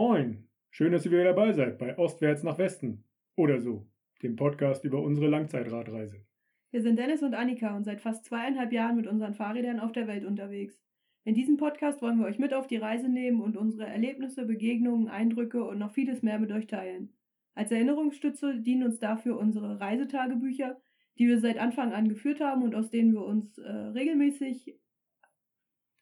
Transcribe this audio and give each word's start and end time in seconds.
Moin, 0.00 0.46
schön, 0.70 0.92
dass 0.92 1.04
ihr 1.06 1.10
wieder 1.10 1.24
dabei 1.24 1.52
seid 1.52 1.76
bei 1.76 1.98
Ostwärts 1.98 2.44
nach 2.44 2.56
Westen 2.56 3.02
oder 3.34 3.58
so, 3.58 3.84
dem 4.22 4.36
Podcast 4.36 4.84
über 4.84 5.02
unsere 5.02 5.26
Langzeitradreise. 5.26 6.24
Wir 6.70 6.82
sind 6.82 7.00
Dennis 7.00 7.24
und 7.24 7.34
Annika 7.34 7.76
und 7.76 7.82
seit 7.82 8.00
fast 8.00 8.24
zweieinhalb 8.24 8.72
Jahren 8.72 8.94
mit 8.94 9.08
unseren 9.08 9.34
Fahrrädern 9.34 9.80
auf 9.80 9.90
der 9.90 10.06
Welt 10.06 10.24
unterwegs. 10.24 10.80
In 11.24 11.34
diesem 11.34 11.56
Podcast 11.56 12.00
wollen 12.00 12.20
wir 12.20 12.26
euch 12.26 12.38
mit 12.38 12.54
auf 12.54 12.68
die 12.68 12.76
Reise 12.76 13.08
nehmen 13.08 13.40
und 13.40 13.56
unsere 13.56 13.88
Erlebnisse, 13.88 14.46
Begegnungen, 14.46 15.08
Eindrücke 15.08 15.64
und 15.64 15.80
noch 15.80 15.90
vieles 15.90 16.22
mehr 16.22 16.38
mit 16.38 16.52
euch 16.52 16.68
teilen. 16.68 17.12
Als 17.56 17.72
Erinnerungsstütze 17.72 18.60
dienen 18.60 18.84
uns 18.84 19.00
dafür 19.00 19.36
unsere 19.36 19.80
Reisetagebücher, 19.80 20.80
die 21.18 21.26
wir 21.26 21.40
seit 21.40 21.58
Anfang 21.58 21.92
an 21.92 22.08
geführt 22.08 22.38
haben 22.38 22.62
und 22.62 22.76
aus 22.76 22.90
denen 22.90 23.14
wir 23.14 23.24
uns 23.24 23.58
äh, 23.58 23.68
regelmäßig 23.68 24.78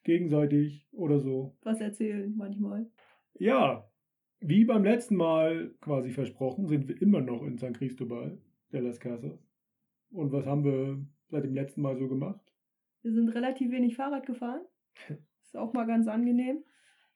Gegenseitig 0.03 0.87
oder 0.91 1.19
so. 1.19 1.57
was 1.63 1.81
erzählen 1.81 2.31
manchmal. 2.37 2.91
Ja, 3.39 3.87
wie 4.39 4.65
beim 4.65 4.83
letzten 4.83 5.15
Mal 5.15 5.75
quasi 5.81 6.11
versprochen, 6.11 6.67
sind 6.67 6.87
wir 6.87 7.01
immer 7.01 7.21
noch 7.21 7.43
in 7.43 7.57
San 7.57 7.73
Cristobal 7.73 8.37
de 8.71 8.81
las 8.81 8.99
Casas. 8.99 9.39
Und 10.11 10.31
was 10.31 10.45
haben 10.45 10.63
wir 10.63 11.05
seit 11.29 11.43
dem 11.43 11.53
letzten 11.53 11.81
Mal 11.81 11.97
so 11.97 12.07
gemacht? 12.07 12.41
Wir 13.01 13.13
sind 13.13 13.29
relativ 13.29 13.71
wenig 13.71 13.95
Fahrrad 13.95 14.25
gefahren. 14.25 14.61
Ist 15.41 15.55
auch 15.55 15.73
mal 15.73 15.85
ganz 15.85 16.07
angenehm. 16.07 16.63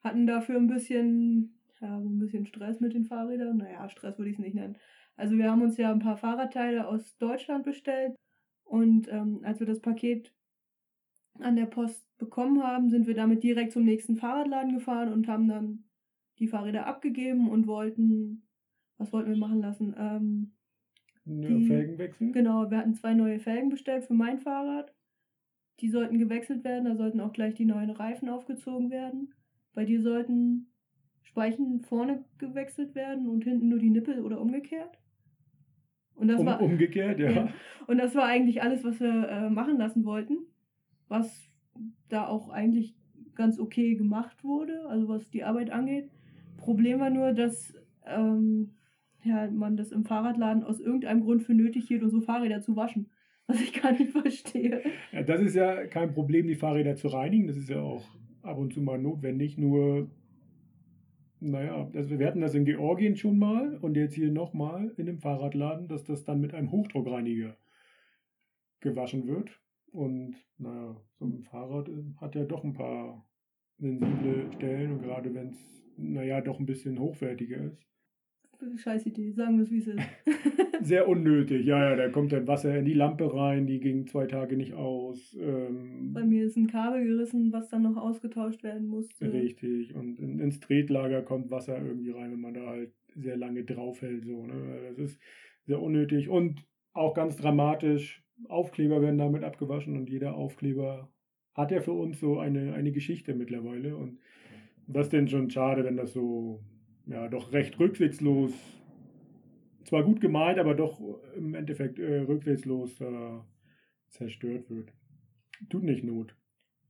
Hatten 0.00 0.26
dafür 0.26 0.56
ein 0.56 0.68
bisschen, 0.68 1.58
ja, 1.80 1.96
ein 1.96 2.18
bisschen 2.18 2.46
Stress 2.46 2.80
mit 2.80 2.94
den 2.94 3.04
Fahrrädern. 3.04 3.56
Naja, 3.58 3.88
Stress 3.88 4.18
würde 4.18 4.30
ich 4.30 4.36
es 4.36 4.42
nicht 4.42 4.54
nennen. 4.54 4.78
Also 5.16 5.36
wir 5.36 5.50
haben 5.50 5.62
uns 5.62 5.76
ja 5.76 5.92
ein 5.92 5.98
paar 5.98 6.16
Fahrradteile 6.16 6.88
aus 6.88 7.16
Deutschland 7.18 7.64
bestellt. 7.64 8.16
Und 8.64 9.08
ähm, 9.12 9.40
als 9.42 9.60
wir 9.60 9.66
das 9.66 9.80
Paket 9.80 10.32
an 11.38 11.56
der 11.56 11.66
Post 11.66 12.06
bekommen 12.18 12.62
haben, 12.62 12.90
sind 12.90 13.06
wir 13.06 13.14
damit 13.14 13.42
direkt 13.42 13.72
zum 13.72 13.84
nächsten 13.84 14.16
Fahrradladen 14.16 14.74
gefahren 14.74 15.12
und 15.12 15.28
haben 15.28 15.48
dann 15.48 15.84
die 16.42 16.48
Fahrräder 16.48 16.86
abgegeben 16.86 17.48
und 17.48 17.66
wollten, 17.68 18.42
was 18.98 19.12
wollten 19.12 19.30
wir 19.30 19.36
machen 19.38 19.60
lassen? 19.60 19.94
Ähm, 19.96 20.52
Ja, 21.24 21.48
Die- 21.48 21.66
Felgen 21.66 21.98
wechseln? 21.98 22.32
Genau, 22.32 22.68
wir 22.68 22.78
hatten 22.78 22.94
zwei 22.94 23.14
neue 23.14 23.38
Felgen 23.38 23.68
bestellt 23.70 24.04
für 24.04 24.12
mein 24.14 24.40
Fahrrad. 24.40 24.92
Die 25.78 25.88
sollten 25.88 26.18
gewechselt 26.18 26.64
werden, 26.64 26.84
da 26.86 26.96
sollten 26.96 27.20
auch 27.20 27.32
gleich 27.32 27.54
die 27.54 27.64
neuen 27.64 27.90
Reifen 27.90 28.28
aufgezogen 28.28 28.90
werden. 28.90 29.32
Bei 29.72 29.84
dir 29.84 30.02
sollten 30.02 30.66
Speichen 31.22 31.80
vorne 31.82 32.24
gewechselt 32.38 32.96
werden 32.96 33.28
und 33.28 33.44
hinten 33.44 33.68
nur 33.68 33.78
die 33.78 33.90
Nippel 33.90 34.18
oder 34.24 34.40
umgekehrt. 34.40 34.98
Und 36.16 36.26
das 36.26 36.40
Um, 36.40 36.46
war 36.46 36.60
umgekehrt, 36.60 37.20
ja. 37.20 37.30
Ja. 37.30 37.48
und 37.86 37.98
das 37.98 38.16
war 38.16 38.24
eigentlich 38.24 38.60
alles, 38.62 38.82
was 38.82 38.98
wir 38.98 39.28
äh, 39.28 39.48
machen 39.48 39.78
lassen 39.78 40.04
wollten, 40.04 40.38
was 41.06 41.48
da 42.08 42.26
auch 42.26 42.48
eigentlich 42.48 42.96
ganz 43.36 43.60
okay 43.60 43.94
gemacht 43.94 44.42
wurde, 44.42 44.86
also 44.88 45.06
was 45.08 45.30
die 45.30 45.44
Arbeit 45.44 45.70
angeht. 45.70 46.10
Problem 46.62 47.00
war 47.00 47.10
nur, 47.10 47.32
dass 47.32 47.74
ähm, 48.06 48.74
ja, 49.24 49.50
man 49.50 49.76
das 49.76 49.92
im 49.92 50.04
Fahrradladen 50.04 50.64
aus 50.64 50.80
irgendeinem 50.80 51.22
Grund 51.22 51.42
für 51.42 51.54
nötig 51.54 51.86
hielt, 51.86 52.02
unsere 52.02 52.22
Fahrräder 52.22 52.60
zu 52.60 52.76
waschen. 52.76 53.10
Was 53.46 53.60
ich 53.60 53.80
gar 53.80 53.92
nicht 53.92 54.12
verstehe. 54.12 54.82
ja. 55.10 55.22
Das 55.22 55.40
ist 55.40 55.54
ja 55.54 55.86
kein 55.86 56.12
Problem, 56.14 56.46
die 56.46 56.54
Fahrräder 56.54 56.96
zu 56.96 57.08
reinigen. 57.08 57.48
Das 57.48 57.56
ist 57.56 57.68
ja 57.68 57.80
auch 57.80 58.04
ab 58.42 58.56
und 58.56 58.72
zu 58.72 58.80
mal 58.80 58.98
notwendig. 58.98 59.58
Nur, 59.58 60.10
naja, 61.40 61.90
also 61.92 62.18
wir 62.18 62.26
hatten 62.26 62.40
das 62.40 62.54
in 62.54 62.64
Georgien 62.64 63.16
schon 63.16 63.38
mal 63.38 63.76
und 63.78 63.96
jetzt 63.96 64.14
hier 64.14 64.30
nochmal 64.30 64.92
in 64.96 65.06
dem 65.06 65.18
Fahrradladen, 65.18 65.88
dass 65.88 66.04
das 66.04 66.24
dann 66.24 66.40
mit 66.40 66.54
einem 66.54 66.70
Hochdruckreiniger 66.70 67.56
gewaschen 68.80 69.26
wird. 69.26 69.50
Und 69.92 70.36
naja, 70.58 70.96
so 71.18 71.26
ein 71.26 71.42
Fahrrad 71.42 71.88
äh, 71.88 72.14
hat 72.18 72.34
ja 72.34 72.44
doch 72.44 72.64
ein 72.64 72.72
paar 72.72 73.26
sensible 73.78 74.50
Stellen 74.54 74.92
und 74.92 75.02
gerade 75.02 75.34
wenn 75.34 75.48
es, 75.48 75.81
naja, 75.96 76.40
doch 76.40 76.58
ein 76.58 76.66
bisschen 76.66 76.98
hochwertiger 76.98 77.64
ist. 77.64 77.82
Scheiß 78.76 79.06
Idee, 79.06 79.32
sagen 79.32 79.56
wir 79.56 79.64
es, 79.64 79.70
wie 79.70 79.78
es 79.78 79.88
ist. 79.88 79.98
Sehr 80.82 81.08
unnötig, 81.08 81.66
ja, 81.66 81.90
ja, 81.90 81.96
da 81.96 82.08
kommt 82.08 82.32
dann 82.32 82.46
Wasser 82.46 82.76
in 82.76 82.84
die 82.84 82.92
Lampe 82.92 83.34
rein, 83.34 83.66
die 83.66 83.80
ging 83.80 84.06
zwei 84.06 84.26
Tage 84.26 84.56
nicht 84.56 84.74
aus. 84.74 85.36
Ähm, 85.40 86.12
Bei 86.12 86.24
mir 86.24 86.44
ist 86.44 86.56
ein 86.56 86.68
Kabel 86.68 87.04
gerissen, 87.04 87.52
was 87.52 87.68
dann 87.68 87.82
noch 87.82 87.96
ausgetauscht 87.96 88.62
werden 88.62 88.86
musste. 88.86 89.32
Richtig, 89.32 89.94
und 89.94 90.18
in, 90.20 90.38
ins 90.38 90.60
Tretlager 90.60 91.22
kommt 91.22 91.50
Wasser 91.50 91.76
irgendwie 91.84 92.10
rein, 92.10 92.32
wenn 92.32 92.40
man 92.40 92.54
da 92.54 92.66
halt 92.66 92.92
sehr 93.14 93.36
lange 93.36 93.64
draufhält. 93.64 94.24
So, 94.24 94.46
ne? 94.46 94.80
Das 94.88 94.98
ist 94.98 95.20
sehr 95.64 95.80
unnötig 95.80 96.28
und 96.28 96.64
auch 96.92 97.14
ganz 97.14 97.36
dramatisch. 97.36 98.22
Aufkleber 98.48 99.00
werden 99.02 99.18
damit 99.18 99.44
abgewaschen 99.44 99.96
und 99.96 100.10
jeder 100.10 100.34
Aufkleber 100.34 101.12
hat 101.54 101.70
ja 101.70 101.80
für 101.80 101.92
uns 101.92 102.18
so 102.18 102.38
eine, 102.38 102.74
eine 102.74 102.92
Geschichte 102.92 103.34
mittlerweile. 103.34 103.96
Und 103.96 104.18
das 104.86 105.06
ist 105.06 105.12
denn 105.12 105.28
schon 105.28 105.50
schade, 105.50 105.84
wenn 105.84 105.96
das 105.96 106.12
so, 106.12 106.60
ja, 107.06 107.28
doch 107.28 107.52
recht 107.52 107.78
rücksichtslos, 107.78 108.52
zwar 109.84 110.04
gut 110.04 110.20
gemeint, 110.20 110.58
aber 110.58 110.74
doch 110.74 111.00
im 111.36 111.54
Endeffekt 111.54 111.98
äh, 111.98 112.20
rücksichtslos 112.20 113.00
äh, 113.00 113.38
zerstört 114.08 114.70
wird. 114.70 114.92
Tut 115.68 115.82
nicht 115.82 116.04
Not. 116.04 116.36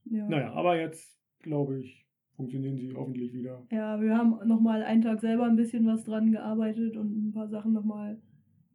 Ja. 0.05 0.29
Naja, 0.29 0.53
aber 0.53 0.79
jetzt, 0.79 1.19
glaube 1.41 1.79
ich, 1.81 2.07
funktionieren 2.37 2.77
sie 2.77 2.93
hoffentlich 2.95 3.33
wieder. 3.33 3.67
Ja, 3.71 4.01
wir 4.01 4.17
haben 4.17 4.37
nochmal 4.47 4.83
einen 4.83 5.03
Tag 5.03 5.21
selber 5.21 5.45
ein 5.45 5.57
bisschen 5.57 5.87
was 5.87 6.05
dran 6.05 6.33
gearbeitet 6.33 6.97
und 6.97 7.29
ein 7.29 7.33
paar 7.33 7.49
Sachen 7.49 7.73
nochmal 7.73 8.21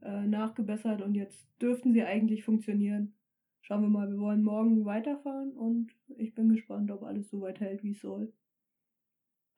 äh, 0.01 0.25
nachgebessert 0.25 1.01
und 1.01 1.15
jetzt 1.15 1.49
dürften 1.61 1.93
sie 1.93 2.03
eigentlich 2.03 2.43
funktionieren. 2.43 3.13
Schauen 3.61 3.81
wir 3.81 3.89
mal, 3.89 4.09
wir 4.09 4.19
wollen 4.19 4.43
morgen 4.43 4.85
weiterfahren 4.85 5.51
und 5.51 5.91
ich 6.17 6.33
bin 6.33 6.49
gespannt, 6.49 6.91
ob 6.91 7.03
alles 7.03 7.29
so 7.29 7.41
weit 7.41 7.59
hält, 7.59 7.83
wie 7.83 7.91
es 7.91 8.01
soll. 8.01 8.31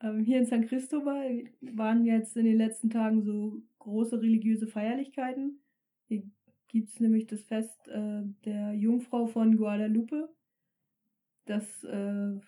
Ähm, 0.02 0.24
hier 0.24 0.38
in 0.38 0.46
San 0.46 0.66
Cristobal 0.66 1.44
waren 1.62 2.06
jetzt 2.06 2.38
in 2.38 2.46
den 2.46 2.58
letzten 2.58 2.90
Tagen 2.90 3.22
so 3.22 3.62
große 3.80 4.22
religiöse 4.22 4.68
Feierlichkeiten. 4.68 5.60
Hier 6.08 6.24
gibt's 6.68 7.00
nämlich 7.00 7.28
das 7.28 7.44
Fest 7.44 7.88
äh, 7.88 8.22
der 8.46 8.74
Jungfrau 8.74 9.28
von 9.28 9.58
Guadalupe. 9.58 10.30
Das 11.46 11.84
äh, 11.84 12.40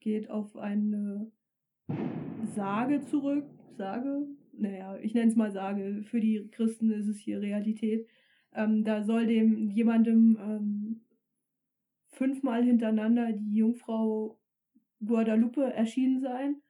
geht 0.00 0.30
auf 0.30 0.56
eine 0.56 1.30
Sage 2.54 3.00
zurück. 3.02 3.44
Sage? 3.76 4.26
Naja, 4.52 4.96
ich 4.98 5.14
nenne 5.14 5.30
es 5.30 5.36
mal 5.36 5.50
Sage. 5.50 6.02
Für 6.04 6.20
die 6.20 6.48
Christen 6.50 6.90
ist 6.90 7.08
es 7.08 7.18
hier 7.18 7.40
Realität. 7.40 8.06
Ähm, 8.52 8.84
da 8.84 9.02
soll 9.02 9.26
dem 9.26 9.70
jemandem 9.70 10.38
ähm, 10.40 11.00
fünfmal 12.08 12.64
hintereinander 12.64 13.32
die 13.32 13.56
Jungfrau 13.56 14.38
Guadalupe 15.04 15.72
erschienen 15.72 16.20
sein. 16.20 16.62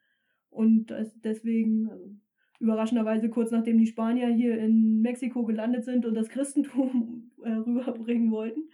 Und 0.50 0.94
deswegen, 1.24 1.88
also 1.90 2.10
überraschenderweise 2.58 3.30
kurz 3.30 3.50
nachdem 3.50 3.78
die 3.78 3.86
Spanier 3.86 4.28
hier 4.28 4.58
in 4.58 5.00
Mexiko 5.00 5.44
gelandet 5.44 5.84
sind 5.84 6.04
und 6.04 6.14
das 6.14 6.28
Christentum 6.28 7.30
äh, 7.42 7.50
rüberbringen 7.50 8.30
wollten. 8.30 8.68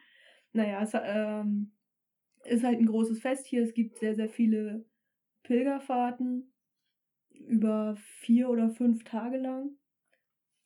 Naja, 0.53 0.83
es 0.83 0.93
ähm, 0.95 1.73
ist 2.45 2.65
halt 2.65 2.79
ein 2.79 2.87
großes 2.87 3.21
Fest 3.21 3.47
hier. 3.47 3.63
Es 3.63 3.75
gibt 3.75 3.99
sehr, 3.99 4.15
sehr 4.15 4.29
viele 4.29 4.85
Pilgerfahrten 5.45 6.53
über 7.31 7.97
vier 7.97 8.49
oder 8.49 8.71
fünf 8.71 9.05
Tage 9.05 9.39
lang. 9.39 9.71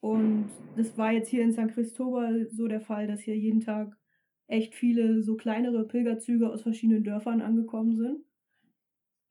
Und 0.00 0.48
das 0.76 0.96
war 0.96 1.12
jetzt 1.12 1.28
hier 1.28 1.42
in 1.42 1.52
San 1.52 1.70
Cristobal 1.70 2.48
so 2.50 2.68
der 2.68 2.80
Fall, 2.80 3.06
dass 3.06 3.20
hier 3.20 3.36
jeden 3.36 3.60
Tag 3.60 3.98
echt 4.46 4.74
viele 4.74 5.22
so 5.22 5.36
kleinere 5.36 5.86
Pilgerzüge 5.86 6.50
aus 6.50 6.62
verschiedenen 6.62 7.04
Dörfern 7.04 7.42
angekommen 7.42 7.94
sind. 7.94 8.24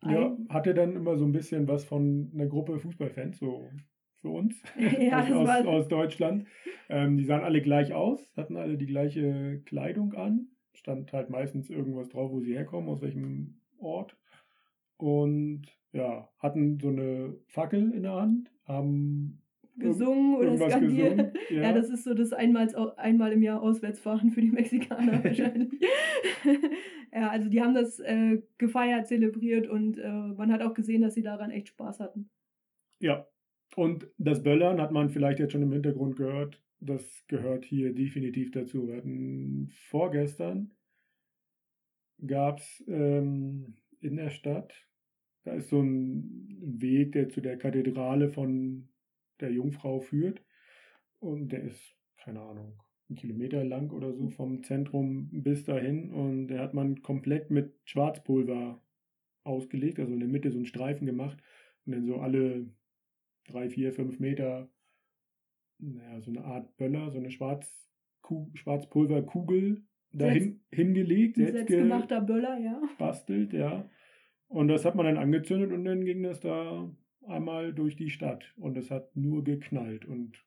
Ja, 0.05 0.37
hatte 0.49 0.73
dann 0.73 0.95
immer 0.95 1.17
so 1.17 1.25
ein 1.25 1.31
bisschen 1.31 1.67
was 1.67 1.83
von 1.83 2.31
einer 2.33 2.47
Gruppe 2.47 2.79
Fußballfans, 2.79 3.39
so 3.39 3.69
für 4.21 4.29
uns 4.29 4.61
Ja, 4.99 5.23
aus, 5.33 5.49
aus, 5.49 5.65
aus 5.65 5.87
Deutschland. 5.87 6.47
Ähm, 6.89 7.17
die 7.17 7.25
sahen 7.25 7.43
alle 7.43 7.61
gleich 7.61 7.93
aus, 7.93 8.21
hatten 8.37 8.55
alle 8.55 8.77
die 8.77 8.85
gleiche 8.85 9.61
Kleidung 9.65 10.13
an. 10.13 10.47
Stand 10.73 11.11
halt 11.11 11.29
meistens 11.29 11.69
irgendwas 11.69 12.09
drauf, 12.09 12.31
wo 12.31 12.39
sie 12.39 12.53
herkommen, 12.53 12.89
aus 12.89 13.01
welchem 13.01 13.59
Ort. 13.79 14.15
Und 14.97 15.63
ja, 15.91 16.29
hatten 16.39 16.79
so 16.79 16.89
eine 16.89 17.35
Fackel 17.47 17.91
in 17.91 18.03
der 18.03 18.13
Hand, 18.13 18.51
haben 18.65 19.41
gesungen 19.77 20.35
oder 20.35 20.57
skandiert. 20.57 21.17
gesungen. 21.17 21.33
Ja. 21.49 21.73
das 21.73 21.89
ist 21.89 22.03
so 22.03 22.13
das 22.13 22.31
einmal, 22.31 22.67
einmal 22.97 23.31
im 23.31 23.41
Jahr 23.41 23.61
Auswärtsfahren 23.61 24.31
für 24.31 24.41
die 24.41 24.51
Mexikaner 24.51 25.23
wahrscheinlich. 25.23 25.71
Ja, 27.11 27.29
also 27.29 27.49
die 27.49 27.61
haben 27.61 27.73
das 27.73 27.99
äh, 27.99 28.41
gefeiert, 28.57 29.07
zelebriert 29.07 29.67
und 29.67 29.97
äh, 29.97 30.09
man 30.09 30.51
hat 30.51 30.61
auch 30.61 30.73
gesehen, 30.73 31.01
dass 31.01 31.15
sie 31.15 31.23
daran 31.23 31.51
echt 31.51 31.69
Spaß 31.69 31.99
hatten. 31.99 32.29
Ja, 32.99 33.27
und 33.75 34.07
das 34.17 34.43
Böllern 34.43 34.81
hat 34.81 34.91
man 34.91 35.09
vielleicht 35.09 35.39
jetzt 35.39 35.53
schon 35.53 35.63
im 35.63 35.71
Hintergrund 35.71 36.15
gehört. 36.15 36.61
Das 36.79 37.25
gehört 37.27 37.65
hier 37.65 37.93
definitiv 37.93 38.51
dazu. 38.51 38.87
Wir 38.87 38.97
hatten 38.97 39.69
vorgestern 39.89 40.71
gab's 42.25 42.83
ähm, 42.87 43.75
in 44.01 44.17
der 44.17 44.29
Stadt, 44.29 44.73
da 45.43 45.53
ist 45.53 45.69
so 45.69 45.81
ein 45.81 46.57
Weg, 46.61 47.13
der 47.13 47.29
zu 47.29 47.41
der 47.41 47.57
Kathedrale 47.57 48.29
von 48.29 48.89
der 49.39 49.51
Jungfrau 49.51 49.99
führt. 49.99 50.41
Und 51.19 51.49
der 51.49 51.63
ist, 51.63 51.95
keine 52.17 52.41
Ahnung, 52.41 52.81
Kilometer 53.15 53.63
lang 53.63 53.91
oder 53.91 54.13
so 54.13 54.29
vom 54.29 54.63
Zentrum 54.63 55.29
bis 55.31 55.63
dahin. 55.65 56.11
Und 56.11 56.47
der 56.47 56.61
hat 56.61 56.73
man 56.73 57.01
komplett 57.01 57.51
mit 57.51 57.73
Schwarzpulver 57.85 58.81
ausgelegt, 59.43 59.99
also 59.99 60.13
in 60.13 60.19
der 60.19 60.29
Mitte 60.29 60.51
so 60.51 60.57
einen 60.57 60.65
Streifen 60.65 61.05
gemacht 61.05 61.41
und 61.85 61.93
dann 61.93 62.05
so 62.05 62.17
alle 62.17 62.67
drei, 63.47 63.69
vier, 63.69 63.93
fünf 63.93 64.19
Meter, 64.19 64.69
naja, 65.79 66.21
so 66.21 66.29
eine 66.31 66.43
Art 66.43 66.75
Böller, 66.77 67.09
so 67.09 67.17
eine 67.17 67.31
Schwarz, 67.31 67.89
Schwarzpulverkugel 68.53 69.83
dahin 70.11 70.61
hingelegt. 70.71 71.37
Selbstgemachter 71.37 72.21
Böller, 72.21 72.59
ja. 72.59 72.81
Bastelt, 72.97 73.53
ja. 73.53 73.89
Und 74.47 74.67
das 74.67 74.85
hat 74.85 74.95
man 74.95 75.05
dann 75.05 75.17
angezündet 75.17 75.71
und 75.71 75.85
dann 75.85 76.05
ging 76.05 76.23
das 76.23 76.39
da 76.39 76.91
einmal 77.25 77.73
durch 77.73 77.95
die 77.95 78.09
Stadt. 78.09 78.53
Und 78.57 78.77
es 78.77 78.91
hat 78.91 79.15
nur 79.15 79.43
geknallt. 79.43 80.05
Und 80.05 80.43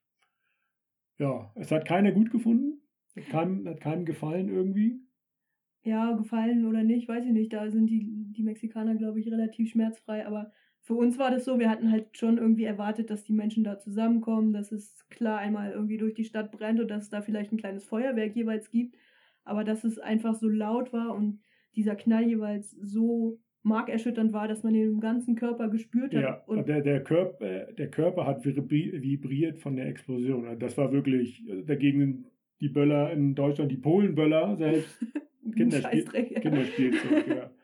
ja, 1.17 1.51
es 1.55 1.71
hat 1.71 1.85
keiner 1.85 2.11
gut 2.11 2.31
gefunden. 2.31 2.81
Hat 3.15 3.29
keinem, 3.29 3.67
hat 3.67 3.79
keinem 3.79 4.05
gefallen 4.05 4.49
irgendwie. 4.49 4.99
Ja, 5.83 6.13
gefallen 6.13 6.65
oder 6.65 6.83
nicht, 6.83 7.07
weiß 7.07 7.25
ich 7.25 7.31
nicht. 7.31 7.53
Da 7.53 7.69
sind 7.69 7.87
die, 7.87 8.07
die 8.31 8.43
Mexikaner, 8.43 8.95
glaube 8.95 9.19
ich, 9.19 9.27
relativ 9.29 9.69
schmerzfrei. 9.69 10.25
Aber 10.25 10.51
für 10.81 10.95
uns 10.95 11.19
war 11.19 11.29
das 11.29 11.45
so, 11.45 11.59
wir 11.59 11.69
hatten 11.69 11.91
halt 11.91 12.17
schon 12.17 12.37
irgendwie 12.37 12.63
erwartet, 12.63 13.09
dass 13.09 13.23
die 13.23 13.33
Menschen 13.33 13.63
da 13.63 13.79
zusammenkommen, 13.79 14.53
dass 14.53 14.71
es 14.71 15.07
klar 15.09 15.39
einmal 15.39 15.71
irgendwie 15.71 15.97
durch 15.97 16.13
die 16.13 16.25
Stadt 16.25 16.51
brennt 16.51 16.79
und 16.79 16.89
dass 16.89 17.03
es 17.03 17.09
da 17.09 17.21
vielleicht 17.21 17.51
ein 17.51 17.57
kleines 17.57 17.85
Feuerwerk 17.85 18.35
jeweils 18.35 18.69
gibt. 18.69 18.95
Aber 19.43 19.63
dass 19.63 19.83
es 19.83 19.99
einfach 19.99 20.35
so 20.35 20.47
laut 20.47 20.93
war 20.93 21.13
und 21.13 21.41
dieser 21.75 21.95
Knall 21.95 22.23
jeweils 22.23 22.71
so 22.71 23.39
markerschütternd 23.63 24.33
war, 24.33 24.47
dass 24.47 24.63
man 24.63 24.73
den 24.73 24.93
im 24.93 24.99
ganzen 24.99 25.35
Körper 25.35 25.69
gespürt 25.69 26.13
hat. 26.13 26.21
Ja, 26.21 26.43
und 26.45 26.67
der, 26.67 26.81
der, 26.81 27.03
Körper, 27.03 27.71
der 27.71 27.89
Körper 27.89 28.25
hat 28.25 28.45
vibriert 28.45 29.59
von 29.59 29.75
der 29.75 29.87
Explosion. 29.87 30.45
Das 30.59 30.77
war 30.77 30.91
wirklich 30.91 31.43
dagegen 31.65 32.25
die 32.59 32.69
Böller 32.69 33.11
in 33.11 33.35
Deutschland, 33.35 33.71
die 33.71 33.77
Polenböller 33.77 34.55
selbst. 34.57 35.05
Kinderspiel, 35.55 36.03
Kinderspielzeug, 36.41 37.27
ja. 37.27 37.49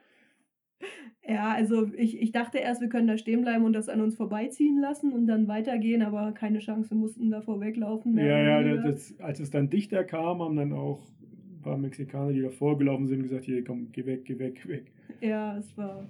Ja, 1.27 1.53
also 1.53 1.91
ich, 1.95 2.19
ich 2.19 2.31
dachte 2.31 2.57
erst, 2.57 2.81
wir 2.81 2.89
können 2.89 3.07
da 3.07 3.15
stehen 3.15 3.41
bleiben 3.41 3.63
und 3.63 3.73
das 3.73 3.87
an 3.87 4.01
uns 4.01 4.15
vorbeiziehen 4.15 4.81
lassen 4.81 5.13
und 5.13 5.27
dann 5.27 5.47
weitergehen, 5.47 6.01
aber 6.01 6.31
keine 6.31 6.57
Chance, 6.57 6.89
wir 6.89 6.97
mussten 6.97 7.29
davor 7.29 7.61
weglaufen. 7.61 8.17
Ja, 8.17 8.61
ja, 8.61 8.77
das, 8.77 9.13
als 9.19 9.39
es 9.39 9.51
dann 9.51 9.69
dichter 9.69 10.03
kam, 10.03 10.41
haben 10.41 10.55
dann 10.55 10.73
auch 10.73 11.03
ein 11.21 11.61
paar 11.61 11.77
Mexikaner, 11.77 12.31
die 12.33 12.41
davor 12.41 12.79
gelaufen 12.79 13.05
sind, 13.05 13.21
gesagt, 13.21 13.45
hier, 13.45 13.63
komm, 13.63 13.91
geh 13.91 14.07
weg, 14.07 14.25
geh 14.25 14.39
weg, 14.39 14.59
geh 14.63 14.69
weg. 14.69 14.91
Ja, 15.21 15.57
es 15.57 15.77
war... 15.77 16.05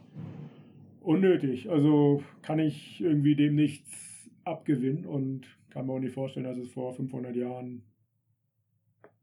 Unnötig, 1.01 1.69
also 1.69 2.23
kann 2.41 2.59
ich 2.59 3.01
irgendwie 3.01 3.35
dem 3.35 3.55
nichts 3.55 4.29
abgewinnen 4.43 5.05
und 5.05 5.47
kann 5.69 5.87
mir 5.87 5.93
auch 5.93 5.99
nicht 5.99 6.13
vorstellen, 6.13 6.45
dass 6.45 6.57
es 6.57 6.71
vor 6.71 6.93
500 6.93 7.35
Jahren 7.35 7.83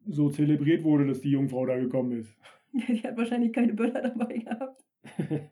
so 0.06 0.30
zelebriert 0.30 0.84
wurde, 0.84 1.06
dass 1.06 1.20
die 1.20 1.30
Jungfrau 1.30 1.66
da 1.66 1.76
gekommen 1.76 2.12
ist. 2.12 2.34
die 2.72 3.02
hat 3.02 3.16
wahrscheinlich 3.16 3.52
keine 3.52 3.74
Böller 3.74 4.02
dabei 4.02 4.38
gehabt. 4.38 4.84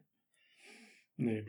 Nee. 1.17 1.45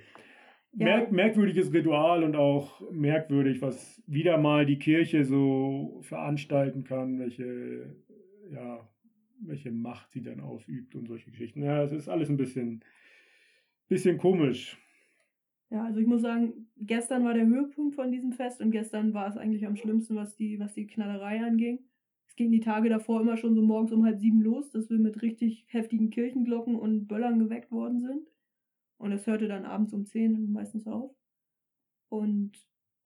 Ja. 0.73 0.85
Merk 0.85 1.11
merkwürdiges 1.11 1.73
Ritual 1.73 2.23
und 2.23 2.35
auch 2.35 2.81
merkwürdig, 2.91 3.61
was 3.61 4.03
wieder 4.05 4.37
mal 4.37 4.65
die 4.65 4.77
Kirche 4.77 5.23
so 5.23 6.01
veranstalten 6.03 6.83
kann, 6.83 7.17
welche, 7.17 7.95
ja, 8.51 8.87
welche 9.39 9.71
Macht 9.71 10.11
sie 10.11 10.21
dann 10.21 10.39
ausübt 10.39 10.95
und 10.95 11.07
solche 11.07 11.31
Geschichten. 11.31 11.63
Ja, 11.63 11.83
es 11.83 11.91
ist 11.91 12.09
alles 12.09 12.29
ein 12.29 12.37
bisschen, 12.37 12.83
bisschen 13.87 14.17
komisch. 14.17 14.77
Ja, 15.69 15.83
also 15.83 15.99
ich 15.99 16.07
muss 16.07 16.21
sagen, 16.21 16.67
gestern 16.77 17.23
war 17.23 17.33
der 17.33 17.47
Höhepunkt 17.47 17.95
von 17.95 18.11
diesem 18.11 18.31
Fest 18.33 18.61
und 18.61 18.71
gestern 18.71 19.13
war 19.13 19.27
es 19.27 19.37
eigentlich 19.37 19.65
am 19.65 19.75
schlimmsten, 19.75 20.15
was 20.15 20.35
die, 20.35 20.59
was 20.59 20.73
die 20.73 20.87
Knallerei 20.87 21.43
anging. 21.43 21.79
Es 22.27 22.35
ging 22.35 22.51
die 22.51 22.59
Tage 22.59 22.89
davor 22.89 23.21
immer 23.21 23.37
schon 23.37 23.55
so 23.55 23.61
morgens 23.61 23.91
um 23.91 24.05
halb 24.05 24.19
sieben 24.19 24.41
los, 24.41 24.69
dass 24.71 24.89
wir 24.89 24.99
mit 24.99 25.21
richtig 25.21 25.65
heftigen 25.67 26.09
Kirchenglocken 26.09 26.75
und 26.75 27.07
Böllern 27.07 27.39
geweckt 27.39 27.71
worden 27.71 28.01
sind. 28.01 28.27
Und 28.97 29.11
es 29.11 29.27
hörte 29.27 29.47
dann 29.47 29.65
abends 29.65 29.93
um 29.93 30.05
10 30.05 30.51
meistens 30.51 30.87
auf. 30.87 31.15
Und 32.09 32.53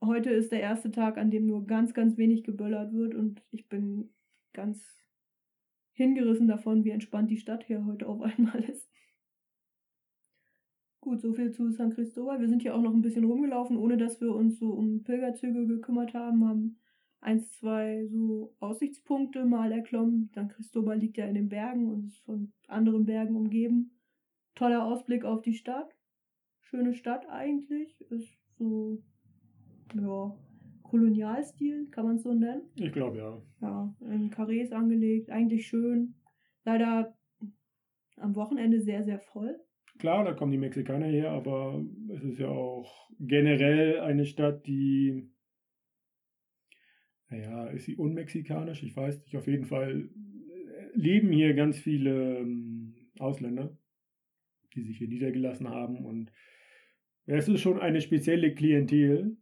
heute 0.03 0.29
ist 0.29 0.51
der 0.51 0.61
erste 0.61 0.91
Tag, 0.91 1.17
an 1.17 1.31
dem 1.31 1.45
nur 1.45 1.65
ganz, 1.65 1.93
ganz 1.93 2.17
wenig 2.17 2.43
geböllert 2.43 2.93
wird. 2.93 3.15
Und 3.15 3.43
ich 3.51 3.67
bin 3.67 4.09
ganz 4.53 4.98
hingerissen 6.03 6.47
davon, 6.47 6.83
wie 6.83 6.89
entspannt 6.89 7.29
die 7.29 7.37
Stadt 7.37 7.63
hier 7.65 7.85
heute 7.85 8.07
auf 8.07 8.21
einmal 8.21 8.63
ist. 8.63 8.89
Gut, 11.01 11.21
soviel 11.21 11.51
zu 11.51 11.71
San 11.71 11.93
Cristobal. 11.93 12.41
Wir 12.41 12.49
sind 12.49 12.61
hier 12.61 12.75
auch 12.75 12.81
noch 12.81 12.93
ein 12.93 13.01
bisschen 13.01 13.23
rumgelaufen, 13.23 13.77
ohne 13.77 13.97
dass 13.97 14.19
wir 14.19 14.33
uns 14.35 14.59
so 14.59 14.71
um 14.71 15.03
Pilgerzüge 15.03 15.65
gekümmert 15.65 16.13
haben. 16.13 16.45
Haben 16.47 16.77
eins, 17.21 17.51
zwei 17.53 18.05
so 18.07 18.55
Aussichtspunkte 18.59 19.45
mal 19.45 19.71
erklommen. 19.71 20.29
San 20.33 20.49
Cristobal 20.49 20.97
liegt 20.97 21.17
ja 21.17 21.25
in 21.25 21.35
den 21.35 21.49
Bergen 21.49 21.89
und 21.89 22.05
ist 22.05 22.19
von 22.19 22.51
anderen 22.67 23.05
Bergen 23.05 23.35
umgeben 23.35 23.91
toller 24.59 24.83
Ausblick 24.83 25.23
auf 25.23 25.41
die 25.41 25.53
Stadt. 25.53 25.95
Schöne 26.59 26.93
Stadt 26.93 27.27
eigentlich. 27.29 27.99
Ist 28.11 28.37
so, 28.57 29.01
ja, 29.95 30.37
Kolonialstil, 30.89 31.87
kann 31.91 32.05
man 32.05 32.15
es 32.15 32.23
so 32.23 32.33
nennen? 32.33 32.63
Ich 32.75 32.91
glaube 32.91 33.17
ja. 33.17 33.41
Ja, 33.61 33.95
in 34.01 34.29
Karrees 34.29 34.71
angelegt, 34.71 35.29
eigentlich 35.29 35.67
schön. 35.67 36.15
Leider 36.65 37.17
am 38.17 38.35
Wochenende 38.35 38.81
sehr, 38.81 39.03
sehr 39.03 39.19
voll. 39.19 39.59
Klar, 39.97 40.23
da 40.23 40.33
kommen 40.33 40.51
die 40.51 40.57
Mexikaner 40.57 41.07
her, 41.07 41.31
aber 41.31 41.83
es 42.13 42.23
ist 42.23 42.39
ja 42.39 42.49
auch 42.49 43.09
generell 43.19 43.99
eine 43.99 44.25
Stadt, 44.25 44.65
die, 44.65 45.29
naja, 47.29 47.67
ist 47.67 47.85
sie 47.85 47.95
unmexikanisch? 47.95 48.83
Ich 48.83 48.95
weiß 48.95 49.21
nicht. 49.21 49.35
Auf 49.35 49.47
jeden 49.47 49.65
Fall 49.65 50.09
leben 50.93 51.31
hier 51.31 51.53
ganz 51.53 51.77
viele 51.77 52.39
ähm, 52.39 52.95
Ausländer 53.19 53.77
die 54.75 54.81
sich 54.83 54.97
hier 54.97 55.07
niedergelassen 55.07 55.69
haben. 55.69 56.05
Und 56.05 56.31
es 57.25 57.47
ist 57.47 57.61
schon 57.61 57.79
eine 57.79 58.01
spezielle 58.01 58.53
Klientel. 58.53 59.37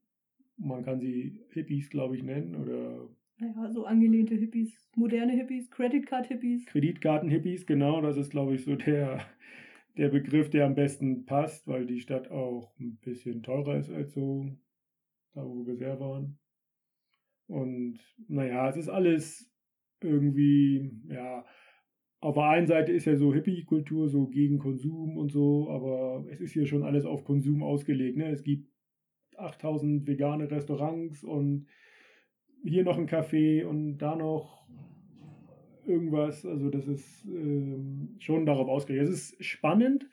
Man 0.57 0.83
kann 0.83 1.00
sie 1.00 1.39
Hippies, 1.51 1.89
glaube 1.89 2.18
ich, 2.18 2.24
nennen. 2.24 2.56
Oder 2.56 3.07
naja, 3.39 3.71
so 3.71 3.86
angelehnte 3.86 4.36
Hippies, 4.36 4.89
moderne 4.95 5.33
Hippies, 5.33 5.69
Credit 5.69 6.06
Card 6.06 6.27
Hippies. 6.27 6.65
Kreditkarten-Hippies, 6.65 7.68
genau, 7.68 8.01
das 8.01 8.18
ist, 8.18 8.31
glaube 8.31 8.56
ich, 8.56 8.63
so 8.63 8.75
der, 8.75 9.21
der 9.95 10.09
Begriff, 10.09 10.50
der 10.50 10.65
am 10.65 10.74
besten 10.74 11.25
passt, 11.25 11.68
weil 11.68 11.86
die 11.86 12.00
Stadt 12.00 12.31
auch 12.31 12.74
ein 12.80 12.98
bisschen 12.98 13.44
teurer 13.44 13.77
ist 13.77 13.92
als 13.92 14.13
so 14.13 14.50
da, 15.33 15.45
wo 15.45 15.65
wir 15.65 15.74
bisher 15.74 16.00
waren. 16.00 16.39
Und 17.45 18.00
naja, 18.27 18.68
es 18.69 18.77
ist 18.77 18.89
alles 18.89 19.52
irgendwie, 20.02 20.92
ja, 21.07 21.45
auf 22.19 22.33
der 22.33 22.45
einen 22.45 22.68
Seite 22.68 22.92
ist 22.92 23.06
ja 23.06 23.16
so 23.16 23.33
Hippie-Kultur 23.33 24.09
so 24.09 24.28
gegen 24.28 24.57
Konsum 24.57 25.18
und 25.18 25.31
so, 25.31 25.69
aber 25.69 26.26
es 26.31 26.42
ist 26.42 26.54
hier 26.54 26.66
schon 26.66 26.83
alles 26.83 27.06
auf 27.06 27.23
Konsum 27.23 27.61
ausgelegt. 27.61 28.18
Ne? 28.18 28.31
Es 28.31 28.44
gibt 28.44 28.68
8000 29.37 30.07
vegane 30.07 30.49
Restaurants 30.49 31.23
und 31.23 31.67
hier 32.63 32.83
noch 32.83 32.97
ein 32.97 33.07
Café 33.07 33.65
und 33.65 33.97
da 33.99 34.15
noch 34.15 34.67
irgendwas. 35.85 36.45
Also 36.45 36.69
das 36.69 36.87
ist 36.87 37.25
ähm, 37.25 38.15
schon 38.19 38.45
darauf 38.45 38.67
ausgelegt. 38.67 39.07
Es 39.07 39.33
ist 39.33 39.44
spannend. 39.44 40.09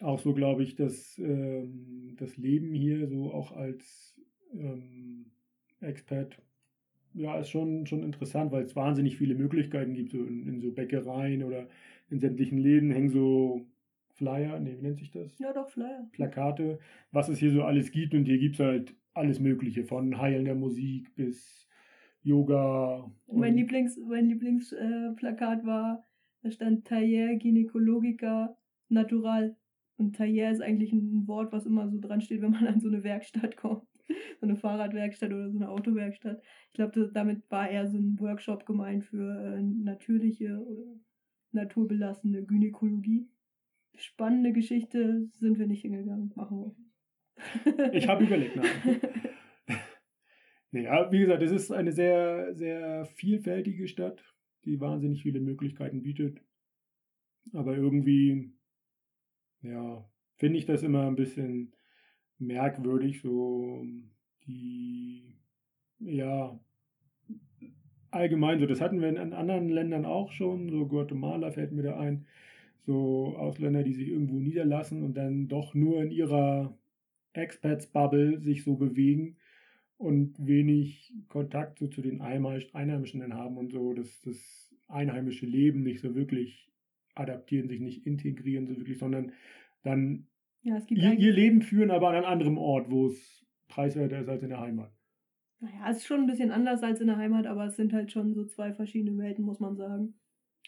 Auch 0.00 0.18
so 0.18 0.34
glaube 0.34 0.62
ich, 0.62 0.74
dass 0.76 1.18
ähm, 1.18 2.14
das 2.18 2.36
Leben 2.36 2.74
hier 2.74 3.06
so 3.06 3.32
auch 3.32 3.52
als 3.52 4.20
ähm, 4.52 5.26
Expert 5.80 6.42
ja, 7.14 7.38
ist 7.38 7.50
schon, 7.50 7.86
schon 7.86 8.02
interessant, 8.02 8.50
weil 8.50 8.64
es 8.64 8.74
wahnsinnig 8.74 9.16
viele 9.16 9.34
Möglichkeiten 9.34 9.94
gibt. 9.94 10.10
So 10.10 10.18
in, 10.18 10.46
in, 10.48 10.60
so 10.60 10.72
Bäckereien 10.72 11.44
oder 11.44 11.68
in 12.10 12.18
sämtlichen 12.18 12.58
Läden 12.58 12.90
hängen 12.90 13.08
so 13.08 13.64
Flyer, 14.14 14.60
nee, 14.60 14.76
wie 14.78 14.82
nennt 14.82 14.98
sich 14.98 15.10
das? 15.10 15.38
Ja, 15.38 15.52
doch, 15.52 15.68
Flyer. 15.68 16.08
Plakate, 16.12 16.78
was 17.10 17.28
es 17.28 17.38
hier 17.38 17.50
so 17.50 17.62
alles 17.64 17.90
gibt. 17.90 18.14
Und 18.14 18.24
hier 18.24 18.38
gibt 18.38 18.54
es 18.54 18.60
halt 18.60 18.94
alles 19.12 19.40
Mögliche, 19.40 19.84
von 19.84 20.18
heilender 20.18 20.54
Musik 20.54 21.14
bis 21.14 21.68
Yoga. 22.22 23.10
Mein 23.26 23.56
Lieblingsplakat 23.56 24.08
mein 24.08 24.26
Lieblings, 24.26 24.72
äh, 24.72 25.66
war, 25.66 26.04
da 26.42 26.50
stand 26.50 26.86
Taller 26.86 27.36
Gynäkologica 27.36 28.56
Natural. 28.88 29.56
Und 29.96 30.16
Taller 30.16 30.50
ist 30.50 30.60
eigentlich 30.60 30.92
ein 30.92 31.26
Wort, 31.26 31.52
was 31.52 31.66
immer 31.66 31.88
so 31.88 31.98
dran 32.00 32.20
steht, 32.20 32.40
wenn 32.40 32.52
man 32.52 32.66
an 32.66 32.80
so 32.80 32.88
eine 32.88 33.04
Werkstatt 33.04 33.56
kommt. 33.56 33.86
so 34.40 34.46
eine 34.46 34.56
Fahrradwerkstatt 34.56 35.32
oder 35.32 35.50
so 35.50 35.58
eine 35.58 35.68
Autowerkstatt. 35.68 36.42
Ich 36.68 36.74
glaube, 36.74 37.10
damit 37.12 37.50
war 37.50 37.68
eher 37.68 37.86
so 37.86 37.98
ein 37.98 38.18
Workshop 38.20 38.66
gemeint 38.66 39.04
für 39.04 39.56
äh, 39.56 39.62
natürliche 39.62 40.58
oder 40.58 41.00
naturbelassene 41.52 42.44
Gynäkologie. 42.44 43.28
Spannende 43.96 44.52
Geschichte 44.52 45.28
sind 45.38 45.58
wir 45.58 45.66
nicht 45.66 45.82
hingegangen. 45.82 46.32
Machen 46.34 46.58
wir. 46.58 46.74
ich 47.92 48.08
habe 48.08 48.24
überlegt, 48.24 48.56
nein. 48.56 49.00
aber 50.88 51.12
wie 51.12 51.20
gesagt, 51.20 51.42
es 51.42 51.52
ist 51.52 51.70
eine 51.70 51.92
sehr, 51.92 52.54
sehr 52.54 53.06
vielfältige 53.06 53.86
Stadt, 53.88 54.22
die 54.64 54.80
wahnsinnig 54.80 55.22
viele 55.22 55.40
Möglichkeiten 55.40 56.02
bietet. 56.02 56.40
Aber 57.52 57.76
irgendwie, 57.76 58.52
ja, 59.62 60.04
finde 60.36 60.58
ich 60.58 60.66
das 60.66 60.82
immer 60.82 61.06
ein 61.06 61.16
bisschen 61.16 61.74
merkwürdig, 62.38 63.20
so 63.20 63.84
die, 64.46 65.36
ja, 66.00 66.58
allgemein 68.10 68.60
so. 68.60 68.66
Das 68.66 68.80
hatten 68.80 69.00
wir 69.00 69.08
in 69.08 69.32
anderen 69.32 69.68
Ländern 69.68 70.04
auch 70.04 70.32
schon, 70.32 70.68
so 70.70 70.86
Guatemala 70.86 71.50
fällt 71.50 71.72
mir 71.72 71.82
da 71.82 71.98
ein, 71.98 72.26
so 72.86 73.36
Ausländer, 73.36 73.82
die 73.82 73.94
sich 73.94 74.08
irgendwo 74.08 74.40
niederlassen 74.40 75.02
und 75.02 75.14
dann 75.16 75.48
doch 75.48 75.74
nur 75.74 76.02
in 76.02 76.10
ihrer 76.10 76.78
Expats-Bubble 77.32 78.40
sich 78.40 78.64
so 78.64 78.76
bewegen 78.76 79.36
und 79.96 80.34
wenig 80.46 81.14
Kontakt 81.28 81.78
so 81.78 81.88
zu 81.88 82.02
den 82.02 82.20
Einheimischen 82.20 83.20
dann 83.20 83.34
haben 83.34 83.56
und 83.56 83.72
so, 83.72 83.94
dass 83.94 84.20
das 84.22 84.74
einheimische 84.88 85.46
Leben 85.46 85.82
nicht 85.82 86.00
so 86.00 86.14
wirklich 86.14 86.70
adaptieren, 87.14 87.68
sich 87.68 87.80
nicht 87.80 88.06
integrieren 88.06 88.66
so 88.66 88.76
wirklich, 88.76 88.98
sondern 88.98 89.32
dann 89.82 90.26
Ja, 90.62 90.78
ihr, 90.88 91.12
ihr 91.14 91.32
Leben 91.32 91.62
führen, 91.62 91.90
aber 91.90 92.08
an 92.08 92.16
einem 92.16 92.26
anderen 92.26 92.58
Ort, 92.58 92.90
wo 92.90 93.06
es 93.06 93.46
preiswerter 93.68 94.20
ist 94.20 94.28
als 94.28 94.42
in 94.42 94.50
der 94.50 94.60
Heimat. 94.60 94.92
naja, 95.60 95.90
es 95.90 95.96
ist 95.98 96.06
schon 96.06 96.20
ein 96.20 96.26
bisschen 96.26 96.50
anders 96.52 96.82
als 96.84 97.00
in 97.00 97.08
der 97.08 97.16
Heimat, 97.16 97.46
aber 97.46 97.66
es 97.66 97.74
sind 97.76 97.92
halt 97.92 98.12
schon 98.12 98.34
so 98.34 98.44
zwei 98.44 98.72
verschiedene 98.72 99.16
Welten, 99.18 99.44
muss 99.44 99.58
man 99.60 99.76
sagen. 99.76 100.14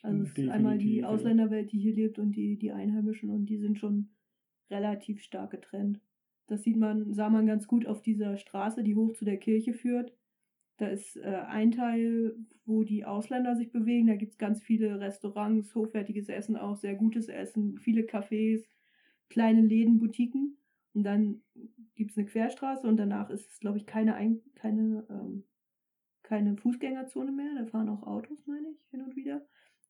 Also 0.06 0.22
es 0.22 0.28
ist 0.30 0.48
einmal 0.48 0.78
Definitiv, 0.78 1.00
die. 1.00 1.04
Ausländerwelt, 1.04 1.72
die 1.72 1.78
hier 1.78 1.94
lebt 1.94 2.18
und 2.18 2.32
die, 2.32 2.56
die 2.56 2.72
Einheimischen 2.72 3.30
und 3.30 3.46
die 3.46 3.58
sind 3.58 3.78
schon 3.78 4.10
relativ 4.70 5.22
stark 5.22 5.50
getrennt. 5.50 6.00
Das 6.46 6.62
sieht 6.62 6.76
man, 6.76 7.12
sah 7.12 7.28
man 7.28 7.46
ganz 7.46 7.66
gut 7.66 7.86
auf 7.86 8.02
dieser 8.02 8.36
Straße, 8.36 8.82
die 8.84 8.94
hoch 8.94 9.12
zu 9.12 9.24
der 9.24 9.36
Kirche 9.36 9.74
führt. 9.74 10.12
Da 10.78 10.88
ist 10.88 11.16
äh, 11.16 11.42
ein 11.48 11.72
Teil, 11.72 12.36
wo 12.66 12.84
die 12.84 13.04
Ausländer 13.04 13.56
sich 13.56 13.72
bewegen. 13.72 14.06
Da 14.06 14.14
gibt 14.14 14.32
es 14.32 14.38
ganz 14.38 14.62
viele 14.62 15.00
Restaurants, 15.00 15.74
hochwertiges 15.74 16.28
Essen 16.28 16.56
auch, 16.56 16.76
sehr 16.76 16.94
gutes 16.94 17.28
Essen, 17.28 17.78
viele 17.78 18.02
Cafés, 18.02 18.64
kleine 19.28 19.62
Läden, 19.62 19.98
Boutiquen. 19.98 20.56
Und 20.94 21.02
dann 21.02 21.42
gibt 21.94 22.12
es 22.12 22.18
eine 22.18 22.26
Querstraße 22.26 22.86
und 22.86 22.96
danach 22.96 23.30
ist 23.30 23.50
es, 23.50 23.58
glaube 23.58 23.78
ich, 23.78 23.86
keine, 23.86 24.14
Ein 24.14 24.40
keine, 24.54 25.04
ähm, 25.10 25.44
keine 26.22 26.56
Fußgängerzone 26.56 27.32
mehr. 27.32 27.54
Da 27.56 27.66
fahren 27.66 27.88
auch 27.88 28.02
Autos, 28.02 28.46
meine 28.46 28.68
ich, 28.70 28.78
hin 28.90 29.02
und 29.02 29.16
wieder. 29.16 29.44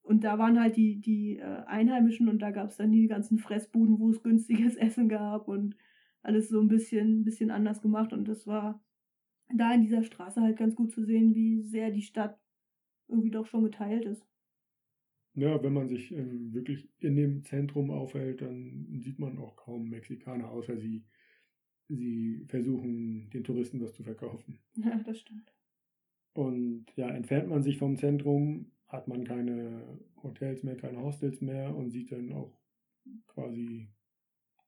Und 0.07 0.23
da 0.23 0.39
waren 0.39 0.61
halt 0.61 0.77
die, 0.77 1.01
die 1.01 1.39
äh, 1.39 1.65
Einheimischen 1.67 2.29
und 2.29 2.39
da 2.39 2.53
gab 2.53 2.69
es 2.69 2.77
dann 2.77 2.93
die 2.93 3.09
ganzen 3.09 3.39
Fressbuden, 3.39 3.99
wo 3.99 4.09
es 4.09 4.23
günstiges 4.23 4.77
Essen 4.77 5.09
gab 5.09 5.49
und 5.49 5.77
alles 6.23 6.49
so 6.49 6.61
ein 6.61 6.69
bisschen, 6.69 7.25
bisschen 7.25 7.51
anders 7.51 7.83
gemacht. 7.83 8.13
Und 8.13 8.29
das 8.29 8.47
war 8.47 8.81
da 9.53 9.75
in 9.75 9.83
dieser 9.83 10.05
Straße 10.05 10.41
halt 10.41 10.57
ganz 10.57 10.77
gut 10.77 10.93
zu 10.93 11.05
sehen, 11.05 11.35
wie 11.35 11.61
sehr 11.61 11.91
die 11.91 12.03
Stadt 12.03 12.39
irgendwie 13.09 13.33
doch 13.33 13.47
schon 13.47 13.65
geteilt 13.65 14.05
ist. 14.05 14.25
Ja, 15.35 15.61
wenn 15.61 15.73
man 15.73 15.89
sich 15.89 16.13
ähm, 16.13 16.55
wirklich 16.55 16.89
in 17.01 17.17
dem 17.17 17.45
Zentrum 17.45 17.91
aufhält, 17.91 18.43
dann 18.43 19.01
sieht 19.03 19.19
man 19.19 19.39
auch 19.39 19.57
kaum 19.57 19.89
Mexikaner, 19.91 20.49
außer 20.49 20.79
sie, 20.79 21.05
sie 21.89 22.45
versuchen, 22.47 23.29
den 23.31 23.43
Touristen 23.43 23.81
was 23.81 23.93
zu 23.93 24.05
verkaufen. 24.05 24.61
Ja, 24.77 24.97
das 25.05 25.19
stimmt. 25.19 25.53
Und 26.33 26.87
ja, 26.95 27.09
entfernt 27.09 27.49
man 27.49 27.63
sich 27.65 27.79
vom 27.79 27.97
Zentrum, 27.97 28.71
hat 28.88 29.09
man 29.09 29.25
keine 29.25 29.99
Hotels 30.23 30.62
mehr, 30.62 30.76
keine 30.76 31.02
Hostels 31.02 31.40
mehr 31.40 31.75
und 31.75 31.90
sieht 31.90 32.12
dann 32.12 32.33
auch 32.33 32.57
quasi 33.26 33.88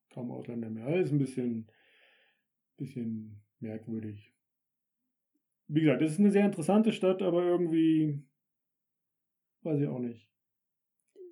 kaum 0.09 0.31
Ausländer 0.31 0.69
mehr. 0.69 0.85
Alles 0.85 1.11
ein 1.11 1.19
bisschen, 1.19 1.67
bisschen 2.77 3.41
merkwürdig. 3.59 4.33
Wie 5.67 5.81
gesagt, 5.81 6.01
es 6.01 6.13
ist 6.13 6.19
eine 6.19 6.31
sehr 6.31 6.45
interessante 6.45 6.91
Stadt, 6.91 7.21
aber 7.21 7.43
irgendwie 7.43 8.23
weiß 9.61 9.81
ich 9.81 9.87
auch 9.87 9.99
nicht. 9.99 10.27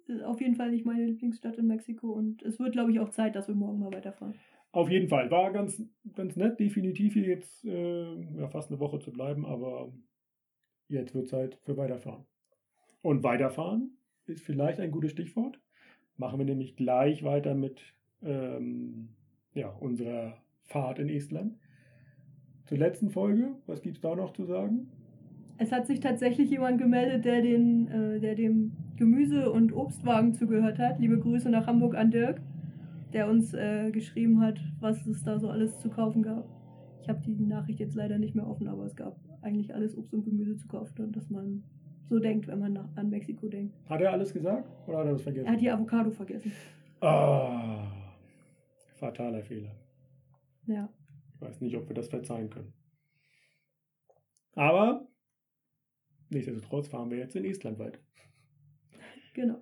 Ist 0.06 0.24
auf 0.24 0.40
jeden 0.40 0.56
Fall 0.56 0.72
nicht 0.72 0.86
meine 0.86 1.06
Lieblingsstadt 1.06 1.58
in 1.58 1.68
Mexiko 1.68 2.12
und 2.12 2.42
es 2.44 2.60
wird, 2.60 2.72
glaube 2.72 2.92
ich, 2.92 3.00
auch 3.00 3.10
Zeit, 3.10 3.36
dass 3.36 3.48
wir 3.48 3.56
morgen 3.56 3.80
mal 3.80 3.92
weiterfahren. 3.92 4.36
Auf 4.72 4.90
jeden 4.90 5.10
Fall. 5.10 5.32
War 5.32 5.52
ganz, 5.52 5.82
ganz 6.14 6.36
nett, 6.36 6.60
definitiv 6.60 7.14
hier 7.14 7.28
jetzt 7.28 7.66
äh, 7.66 8.16
ja, 8.38 8.48
fast 8.48 8.70
eine 8.70 8.80
Woche 8.80 9.00
zu 9.00 9.12
bleiben, 9.12 9.46
aber 9.46 9.92
jetzt 10.88 11.16
wird 11.16 11.28
Zeit 11.28 11.60
für 11.64 11.76
Weiterfahren. 11.76 12.26
Und 13.08 13.24
Weiterfahren 13.24 13.92
ist 14.26 14.44
vielleicht 14.44 14.82
ein 14.82 14.92
gutes 14.92 15.12
Stichwort. 15.12 15.62
Machen 16.18 16.40
wir 16.40 16.46
nämlich 16.46 16.76
gleich 16.76 17.24
weiter 17.24 17.56
mit 17.56 17.80
ähm, 18.22 19.08
ja, 19.54 19.70
unserer 19.70 20.34
Fahrt 20.66 21.00
in 21.00 21.08
Estland. 21.08 21.56
Zur 22.66 22.80
letzten 22.80 23.10
Folge, 23.10 23.56
was 23.66 23.82
gibt 23.82 23.96
es 23.96 24.02
da 24.02 24.14
noch 24.14 24.34
zu 24.34 24.44
sagen? 24.44 24.92
Es 25.58 25.72
hat 25.72 25.88
sich 25.88 26.02
tatsächlich 26.02 26.50
jemand 26.50 26.80
gemeldet, 26.80 27.24
der, 27.24 27.42
den, 27.42 27.88
äh, 27.88 28.20
der 28.20 28.36
dem 28.36 28.74
Gemüse- 28.98 29.54
und 29.54 29.72
Obstwagen 29.72 30.34
zugehört 30.34 30.78
hat. 30.78 31.00
Liebe 31.00 31.18
Grüße 31.18 31.50
nach 31.50 31.66
Hamburg 31.66 31.96
an 31.96 32.12
Dirk, 32.12 32.42
der 33.14 33.30
uns 33.30 33.54
äh, 33.54 33.90
geschrieben 33.92 34.42
hat, 34.42 34.60
was 34.82 35.08
es 35.08 35.24
da 35.24 35.40
so 35.40 35.48
alles 35.48 35.80
zu 35.80 35.90
kaufen 35.90 36.24
gab. 36.24 36.46
Ich 37.04 37.08
habe 37.08 37.22
die 37.22 37.46
Nachricht 37.46 37.80
jetzt 37.80 37.96
leider 37.96 38.18
nicht 38.18 38.36
mehr 38.36 38.48
offen, 38.48 38.68
aber 38.68 38.84
es 38.84 38.98
gab 38.98 39.18
eigentlich 39.42 39.74
alles 39.74 39.98
Obst 39.98 40.14
und 40.14 40.26
Gemüse 40.26 40.58
zu 40.58 40.68
kaufen, 40.68 41.14
dass 41.14 41.30
man 41.30 41.64
so 42.10 42.20
denkt, 42.20 42.48
wenn 42.48 42.60
man 42.60 42.74
nach, 42.74 42.88
an 42.96 43.10
Mexiko 43.10 43.48
denkt. 43.48 43.76
Hat 43.88 44.02
er 44.02 44.12
alles 44.12 44.34
gesagt 44.34 44.68
oder 44.88 45.00
hat 45.00 45.06
er 45.06 45.14
das 45.14 45.22
vergessen? 45.22 45.48
Er 45.48 45.54
hat 45.54 45.62
die 45.62 45.70
Avocado 45.70 46.12
vergessen. 46.12 46.52
Ah, 47.02 47.92
fataler 48.96 49.44
Fehler. 49.44 49.76
Ja. 50.66 50.90
Ich 51.36 51.42
weiß 51.42 51.62
nicht, 51.62 51.76
ob 51.76 51.88
wir 51.88 51.96
das 51.96 52.10
verzeihen 52.10 52.50
können. 52.50 52.74
Aber 54.56 55.08
nichtsdestotrotz 56.30 56.88
fahren 56.88 57.12
wir 57.12 57.18
jetzt 57.18 57.36
in 57.36 57.46
Estland 57.46 57.78
weiter. 57.78 58.00
Genau. 59.34 59.62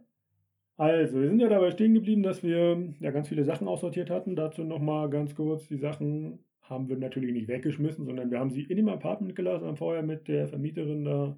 Also, 0.78 1.22
wir 1.22 1.28
sind 1.28 1.40
ja 1.40 1.50
dabei 1.50 1.72
stehen 1.72 1.94
geblieben, 1.94 2.24
dass 2.24 2.44
wir 2.44 2.94
ja 3.00 3.12
ganz 3.12 3.30
viele 3.30 3.44
Sachen 3.44 3.68
aussortiert 3.68 4.10
hatten. 4.10 4.36
Dazu 4.36 4.64
nochmal 4.64 5.10
ganz 5.10 5.36
kurz, 5.36 5.68
die 5.68 5.78
Sachen 5.78 6.40
haben 6.62 6.90
wir 6.90 6.98
natürlich 6.98 7.34
nicht 7.34 7.48
weggeschmissen, 7.48 8.06
sondern 8.06 8.32
wir 8.32 8.40
haben 8.40 8.50
sie 8.50 8.64
in 8.64 8.78
dem 8.78 8.90
Apartment 8.90 9.36
gelassen, 9.36 9.68
haben 9.68 9.78
vorher 9.78 10.04
mit 10.04 10.28
der 10.28 10.48
Vermieterin 10.48 11.06
da 11.06 11.38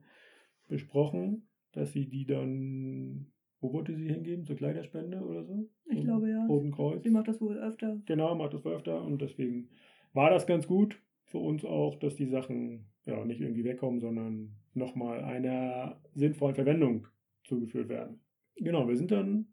besprochen, 0.67 1.47
dass 1.71 1.91
sie 1.93 2.07
die 2.07 2.25
dann, 2.25 3.31
wo 3.59 3.73
wollte 3.73 3.95
sie 3.95 4.07
hingeben? 4.07 4.45
Zur 4.45 4.55
Kleiderspende 4.55 5.21
oder 5.21 5.43
so? 5.43 5.69
Ich 5.85 6.03
glaube, 6.03 6.29
ja. 6.29 6.45
Roten 6.45 6.71
Kreuz. 6.71 7.03
Sie 7.03 7.09
macht 7.09 7.27
das 7.27 7.41
wohl 7.41 7.57
öfter. 7.57 8.01
Genau, 8.05 8.35
macht 8.35 8.53
das 8.53 8.63
wohl 8.63 8.73
öfter 8.73 9.03
und 9.03 9.21
deswegen 9.21 9.69
war 10.13 10.29
das 10.29 10.47
ganz 10.47 10.67
gut 10.67 11.01
für 11.25 11.39
uns 11.39 11.65
auch, 11.65 11.95
dass 11.95 12.15
die 12.15 12.25
Sachen 12.25 12.87
ja 13.05 13.23
nicht 13.25 13.41
irgendwie 13.41 13.63
wegkommen, 13.63 13.99
sondern 13.99 14.55
nochmal 14.73 15.23
einer 15.23 16.01
sinnvollen 16.13 16.55
Verwendung 16.55 17.07
zugeführt 17.43 17.89
werden. 17.89 18.19
Genau, 18.55 18.87
wir 18.87 18.95
sind 18.95 19.11
dann 19.11 19.47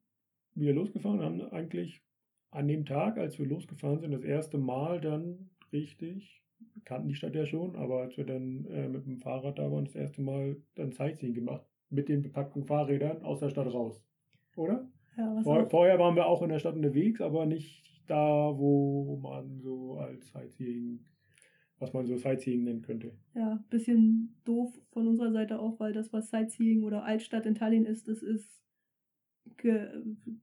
wieder 0.54 0.72
losgefahren, 0.72 1.20
haben 1.20 1.40
eigentlich 1.40 2.02
an 2.50 2.68
dem 2.68 2.84
Tag, 2.84 3.18
als 3.18 3.38
wir 3.38 3.46
losgefahren 3.46 3.98
sind, 3.98 4.12
das 4.12 4.22
erste 4.22 4.58
Mal 4.58 5.00
dann 5.00 5.50
richtig, 5.72 6.43
kannten 6.84 7.08
die 7.08 7.14
Stadt 7.14 7.34
ja 7.34 7.46
schon, 7.46 7.76
aber 7.76 8.02
als 8.02 8.16
wir 8.16 8.24
dann 8.24 8.66
äh, 8.66 8.88
mit 8.88 9.06
dem 9.06 9.18
Fahrrad 9.18 9.58
da 9.58 9.70
waren, 9.70 9.84
das 9.84 9.94
erste 9.94 10.22
Mal 10.22 10.56
dann 10.74 10.92
Sightseeing 10.92 11.34
gemacht, 11.34 11.66
mit 11.90 12.08
den 12.08 12.22
bepackten 12.22 12.64
Fahrrädern 12.64 13.22
aus 13.22 13.40
der 13.40 13.50
Stadt 13.50 13.72
raus. 13.72 14.02
Oder? 14.56 14.88
Ja, 15.16 15.34
was 15.36 15.44
Vor, 15.44 15.68
vorher 15.70 15.98
waren 15.98 16.16
wir 16.16 16.26
auch 16.26 16.42
in 16.42 16.48
der 16.48 16.58
Stadt 16.58 16.74
unterwegs, 16.74 17.20
aber 17.20 17.46
nicht 17.46 17.84
da, 18.06 18.52
wo 18.56 19.16
man 19.22 19.60
so 19.60 19.94
als 19.98 20.28
Sightseeing, 20.30 21.04
was 21.78 21.92
man 21.92 22.06
so 22.06 22.16
Sightseeing 22.16 22.64
nennen 22.64 22.82
könnte. 22.82 23.12
ja, 23.34 23.62
bisschen 23.70 24.36
doof 24.44 24.72
von 24.90 25.06
unserer 25.06 25.32
Seite 25.32 25.60
auch, 25.60 25.78
weil 25.80 25.92
das, 25.92 26.12
was 26.12 26.30
Sightseeing 26.30 26.82
oder 26.82 27.04
Altstadt 27.04 27.46
in 27.46 27.54
Tallinn 27.54 27.86
ist, 27.86 28.08
das 28.08 28.22
ist 28.22 28.62
ge 29.56 29.88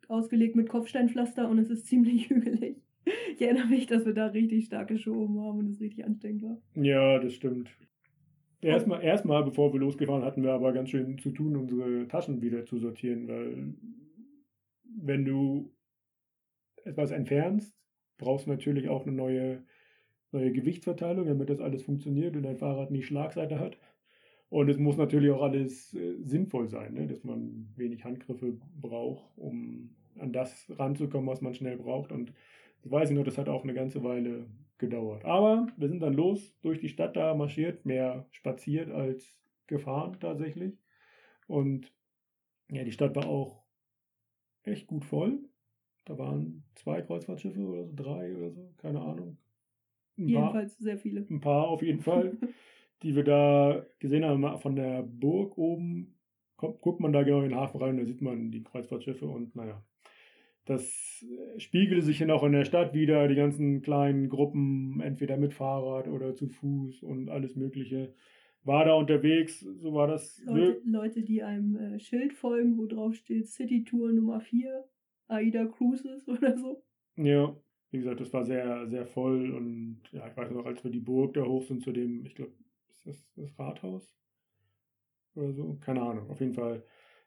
ausgelegt 0.07 0.55
mit 0.55 0.69
Kopfsteinpflaster 0.69 1.49
und 1.49 1.59
es 1.59 1.69
ist 1.69 1.87
ziemlich 1.87 2.29
hügelig. 2.29 2.81
Ich 3.35 3.41
erinnere 3.41 3.67
mich, 3.67 3.87
dass 3.87 4.05
wir 4.05 4.13
da 4.13 4.27
richtig 4.27 4.65
stark 4.65 4.89
geschoben 4.89 5.39
haben 5.41 5.59
und 5.59 5.69
es 5.69 5.81
richtig 5.81 6.05
anstrengend 6.05 6.43
war. 6.43 6.57
Ja, 6.75 7.17
das 7.17 7.33
stimmt. 7.33 7.69
Erstmal, 8.61 9.03
erstmal, 9.03 9.43
bevor 9.43 9.73
wir 9.73 9.79
losgefahren, 9.79 10.23
hatten 10.23 10.43
wir 10.43 10.51
aber 10.51 10.71
ganz 10.73 10.89
schön 10.89 11.17
zu 11.17 11.31
tun, 11.31 11.55
unsere 11.55 12.07
Taschen 12.07 12.41
wieder 12.41 12.65
zu 12.65 12.77
sortieren, 12.77 13.27
weil 13.27 13.73
wenn 14.83 15.25
du 15.25 15.71
etwas 16.83 17.11
entfernst, 17.11 17.73
brauchst 18.17 18.45
du 18.45 18.51
natürlich 18.51 18.87
auch 18.87 19.05
eine 19.05 19.15
neue, 19.15 19.63
neue 20.31 20.51
Gewichtsverteilung, 20.51 21.25
damit 21.25 21.49
das 21.49 21.59
alles 21.59 21.81
funktioniert 21.81 22.35
und 22.35 22.43
dein 22.43 22.57
Fahrrad 22.57 22.91
nicht 22.91 23.07
Schlagseite 23.07 23.59
hat. 23.59 23.77
Und 24.49 24.69
es 24.69 24.77
muss 24.77 24.97
natürlich 24.97 25.31
auch 25.31 25.41
alles 25.41 25.93
äh, 25.93 26.21
sinnvoll 26.21 26.67
sein, 26.67 26.93
ne? 26.93 27.07
dass 27.07 27.23
man 27.23 27.69
wenig 27.77 28.03
Handgriffe 28.03 28.59
braucht, 28.79 29.23
um 29.37 29.95
an 30.19 30.33
das 30.33 30.69
ranzukommen, 30.77 31.27
was 31.29 31.41
man 31.41 31.53
schnell 31.55 31.77
braucht. 31.77 32.11
Und 32.11 32.33
das 32.81 32.91
weiß 32.91 33.09
ich 33.11 33.15
noch, 33.17 33.23
das 33.23 33.37
hat 33.37 33.49
auch 33.49 33.63
eine 33.63 33.73
ganze 33.73 34.03
Weile 34.03 34.47
gedauert. 34.77 35.25
Aber 35.25 35.67
wir 35.77 35.87
sind 35.87 36.01
dann 36.01 36.13
los 36.13 36.55
durch 36.61 36.79
die 36.79 36.89
Stadt 36.89 37.15
da 37.15 37.33
marschiert, 37.35 37.85
mehr 37.85 38.25
spaziert 38.31 38.89
als 38.89 39.35
gefahren 39.67 40.17
tatsächlich. 40.19 40.77
Und 41.47 41.93
ja, 42.69 42.83
die 42.83 42.91
Stadt 42.91 43.15
war 43.15 43.27
auch 43.27 43.63
echt 44.63 44.87
gut 44.87 45.05
voll. 45.05 45.39
Da 46.05 46.17
waren 46.17 46.63
zwei 46.75 47.01
Kreuzfahrtschiffe 47.01 47.61
oder 47.61 47.85
so, 47.85 47.93
drei 47.95 48.35
oder 48.35 48.51
so, 48.51 48.73
keine 48.77 49.01
Ahnung. 49.01 49.37
Ein 50.17 50.25
paar, 50.25 50.41
Jedenfalls 50.43 50.77
sehr 50.77 50.97
viele. 50.97 51.21
ein 51.29 51.39
paar 51.39 51.67
auf 51.67 51.81
jeden 51.81 52.01
Fall, 52.01 52.37
die 53.03 53.15
wir 53.15 53.23
da 53.23 53.85
gesehen 53.99 54.25
haben. 54.25 54.59
Von 54.59 54.75
der 54.75 55.03
Burg 55.03 55.57
oben 55.57 56.17
kommt, 56.57 56.81
guckt 56.81 56.99
man 56.99 57.13
da 57.13 57.23
genau 57.23 57.41
in 57.41 57.49
den 57.49 57.55
Hafen 57.55 57.81
rein, 57.81 57.97
da 57.97 58.05
sieht 58.05 58.21
man 58.21 58.51
die 58.51 58.63
Kreuzfahrtschiffe 58.63 59.27
und 59.27 59.55
naja, 59.55 59.83
das 60.65 61.23
äh, 61.23 61.59
spiegelte 61.59 62.03
sich 62.03 62.19
dann 62.19 62.31
auch 62.31 62.43
in 62.43 62.51
der 62.51 62.65
Stadt 62.65 62.93
wieder, 62.93 63.27
die 63.27 63.35
ganzen 63.35 63.81
kleinen 63.81 64.29
Gruppen, 64.29 65.01
entweder 65.01 65.37
mit 65.37 65.53
Fahrrad 65.53 66.07
oder 66.07 66.35
zu 66.35 66.47
Fuß 66.47 67.03
und 67.03 67.29
alles 67.29 67.55
Mögliche, 67.55 68.13
war 68.63 68.85
da 68.85 68.93
unterwegs, 68.93 69.59
so 69.59 69.93
war 69.93 70.07
das. 70.07 70.41
Leute, 70.45 70.81
Leute, 70.85 71.23
die 71.23 71.41
einem 71.41 71.75
äh, 71.75 71.99
Schild 71.99 72.33
folgen, 72.33 72.77
wo 72.77 72.85
drauf 72.85 73.15
steht 73.15 73.47
City 73.47 73.83
Tour 73.83 74.11
Nummer 74.11 74.39
4, 74.39 74.85
AIDA 75.27 75.65
Cruises 75.65 76.27
oder 76.27 76.57
so. 76.57 76.83
Ja, 77.15 77.55
wie 77.89 77.97
gesagt, 77.97 78.19
das 78.19 78.31
war 78.31 78.45
sehr, 78.45 78.87
sehr 78.87 79.05
voll 79.05 79.51
und 79.51 80.01
ja, 80.11 80.27
ich 80.27 80.37
weiß 80.37 80.51
noch, 80.51 80.65
als 80.65 80.83
wir 80.83 80.91
die 80.91 80.99
Burg 80.99 81.33
da 81.33 81.43
hoch 81.43 81.63
sind 81.63 81.81
zu 81.81 81.91
dem, 81.91 82.25
ich 82.25 82.35
glaube, 82.35 82.53
ist 82.91 83.05
das 83.05 83.33
das 83.35 83.59
Rathaus 83.59 84.15
oder 85.35 85.51
so? 85.53 85.77
Keine 85.81 86.01
Ahnung. 86.01 86.29
Auf 86.29 86.39
jeden 86.39 86.53
Fall, 86.53 86.83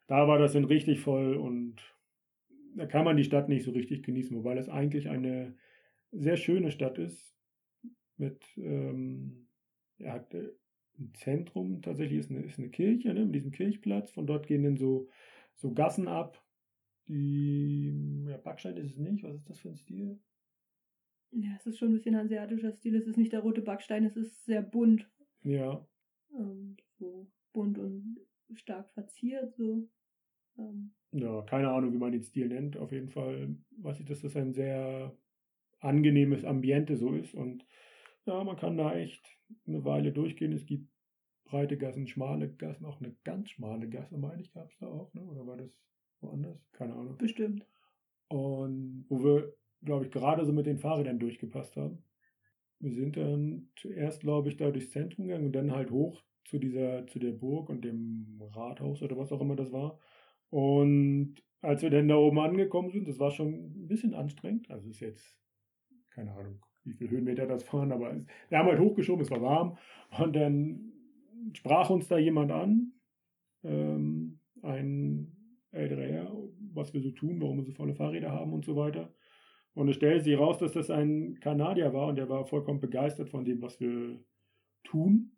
da 0.06 0.28
war 0.28 0.38
das 0.38 0.52
dann 0.52 0.64
richtig 0.64 1.00
voll 1.00 1.36
und 1.36 1.93
da 2.76 2.86
kann 2.86 3.04
man 3.04 3.16
die 3.16 3.24
Stadt 3.24 3.48
nicht 3.48 3.64
so 3.64 3.70
richtig 3.70 4.02
genießen, 4.02 4.36
wobei 4.36 4.54
das 4.54 4.68
eigentlich 4.68 5.08
eine 5.08 5.54
sehr 6.10 6.36
schöne 6.36 6.70
Stadt 6.70 6.98
ist. 6.98 7.36
Mit, 8.16 8.44
ähm, 8.56 9.48
er 9.98 10.12
hat 10.12 10.34
äh, 10.34 10.52
ein 10.98 11.12
Zentrum, 11.14 11.82
tatsächlich 11.82 12.20
ist 12.20 12.30
eine, 12.30 12.42
ist 12.42 12.58
eine 12.58 12.70
Kirche, 12.70 13.12
ne, 13.12 13.24
mit 13.24 13.34
diesem 13.34 13.50
Kirchplatz. 13.50 14.12
Von 14.12 14.26
dort 14.26 14.46
gehen 14.46 14.62
dann 14.62 14.76
so, 14.76 15.08
so 15.54 15.72
Gassen 15.72 16.08
ab. 16.08 16.40
Die, 17.08 18.24
ja, 18.28 18.36
Backstein 18.38 18.76
ist 18.76 18.92
es 18.92 18.98
nicht. 18.98 19.24
Was 19.24 19.36
ist 19.36 19.50
das 19.50 19.58
für 19.58 19.68
ein 19.68 19.76
Stil? 19.76 20.18
Ja, 21.32 21.50
es 21.56 21.66
ist 21.66 21.78
schon 21.78 21.88
ein 21.88 21.94
bisschen 21.94 22.16
hanseatischer 22.16 22.72
Stil. 22.72 22.94
Es 22.94 23.06
ist 23.06 23.18
nicht 23.18 23.32
der 23.32 23.40
rote 23.40 23.60
Backstein, 23.60 24.04
es 24.04 24.16
ist 24.16 24.44
sehr 24.44 24.62
bunt. 24.62 25.10
Ja. 25.42 25.86
Ähm, 26.32 26.76
so 26.98 27.30
bunt 27.52 27.78
und 27.78 28.20
stark 28.54 28.92
verziert, 28.92 29.54
so. 29.56 29.88
Ähm, 30.58 30.92
Ja, 31.12 31.42
keine 31.42 31.70
Ahnung, 31.70 31.92
wie 31.92 31.98
man 31.98 32.12
den 32.12 32.22
Stil 32.22 32.48
nennt. 32.48 32.76
Auf 32.76 32.92
jeden 32.92 33.10
Fall 33.10 33.56
weiß 33.78 34.00
ich, 34.00 34.06
dass 34.06 34.20
das 34.20 34.36
ein 34.36 34.52
sehr 34.52 35.16
angenehmes 35.80 36.44
Ambiente 36.44 36.96
so 36.96 37.12
ist. 37.14 37.34
Und 37.34 37.66
ja, 38.26 38.42
man 38.42 38.56
kann 38.56 38.76
da 38.76 38.94
echt 38.96 39.24
eine 39.66 39.84
Weile 39.84 40.12
durchgehen. 40.12 40.52
Es 40.52 40.66
gibt 40.66 40.88
breite 41.44 41.76
Gassen, 41.76 42.06
schmale 42.08 42.48
Gassen, 42.54 42.86
auch 42.86 43.00
eine 43.00 43.14
ganz 43.24 43.50
schmale 43.50 43.88
Gasse, 43.88 44.16
meine 44.18 44.42
ich, 44.42 44.52
gab 44.52 44.70
es 44.70 44.76
da 44.78 44.86
auch, 44.88 45.12
ne? 45.14 45.22
Oder 45.22 45.46
war 45.46 45.56
das 45.56 45.70
woanders? 46.20 46.58
Keine 46.72 46.94
Ahnung. 46.94 47.16
bestimmt. 47.18 47.66
Und 48.28 49.04
wo 49.08 49.22
wir, 49.22 49.54
glaube 49.82 50.06
ich, 50.06 50.10
gerade 50.10 50.44
so 50.44 50.52
mit 50.52 50.66
den 50.66 50.78
Fahrrädern 50.78 51.18
durchgepasst 51.18 51.76
haben. 51.76 52.02
Wir 52.80 52.92
sind 52.92 53.16
dann 53.16 53.70
zuerst, 53.76 54.20
glaube 54.20 54.48
ich, 54.48 54.56
da 54.56 54.70
durchs 54.70 54.90
Zentrum 54.90 55.26
gegangen 55.26 55.46
und 55.46 55.52
dann 55.52 55.72
halt 55.72 55.90
hoch 55.90 56.22
zu 56.44 56.58
dieser, 56.58 57.06
zu 57.06 57.18
der 57.18 57.32
Burg 57.32 57.68
und 57.70 57.84
dem 57.84 58.40
Rathaus 58.54 59.02
oder 59.02 59.16
was 59.16 59.32
auch 59.32 59.40
immer 59.40 59.56
das 59.56 59.72
war. 59.72 59.98
Und 60.54 61.34
als 61.62 61.82
wir 61.82 61.90
dann 61.90 62.06
da 62.06 62.14
oben 62.14 62.38
angekommen 62.38 62.88
sind, 62.88 63.08
das 63.08 63.18
war 63.18 63.32
schon 63.32 63.48
ein 63.54 63.88
bisschen 63.88 64.14
anstrengend. 64.14 64.70
Also 64.70 64.88
ist 64.88 65.00
jetzt, 65.00 65.36
keine 66.10 66.30
Ahnung, 66.30 66.60
wie 66.84 66.92
viele 66.92 67.10
Höhenmeter 67.10 67.48
das 67.48 67.72
waren, 67.72 67.90
aber 67.90 68.14
wir 68.48 68.58
haben 68.58 68.68
halt 68.68 68.78
hochgeschoben, 68.78 69.24
es 69.24 69.32
war 69.32 69.42
warm. 69.42 69.76
Und 70.16 70.36
dann 70.36 70.92
sprach 71.54 71.90
uns 71.90 72.06
da 72.06 72.18
jemand 72.18 72.52
an, 72.52 72.92
ähm, 73.64 74.38
ein 74.62 75.32
älterer 75.72 76.06
Herr, 76.06 76.32
was 76.72 76.94
wir 76.94 77.00
so 77.00 77.10
tun, 77.10 77.40
warum 77.40 77.56
wir 77.56 77.64
so 77.64 77.72
volle 77.72 77.96
Fahrräder 77.96 78.30
haben 78.30 78.52
und 78.52 78.64
so 78.64 78.76
weiter. 78.76 79.12
Und 79.72 79.88
es 79.88 79.96
stellte 79.96 80.22
sich 80.22 80.38
raus, 80.38 80.58
dass 80.58 80.70
das 80.70 80.88
ein 80.88 81.40
Kanadier 81.40 81.92
war 81.92 82.06
und 82.06 82.14
der 82.14 82.28
war 82.28 82.46
vollkommen 82.46 82.78
begeistert 82.78 83.28
von 83.28 83.44
dem, 83.44 83.60
was 83.60 83.80
wir 83.80 84.20
tun. 84.84 85.32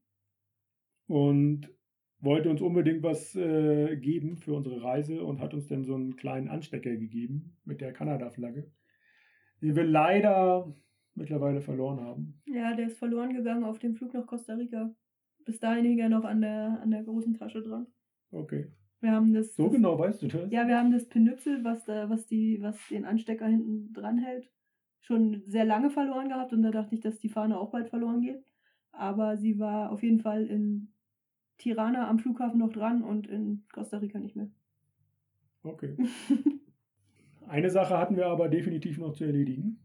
Und 1.06 1.70
wollte 2.20 2.50
uns 2.50 2.60
unbedingt 2.60 3.02
was 3.02 3.34
äh, 3.34 3.96
geben 3.96 4.36
für 4.36 4.54
unsere 4.54 4.82
Reise 4.82 5.22
und 5.22 5.40
hat 5.40 5.54
uns 5.54 5.66
dann 5.68 5.84
so 5.84 5.94
einen 5.94 6.16
kleinen 6.16 6.48
Anstecker 6.48 6.96
gegeben 6.96 7.56
mit 7.64 7.80
der 7.80 7.92
Kanada-Flagge, 7.92 8.70
die 9.60 9.76
wir 9.76 9.84
leider 9.84 10.74
mittlerweile 11.14 11.60
verloren 11.60 12.00
haben. 12.00 12.40
Ja, 12.46 12.74
der 12.74 12.86
ist 12.86 12.98
verloren 12.98 13.34
gegangen 13.34 13.64
auf 13.64 13.78
dem 13.78 13.94
Flug 13.94 14.14
nach 14.14 14.26
Costa 14.26 14.54
Rica. 14.54 14.94
Bis 15.44 15.60
dahin 15.60 15.84
hing 15.84 15.98
er 15.98 16.08
noch 16.08 16.24
an 16.24 16.40
der, 16.40 16.80
an 16.82 16.90
der 16.90 17.04
großen 17.04 17.34
Tasche 17.34 17.62
dran. 17.62 17.86
Okay. 18.30 18.66
Wir 19.00 19.12
haben 19.12 19.32
das. 19.32 19.54
So 19.54 19.64
das, 19.64 19.72
genau 19.72 19.98
weißt 19.98 20.22
du 20.22 20.28
das? 20.28 20.50
Ja, 20.50 20.66
wir 20.66 20.78
haben 20.78 20.90
das 20.90 21.08
Pinüpsel, 21.08 21.62
was 21.64 21.84
da, 21.84 22.08
was 22.10 22.26
die, 22.26 22.58
was 22.60 22.76
den 22.88 23.04
Anstecker 23.04 23.46
hinten 23.46 23.92
dran 23.92 24.18
hält, 24.18 24.50
schon 25.00 25.42
sehr 25.44 25.64
lange 25.64 25.90
verloren 25.90 26.28
gehabt 26.28 26.52
und 26.52 26.62
da 26.62 26.70
dachte 26.70 26.94
ich, 26.94 27.00
dass 27.00 27.18
die 27.18 27.28
Fahne 27.28 27.58
auch 27.58 27.70
bald 27.70 27.88
verloren 27.88 28.22
geht. 28.22 28.42
Aber 28.90 29.36
sie 29.36 29.58
war 29.58 29.92
auf 29.92 30.02
jeden 30.02 30.20
Fall 30.20 30.46
in 30.46 30.88
Tirana 31.58 32.08
am 32.08 32.18
Flughafen 32.18 32.58
noch 32.58 32.72
dran 32.72 33.02
und 33.02 33.26
in 33.26 33.64
Costa 33.72 33.98
Rica 33.98 34.18
nicht 34.18 34.36
mehr. 34.36 34.50
Okay. 35.62 35.96
Eine 37.48 37.70
Sache 37.70 37.96
hatten 37.96 38.16
wir 38.16 38.26
aber 38.26 38.48
definitiv 38.48 38.98
noch 38.98 39.12
zu 39.12 39.24
erledigen, 39.24 39.78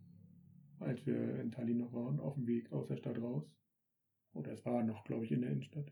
als 0.80 1.06
wir 1.06 1.40
in 1.40 1.52
Tallinn 1.52 1.78
noch 1.78 1.94
waren, 1.94 2.20
auf 2.20 2.34
dem 2.36 2.48
Weg 2.48 2.72
aus 2.72 2.88
der 2.88 2.98
Stadt 2.98 3.22
raus. 3.22 3.50
Oder 4.34 4.52
es 4.54 4.66
war 4.66 4.84
noch, 4.84 5.04
glaube 5.04 5.26
ich, 5.26 5.32
in 5.32 5.42
der 5.42 5.52
Innenstadt. 5.52 5.92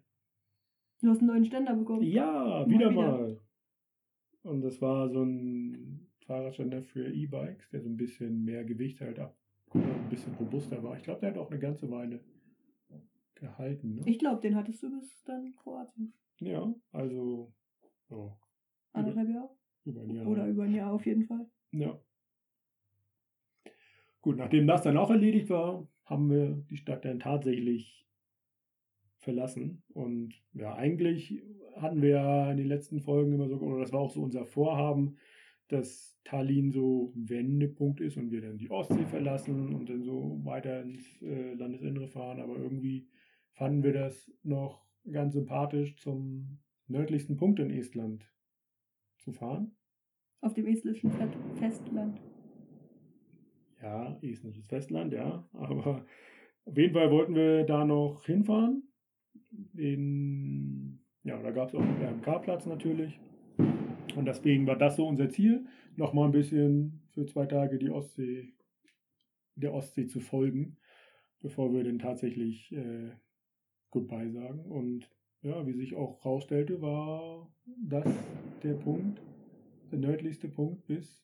Du 1.02 1.10
hast 1.10 1.20
einen 1.20 1.28
neuen 1.28 1.46
Ständer 1.46 1.76
bekommen. 1.76 2.04
Ja, 2.04 2.32
Mal 2.32 2.70
wieder 2.70 2.90
wieder. 2.90 3.02
mal. 3.02 3.42
Und 4.44 4.62
das 4.62 4.82
war 4.82 5.10
so 5.10 5.24
ein 5.24 6.08
Fahrradständer 6.26 6.84
für 6.84 7.08
E-Bikes, 7.12 7.70
der 7.70 7.82
so 7.82 7.90
ein 7.90 7.98
bisschen 7.98 8.44
mehr 8.44 8.64
Gewicht 8.64 9.02
halt 9.02 9.20
ab, 9.20 9.38
ein 9.74 10.10
bisschen 10.10 10.34
robuster 10.36 10.82
war. 10.84 10.98
Ich 10.98 11.04
glaube, 11.04 11.20
der 11.22 11.30
hat 11.32 11.38
auch 11.38 11.50
eine 11.52 11.60
ganze 11.60 11.90
Weile 11.92 12.20
gehalten. 13.40 13.96
Ne? 13.96 14.04
Ich 14.06 14.20
glaube, 14.20 14.42
den 14.42 14.56
hattest 14.56 14.84
du 14.84 14.92
bis 14.92 15.24
dann 15.24 15.56
Kroatien. 15.56 16.14
Ja, 16.40 16.74
also 16.92 17.52
so, 18.08 18.38
Anderthalb 18.94 19.30
Jahre? 19.30 19.50
über 19.86 20.02
ein 20.02 20.16
Jahr. 20.16 20.28
Oder 20.28 20.48
über 20.48 20.64
ein 20.64 20.74
Jahr 20.74 20.94
auf 20.94 21.06
jeden 21.06 21.26
Fall. 21.26 21.46
Ja. 21.72 22.00
Gut, 24.22 24.38
nachdem 24.38 24.68
das 24.68 24.84
dann 24.84 24.98
auch 24.98 25.10
erledigt 25.10 25.50
war, 25.50 25.88
haben 26.06 26.30
wir 26.30 26.64
die 26.70 26.78
Stadt 26.78 27.06
dann 27.06 27.20
tatsächlich 27.20 28.06
verlassen. 29.20 29.84
Und 29.94 30.34
ja, 30.54 30.76
eigentlich 30.76 31.42
hatten 31.76 32.02
wir 32.02 32.10
ja 32.10 32.52
in 32.52 32.58
den 32.58 32.68
letzten 32.68 33.00
Folgen 33.00 33.34
immer 33.34 33.48
so, 33.48 33.58
oder 33.58 33.80
das 33.80 33.94
war 33.94 34.00
auch 34.00 34.12
so 34.12 34.22
unser 34.22 34.46
Vorhaben, 34.46 35.18
dass 35.68 36.20
Tallinn 36.24 36.72
so 36.72 37.14
ein 37.16 37.30
Wendepunkt 37.30 38.02
ist 38.02 38.18
und 38.18 38.32
wir 38.32 38.42
dann 38.42 38.58
die 38.58 38.72
Ostsee 38.72 39.06
verlassen 39.06 39.74
und 39.76 39.90
dann 39.90 40.04
so 40.04 40.40
weiter 40.44 40.82
ins 40.82 41.22
äh, 41.22 41.54
Landesinnere 41.54 42.08
fahren. 42.08 42.40
Aber 42.40 42.58
irgendwie 42.58 43.08
fanden 43.60 43.84
wir 43.84 43.92
das 43.92 44.32
noch 44.42 44.86
ganz 45.12 45.34
sympathisch, 45.34 45.98
zum 45.98 46.60
nördlichsten 46.88 47.36
Punkt 47.36 47.60
in 47.60 47.70
Estland 47.70 48.26
zu 49.18 49.34
fahren. 49.34 49.76
Auf 50.40 50.54
dem 50.54 50.66
estnischen 50.66 51.12
Festland. 51.56 52.22
Ja, 53.82 54.18
estnisches 54.22 54.66
Festland, 54.68 55.12
ja. 55.12 55.46
Aber 55.52 56.06
auf 56.64 56.78
jeden 56.78 56.94
Fall 56.94 57.12
wollten 57.12 57.36
wir 57.36 57.66
da 57.66 57.84
noch 57.84 58.26
hinfahren. 58.26 58.84
In, 59.76 61.02
ja, 61.24 61.42
da 61.42 61.52
gab 61.52 61.68
es 61.68 61.76
auch 61.76 61.82
einen 61.82 62.02
RMK-Platz 62.02 62.66
natürlich. 62.66 63.20
Und 64.16 64.26
deswegen 64.26 64.68
war 64.68 64.78
das 64.78 64.96
so 64.96 65.06
unser 65.06 65.30
Ziel, 65.30 65.66
nochmal 65.98 66.28
ein 66.28 66.32
bisschen 66.32 67.02
für 67.10 67.26
zwei 67.26 67.46
Tage 67.46 67.78
die 67.78 67.90
Ostsee, 67.90 68.54
der 69.56 69.74
Ostsee 69.74 70.08
zu 70.08 70.22
folgen, 70.22 70.78
bevor 71.42 71.74
wir 71.74 71.84
dann 71.84 72.00
tatsächlich 72.00 72.72
äh, 72.72 73.12
Goodbye 73.92 74.30
sagen. 74.30 74.60
Und 74.66 75.10
ja, 75.42 75.66
wie 75.66 75.74
sich 75.74 75.96
auch 75.96 76.24
rausstellte, 76.26 76.82
war 76.82 77.50
das 77.66 78.08
der 78.64 78.74
Punkt, 78.74 79.22
der 79.92 80.00
nördlichste 80.00 80.48
Punkt 80.50 80.86
bis, 80.88 81.24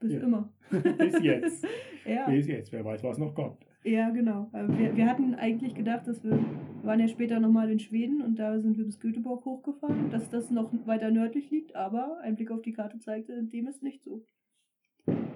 Bis 0.00 0.12
Ja. 0.14 0.20
immer. 0.20 0.52
bis 0.98 1.22
jetzt. 1.22 1.66
ja. 2.06 2.28
Bis 2.28 2.46
jetzt, 2.48 2.72
wer 2.72 2.84
weiß, 2.84 3.02
was 3.04 3.18
noch 3.18 3.34
kommt. 3.34 3.64
Ja, 3.84 4.10
genau. 4.10 4.50
Äh, 4.52 4.66
Wir, 4.78 4.96
wir 4.96 5.06
hatten 5.08 5.34
eigentlich 5.34 5.74
gedacht, 5.74 6.06
dass 6.06 6.22
wir 6.24 6.38
wir 6.82 6.88
waren 6.88 6.98
ja 6.98 7.06
später 7.06 7.38
nochmal 7.38 7.70
in 7.70 7.78
Schweden 7.78 8.20
und 8.22 8.40
da 8.40 8.58
sind 8.58 8.76
wir 8.76 8.84
bis 8.84 8.98
Göteborg 8.98 9.44
hochgefahren, 9.44 10.10
dass 10.10 10.28
das 10.30 10.50
noch 10.50 10.72
weiter 10.84 11.12
nördlich 11.12 11.48
liegt, 11.48 11.76
aber 11.76 12.18
ein 12.22 12.34
Blick 12.34 12.50
auf 12.50 12.60
die 12.60 12.72
Karte 12.72 12.98
zeigte, 12.98 13.40
dem 13.44 13.68
ist 13.68 13.84
nicht 13.84 14.02
so. 14.02 14.26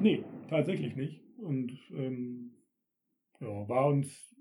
Nee, 0.01 0.25
tatsächlich 0.49 0.97
nicht. 0.97 1.23
Und 1.39 1.71
ähm, 1.97 2.51
ja, 3.41 3.69
war 3.69 3.87
uns 3.87 4.35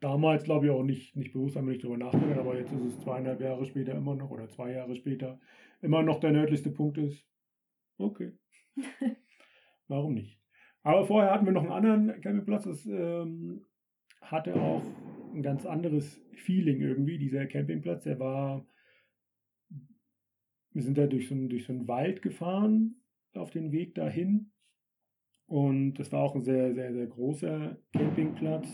damals, 0.00 0.44
glaube 0.44 0.66
ich, 0.66 0.72
auch 0.72 0.82
nicht, 0.82 1.16
nicht 1.16 1.32
bewusst, 1.32 1.56
haben 1.56 1.66
wir 1.66 1.72
nicht 1.72 1.84
drüber 1.84 1.98
nachgedacht, 1.98 2.38
aber 2.38 2.58
jetzt 2.58 2.72
ist 2.72 2.84
es 2.84 3.00
zweieinhalb 3.00 3.40
Jahre 3.40 3.64
später 3.64 3.94
immer 3.94 4.14
noch 4.14 4.30
oder 4.30 4.48
zwei 4.48 4.72
Jahre 4.72 4.96
später 4.96 5.38
immer 5.82 6.02
noch 6.02 6.20
der 6.20 6.32
nördlichste 6.32 6.70
Punkt 6.70 6.98
ist. 6.98 7.26
Okay. 7.98 8.32
Warum 9.88 10.14
nicht? 10.14 10.40
Aber 10.82 11.04
vorher 11.06 11.32
hatten 11.32 11.46
wir 11.46 11.52
noch 11.52 11.62
einen 11.62 11.72
anderen 11.72 12.20
Campingplatz, 12.20 12.64
das 12.64 12.86
ähm, 12.86 13.64
hatte 14.20 14.54
auch 14.54 14.82
ein 15.34 15.42
ganz 15.42 15.66
anderes 15.66 16.20
Feeling 16.34 16.80
irgendwie, 16.80 17.18
dieser 17.18 17.46
Campingplatz. 17.46 18.04
Der 18.04 18.18
war, 18.18 18.66
wir 20.72 20.82
sind 20.82 20.98
da 20.98 21.06
durch 21.06 21.28
so, 21.28 21.34
einen, 21.34 21.48
durch 21.48 21.64
so 21.64 21.72
einen 21.72 21.88
Wald 21.88 22.22
gefahren 22.22 23.02
auf 23.34 23.50
den 23.50 23.72
Weg 23.72 23.94
dahin. 23.94 24.52
Und 25.46 25.94
das 25.94 26.10
war 26.12 26.22
auch 26.22 26.34
ein 26.34 26.42
sehr, 26.42 26.74
sehr, 26.74 26.92
sehr 26.92 27.06
großer 27.06 27.76
Campingplatz. 27.92 28.68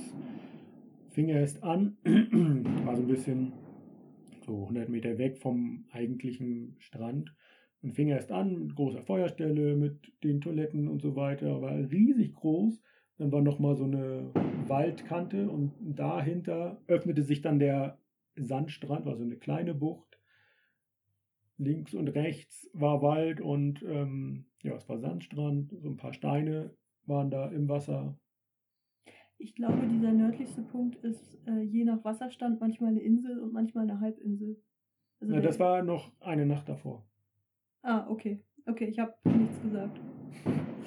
Fing 1.10 1.28
erst 1.28 1.62
an, 1.62 1.98
war 2.84 2.96
so 2.96 3.02
ein 3.02 3.08
bisschen 3.08 3.52
so 4.44 4.62
100 4.62 4.88
Meter 4.88 5.18
weg 5.18 5.38
vom 5.38 5.84
eigentlichen 5.92 6.76
Strand. 6.78 7.34
Und 7.82 7.94
fing 7.94 8.08
erst 8.08 8.30
an 8.32 8.66
mit 8.66 8.76
großer 8.76 9.02
Feuerstelle, 9.02 9.76
mit 9.76 10.12
den 10.22 10.40
Toiletten 10.40 10.88
und 10.88 11.02
so 11.02 11.16
weiter. 11.16 11.60
War 11.60 11.74
riesig 11.74 12.34
groß. 12.34 12.80
Dann 13.18 13.32
war 13.32 13.42
nochmal 13.42 13.76
so 13.76 13.84
eine 13.84 14.30
Waldkante 14.68 15.50
und 15.50 15.72
dahinter 15.80 16.80
öffnete 16.86 17.22
sich 17.22 17.42
dann 17.42 17.58
der 17.58 17.98
Sandstrand, 18.36 19.04
war 19.04 19.16
so 19.16 19.24
eine 19.24 19.36
kleine 19.36 19.74
Bucht. 19.74 20.18
Links 21.58 21.94
und 21.94 22.08
rechts 22.08 22.70
war 22.72 23.02
Wald 23.02 23.40
und 23.40 23.82
ähm, 23.82 24.46
ja, 24.62 24.74
es 24.74 24.88
war 24.88 24.98
Sandstrand, 24.98 25.72
so 25.80 25.88
ein 25.88 25.96
paar 25.96 26.12
Steine 26.12 26.74
waren 27.04 27.30
da 27.30 27.48
im 27.48 27.68
Wasser. 27.68 28.16
Ich 29.38 29.54
glaube, 29.56 29.88
dieser 29.88 30.12
nördlichste 30.12 30.62
Punkt 30.62 30.96
ist 31.04 31.36
äh, 31.48 31.62
je 31.62 31.84
nach 31.84 32.04
Wasserstand 32.04 32.60
manchmal 32.60 32.90
eine 32.90 33.00
Insel 33.00 33.40
und 33.40 33.52
manchmal 33.52 33.90
eine 33.90 34.00
Halbinsel. 34.00 34.62
Also 35.20 35.34
Ja, 35.34 35.40
das 35.40 35.58
war 35.58 35.82
noch 35.82 36.12
eine 36.20 36.46
Nacht 36.46 36.68
davor. 36.68 37.04
Ah, 37.82 38.06
okay. 38.08 38.40
Okay, 38.66 38.84
ich 38.84 38.98
habe 38.98 39.14
nichts 39.24 39.60
gesagt. 39.60 40.00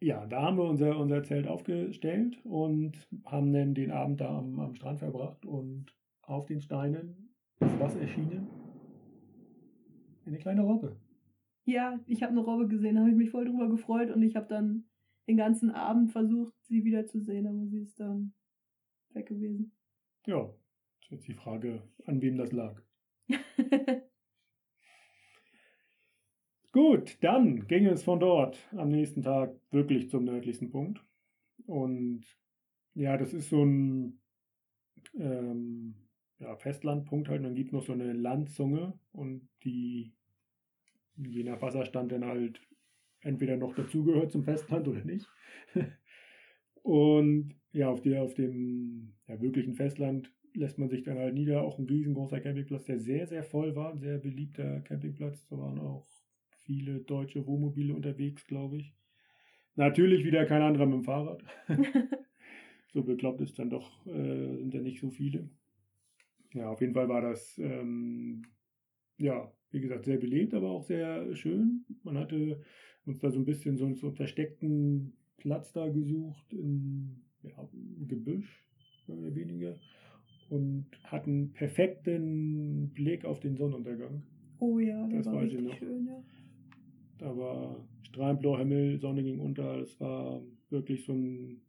Ja, 0.00 0.26
da 0.26 0.42
haben 0.42 0.58
wir 0.58 0.64
unser, 0.64 0.96
unser 0.96 1.24
Zelt 1.24 1.48
aufgestellt 1.48 2.38
und 2.44 3.08
haben 3.24 3.52
dann 3.52 3.74
den 3.74 3.90
Abend 3.90 4.20
da 4.20 4.38
am, 4.38 4.60
am 4.60 4.76
Strand 4.76 5.00
verbracht 5.00 5.44
und 5.44 5.92
auf 6.22 6.46
den 6.46 6.60
Steinen 6.60 7.34
ist 7.58 7.80
was 7.80 7.96
erschienen? 7.96 8.46
Eine 10.24 10.38
kleine 10.38 10.62
Robbe. 10.62 10.96
Ja, 11.68 12.00
ich 12.06 12.22
habe 12.22 12.32
eine 12.32 12.40
Robbe 12.40 12.66
gesehen, 12.66 12.94
da 12.94 13.02
habe 13.02 13.10
ich 13.10 13.16
mich 13.16 13.28
voll 13.28 13.44
drüber 13.44 13.68
gefreut 13.68 14.10
und 14.10 14.22
ich 14.22 14.36
habe 14.36 14.46
dann 14.48 14.88
den 15.26 15.36
ganzen 15.36 15.70
Abend 15.70 16.10
versucht, 16.10 16.54
sie 16.62 16.82
wieder 16.82 17.06
zu 17.06 17.20
sehen, 17.20 17.46
aber 17.46 17.66
sie 17.66 17.80
ist 17.80 18.00
dann 18.00 18.32
weg 19.10 19.26
gewesen. 19.26 19.76
Ja, 20.24 20.50
ist 21.02 21.10
jetzt 21.10 21.28
die 21.28 21.34
Frage, 21.34 21.82
an 22.06 22.22
wem 22.22 22.38
das 22.38 22.52
lag. 22.52 22.80
Gut, 26.72 27.18
dann 27.20 27.66
ging 27.66 27.84
es 27.84 28.02
von 28.02 28.18
dort 28.18 28.66
am 28.72 28.88
nächsten 28.88 29.20
Tag 29.20 29.54
wirklich 29.70 30.08
zum 30.08 30.24
nördlichsten 30.24 30.70
Punkt. 30.70 31.04
Und 31.66 32.24
ja, 32.94 33.18
das 33.18 33.34
ist 33.34 33.50
so 33.50 33.62
ein 33.62 34.22
ähm, 35.18 35.96
ja, 36.38 36.56
Festlandpunkt 36.56 37.28
halt. 37.28 37.40
Und 37.40 37.44
dann 37.44 37.54
gibt 37.54 37.68
es 37.68 37.72
noch 37.74 37.84
so 37.84 37.92
eine 37.92 38.14
Landzunge 38.14 38.98
und 39.12 39.50
die 39.64 40.14
je 41.18 41.42
nach 41.44 41.60
Wasserstand 41.60 42.12
dann 42.12 42.24
halt 42.24 42.60
entweder 43.20 43.56
noch 43.56 43.74
dazugehört 43.74 44.30
zum 44.30 44.44
Festland 44.44 44.88
oder 44.88 45.04
nicht. 45.04 45.28
und 46.82 47.54
ja, 47.72 47.88
auf, 47.88 48.00
der, 48.00 48.22
auf 48.22 48.34
dem 48.34 49.14
ja, 49.26 49.40
wirklichen 49.40 49.74
Festland 49.74 50.32
lässt 50.54 50.78
man 50.78 50.88
sich 50.88 51.02
dann 51.02 51.18
halt 51.18 51.34
nieder. 51.34 51.62
Auch 51.62 51.78
ein 51.78 51.86
riesengroßer 51.86 52.40
Campingplatz, 52.40 52.84
der 52.84 52.98
sehr, 52.98 53.26
sehr 53.26 53.42
voll 53.42 53.76
war. 53.76 53.92
Ein 53.92 53.98
sehr 53.98 54.18
beliebter 54.18 54.80
Campingplatz. 54.80 55.46
Da 55.48 55.58
waren 55.58 55.78
auch 55.78 56.06
viele 56.62 57.00
deutsche 57.00 57.46
Wohnmobile 57.46 57.94
unterwegs, 57.94 58.46
glaube 58.46 58.78
ich. 58.78 58.94
Natürlich 59.76 60.24
wieder 60.24 60.44
kein 60.46 60.62
anderer 60.62 60.86
mit 60.86 60.96
dem 60.96 61.04
Fahrrad. 61.04 61.42
so 62.92 63.04
bekloppt 63.04 63.40
ist 63.40 63.58
dann 63.58 63.70
doch, 63.70 64.06
äh, 64.06 64.56
sind 64.56 64.74
ja 64.74 64.80
nicht 64.80 65.00
so 65.00 65.10
viele. 65.10 65.48
Ja, 66.52 66.68
auf 66.68 66.80
jeden 66.80 66.94
Fall 66.94 67.08
war 67.08 67.20
das, 67.20 67.58
ähm, 67.58 68.42
ja, 69.18 69.52
wie 69.70 69.80
gesagt, 69.80 70.04
sehr 70.04 70.16
belebt, 70.18 70.54
aber 70.54 70.70
auch 70.70 70.82
sehr 70.84 71.34
schön. 71.34 71.84
Man 72.02 72.18
hatte 72.18 72.60
uns 73.06 73.18
da 73.20 73.30
so 73.30 73.38
ein 73.38 73.44
bisschen 73.44 73.76
so, 73.76 73.86
einen- 73.86 73.94
so 73.96 74.10
versteckten 74.10 75.12
Platz 75.38 75.72
da 75.72 75.88
gesucht 75.88 76.52
im, 76.52 77.16
ja, 77.42 77.68
im 77.72 78.08
Gebüsch, 78.08 78.64
mehr 79.06 79.18
oder 79.18 79.34
weniger. 79.34 79.76
Und 80.50 80.86
hatten 81.04 81.52
perfekten 81.52 82.90
Blick 82.94 83.24
auf 83.24 83.40
den 83.40 83.56
Sonnenuntergang. 83.56 84.22
oh 84.60 84.78
ja, 84.78 85.06
Das 85.08 85.26
war 85.26 85.34
weiß 85.36 85.52
ich 85.52 85.58
richtig 85.58 85.78
schön, 85.78 86.06
ja. 86.06 86.22
Da 87.18 87.36
war 87.36 87.84
strahlend 88.02 88.40
blauer 88.40 88.58
Himmel, 88.60 88.98
Sonne 88.98 89.22
ging 89.22 89.40
unter. 89.40 89.78
Es 89.80 89.98
war 90.00 90.42
wirklich 90.70 91.04
so 91.04 91.12
ein, 91.12 91.60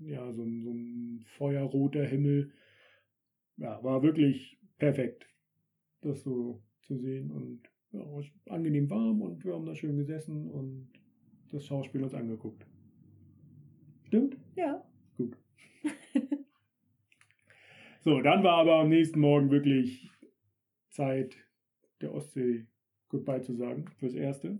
ja, 0.00 0.32
so 0.32 0.42
ein, 0.42 0.62
so 0.64 0.70
ein 0.70 1.24
feuerroter 1.36 2.04
Himmel. 2.04 2.50
Ja, 3.56 3.82
war 3.84 4.02
wirklich 4.02 4.58
perfekt, 4.78 5.26
das 6.02 6.22
so 6.22 6.62
zu 6.86 6.96
sehen. 6.96 7.30
Und 7.30 7.62
ja, 7.92 8.00
war 8.00 8.22
angenehm 8.48 8.90
warm 8.90 9.22
und 9.22 9.44
wir 9.44 9.54
haben 9.54 9.66
da 9.66 9.74
schön 9.74 9.96
gesessen 9.96 10.50
und 10.50 10.88
das 11.50 11.64
Schauspiel 11.66 12.02
uns 12.02 12.14
angeguckt. 12.14 12.66
Stimmt? 14.04 14.36
Ja. 14.56 14.84
Gut. 15.16 15.36
So, 18.04 18.20
dann 18.20 18.44
war 18.44 18.58
aber 18.58 18.80
am 18.80 18.90
nächsten 18.90 19.18
Morgen 19.18 19.50
wirklich 19.50 20.10
Zeit, 20.90 21.38
der 22.02 22.12
Ostsee 22.12 22.66
Goodbye 23.08 23.40
zu 23.40 23.54
sagen, 23.54 23.86
fürs 23.96 24.12
Erste. 24.12 24.58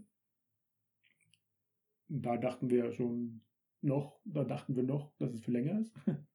Und 2.09 2.23
da 2.23 2.39
dachten 2.39 2.71
wir 2.71 2.91
schon 2.93 3.43
noch, 3.83 4.19
da 4.25 4.45
dachten 4.45 4.77
wir 4.77 4.83
noch, 4.83 5.15
dass 5.19 5.35
es 5.35 5.45
für 5.45 5.51
länger 5.51 5.81
ist. 5.81 5.95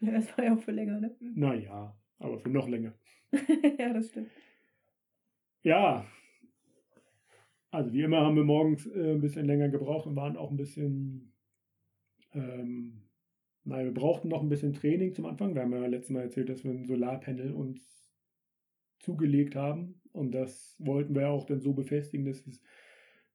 Ja, 0.00 0.10
das 0.10 0.36
war 0.36 0.44
ja 0.44 0.52
auch 0.56 0.60
für 0.60 0.72
länger, 0.72 0.98
ne? 0.98 1.16
naja, 1.20 1.96
aber 2.18 2.36
für 2.40 2.48
noch 2.48 2.68
länger. 2.68 2.92
ja, 3.78 3.92
das 3.92 4.08
stimmt. 4.08 4.32
Ja, 5.64 6.04
also 7.70 7.92
wie 7.92 8.02
immer 8.02 8.20
haben 8.20 8.36
wir 8.36 8.44
morgens 8.44 8.86
äh, 8.86 9.12
ein 9.12 9.20
bisschen 9.20 9.46
länger 9.46 9.68
gebraucht 9.68 10.06
und 10.06 10.16
waren 10.16 10.36
auch 10.36 10.50
ein 10.50 10.56
bisschen, 10.56 11.32
ähm, 12.34 13.02
naja, 13.64 13.86
wir 13.86 13.94
brauchten 13.94 14.28
noch 14.28 14.42
ein 14.42 14.48
bisschen 14.48 14.74
Training 14.74 15.14
zum 15.14 15.26
Anfang. 15.26 15.54
Wir 15.54 15.62
haben 15.62 15.72
ja 15.72 15.86
letztes 15.86 16.10
Mal 16.10 16.22
erzählt, 16.22 16.48
dass 16.48 16.64
wir 16.64 16.72
ein 16.72 16.84
Solarpanel 16.84 17.52
uns 17.52 18.12
zugelegt 18.98 19.56
haben 19.56 20.00
und 20.12 20.32
das 20.32 20.76
wollten 20.78 21.14
wir 21.14 21.30
auch 21.30 21.46
dann 21.46 21.60
so 21.60 21.72
befestigen, 21.72 22.26
dass 22.26 22.46
es 22.46 22.60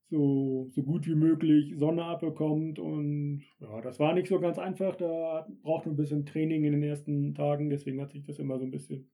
so, 0.09 0.67
so 0.69 0.83
gut 0.83 1.07
wie 1.07 1.15
möglich 1.15 1.75
Sonne 1.77 2.05
abbekommt 2.05 2.79
und 2.79 3.43
ja, 3.59 3.81
das 3.81 3.99
war 3.99 4.13
nicht 4.13 4.27
so 4.27 4.39
ganz 4.39 4.59
einfach, 4.59 4.95
da 4.95 5.47
brauchten 5.63 5.89
wir 5.89 5.93
ein 5.93 5.97
bisschen 5.97 6.25
Training 6.25 6.63
in 6.63 6.73
den 6.73 6.83
ersten 6.83 7.35
Tagen, 7.35 7.69
deswegen 7.69 7.99
hat 8.01 8.11
sich 8.11 8.23
das 8.23 8.39
immer 8.39 8.59
so 8.59 8.65
ein 8.65 8.71
bisschen 8.71 9.09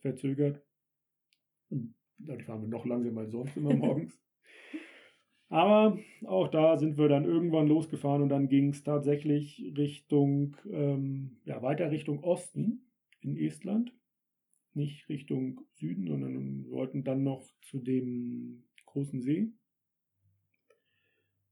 verzögert. 0.00 0.62
Dadurch 2.18 2.48
waren 2.48 2.62
wir 2.62 2.68
noch 2.68 2.86
langsamer 2.86 3.22
als 3.22 3.32
sonst 3.32 3.56
immer 3.56 3.74
morgens. 3.74 4.18
Aber 5.48 5.98
auch 6.24 6.48
da 6.48 6.76
sind 6.76 6.98
wir 6.98 7.08
dann 7.08 7.24
irgendwann 7.24 7.68
losgefahren 7.68 8.22
und 8.22 8.30
dann 8.30 8.48
ging 8.48 8.70
es 8.70 8.82
tatsächlich 8.82 9.72
Richtung, 9.76 10.56
ähm, 10.70 11.36
ja, 11.44 11.62
weiter 11.62 11.90
Richtung 11.90 12.22
Osten 12.24 12.90
in 13.20 13.36
Estland. 13.36 13.92
Nicht 14.74 15.08
Richtung 15.08 15.60
Süden, 15.74 16.06
sondern 16.08 16.68
wollten 16.70 17.04
dann 17.04 17.22
noch 17.22 17.48
zu 17.62 17.78
dem 17.78 18.64
großen 18.86 19.22
See. 19.22 19.52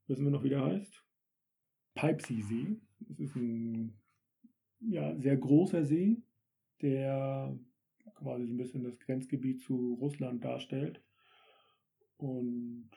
Wissen 0.09 0.25
wir 0.25 0.31
noch, 0.31 0.43
wie 0.43 0.51
der 0.51 0.65
heißt? 0.65 1.03
Peipsee-See. 1.95 2.77
Das 2.99 3.21
ist 3.21 3.37
ein 3.37 3.95
ja, 4.81 5.17
sehr 5.17 5.37
großer 5.37 5.85
See, 5.85 6.23
der 6.83 7.59
quasi 8.25 8.45
ein 8.45 8.57
bisschen 8.57 8.83
das 8.83 8.99
Grenzgebiet 8.99 9.61
zu 9.63 9.95
Russland 10.01 10.45
darstellt. 10.45 11.03
Und 12.17 12.91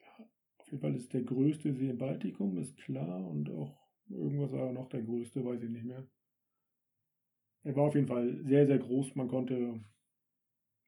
ja, 0.00 0.26
auf 0.58 0.66
jeden 0.70 0.80
Fall 0.80 0.94
ist 0.96 1.12
der 1.12 1.22
größte 1.22 1.72
See 1.74 1.90
im 1.90 1.98
Baltikum, 1.98 2.58
ist 2.58 2.76
klar. 2.76 3.24
Und 3.26 3.50
auch 3.50 3.78
irgendwas 4.08 4.50
war 4.52 4.72
noch 4.72 4.88
der 4.88 5.02
größte, 5.02 5.44
weiß 5.44 5.62
ich 5.62 5.70
nicht 5.70 5.84
mehr. 5.84 6.06
Er 7.64 7.76
war 7.76 7.84
auf 7.84 7.94
jeden 7.94 8.06
Fall 8.08 8.42
sehr, 8.44 8.66
sehr 8.66 8.78
groß. 8.78 9.14
Man 9.14 9.28
konnte 9.28 9.80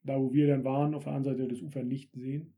da, 0.02 0.18
wo 0.18 0.32
wir 0.32 0.46
dann 0.46 0.64
waren, 0.64 0.94
auf 0.94 1.04
der 1.04 1.12
anderen 1.12 1.36
Seite 1.36 1.48
des 1.48 1.60
Ufers 1.62 1.84
nicht 1.84 2.12
sehen. 2.14 2.54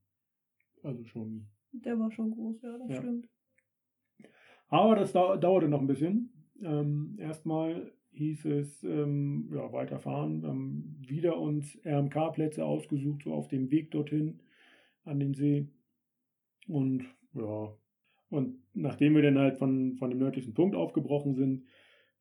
Also 0.82 1.04
schon. 1.04 1.48
Der 1.72 1.98
war 1.98 2.10
schon 2.12 2.30
groß, 2.30 2.62
ja, 2.62 2.78
das 2.78 2.90
Ja. 2.90 2.96
stimmt. 3.02 3.28
Aber 4.68 4.96
das 4.96 5.12
dau 5.12 5.36
dauerte 5.36 5.68
noch 5.68 5.80
ein 5.80 5.86
bisschen. 5.86 6.32
Ähm, 6.62 7.16
erstmal 7.18 7.92
hieß 8.12 8.44
es 8.46 8.82
ähm, 8.84 9.50
ja, 9.52 9.72
weiterfahren. 9.72 10.42
Wir 10.42 10.48
haben 10.48 10.96
wieder 11.06 11.38
uns 11.38 11.78
RMK-Plätze 11.84 12.64
ausgesucht, 12.64 13.22
so 13.24 13.32
auf 13.32 13.48
dem 13.48 13.70
Weg 13.70 13.90
dorthin 13.90 14.40
an 15.04 15.18
den 15.18 15.34
See. 15.34 15.66
Und 16.68 17.04
ja, 17.34 17.74
und 18.30 18.56
nachdem 18.74 19.14
wir 19.14 19.22
dann 19.22 19.38
halt 19.38 19.58
von, 19.58 19.96
von 19.96 20.10
dem 20.10 20.18
nördlichen 20.18 20.54
Punkt 20.54 20.74
aufgebrochen 20.74 21.34
sind, 21.34 21.64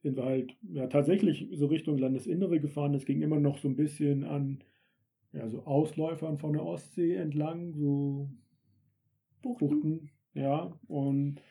sind 0.02 0.18
wir 0.18 0.26
halt 0.26 0.58
ja, 0.64 0.88
tatsächlich 0.88 1.48
so 1.54 1.68
Richtung 1.68 1.98
Landesinnere 1.98 2.60
gefahren. 2.60 2.94
Es 2.94 3.06
ging 3.06 3.22
immer 3.22 3.40
noch 3.40 3.60
so 3.60 3.68
ein 3.68 3.76
bisschen 3.76 4.24
an 4.24 4.64
ja, 5.34 5.48
so 5.50 5.64
Ausläufern 5.64 6.38
von 6.38 6.54
der 6.54 6.66
Ostsee 6.66 7.16
entlang, 7.16 7.74
so 7.74 8.30
Buchten. 9.42 9.70
Buchten, 9.70 10.10
ja. 10.34 10.78
Und 10.88 11.42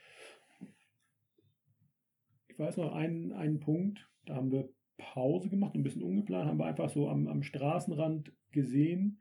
ich 2.49 2.59
weiß 2.59 2.77
noch 2.77 2.93
einen, 2.93 3.33
einen 3.33 3.61
Punkt, 3.61 4.10
da 4.31 4.37
haben 4.37 4.53
wir 4.53 4.69
Pause 4.97 5.49
gemacht, 5.49 5.75
ein 5.75 5.83
bisschen 5.83 6.05
ungeplant, 6.05 6.49
haben 6.49 6.59
wir 6.59 6.67
einfach 6.67 6.89
so 6.89 7.09
am, 7.09 7.27
am 7.27 7.43
Straßenrand 7.43 8.33
gesehen. 8.53 9.19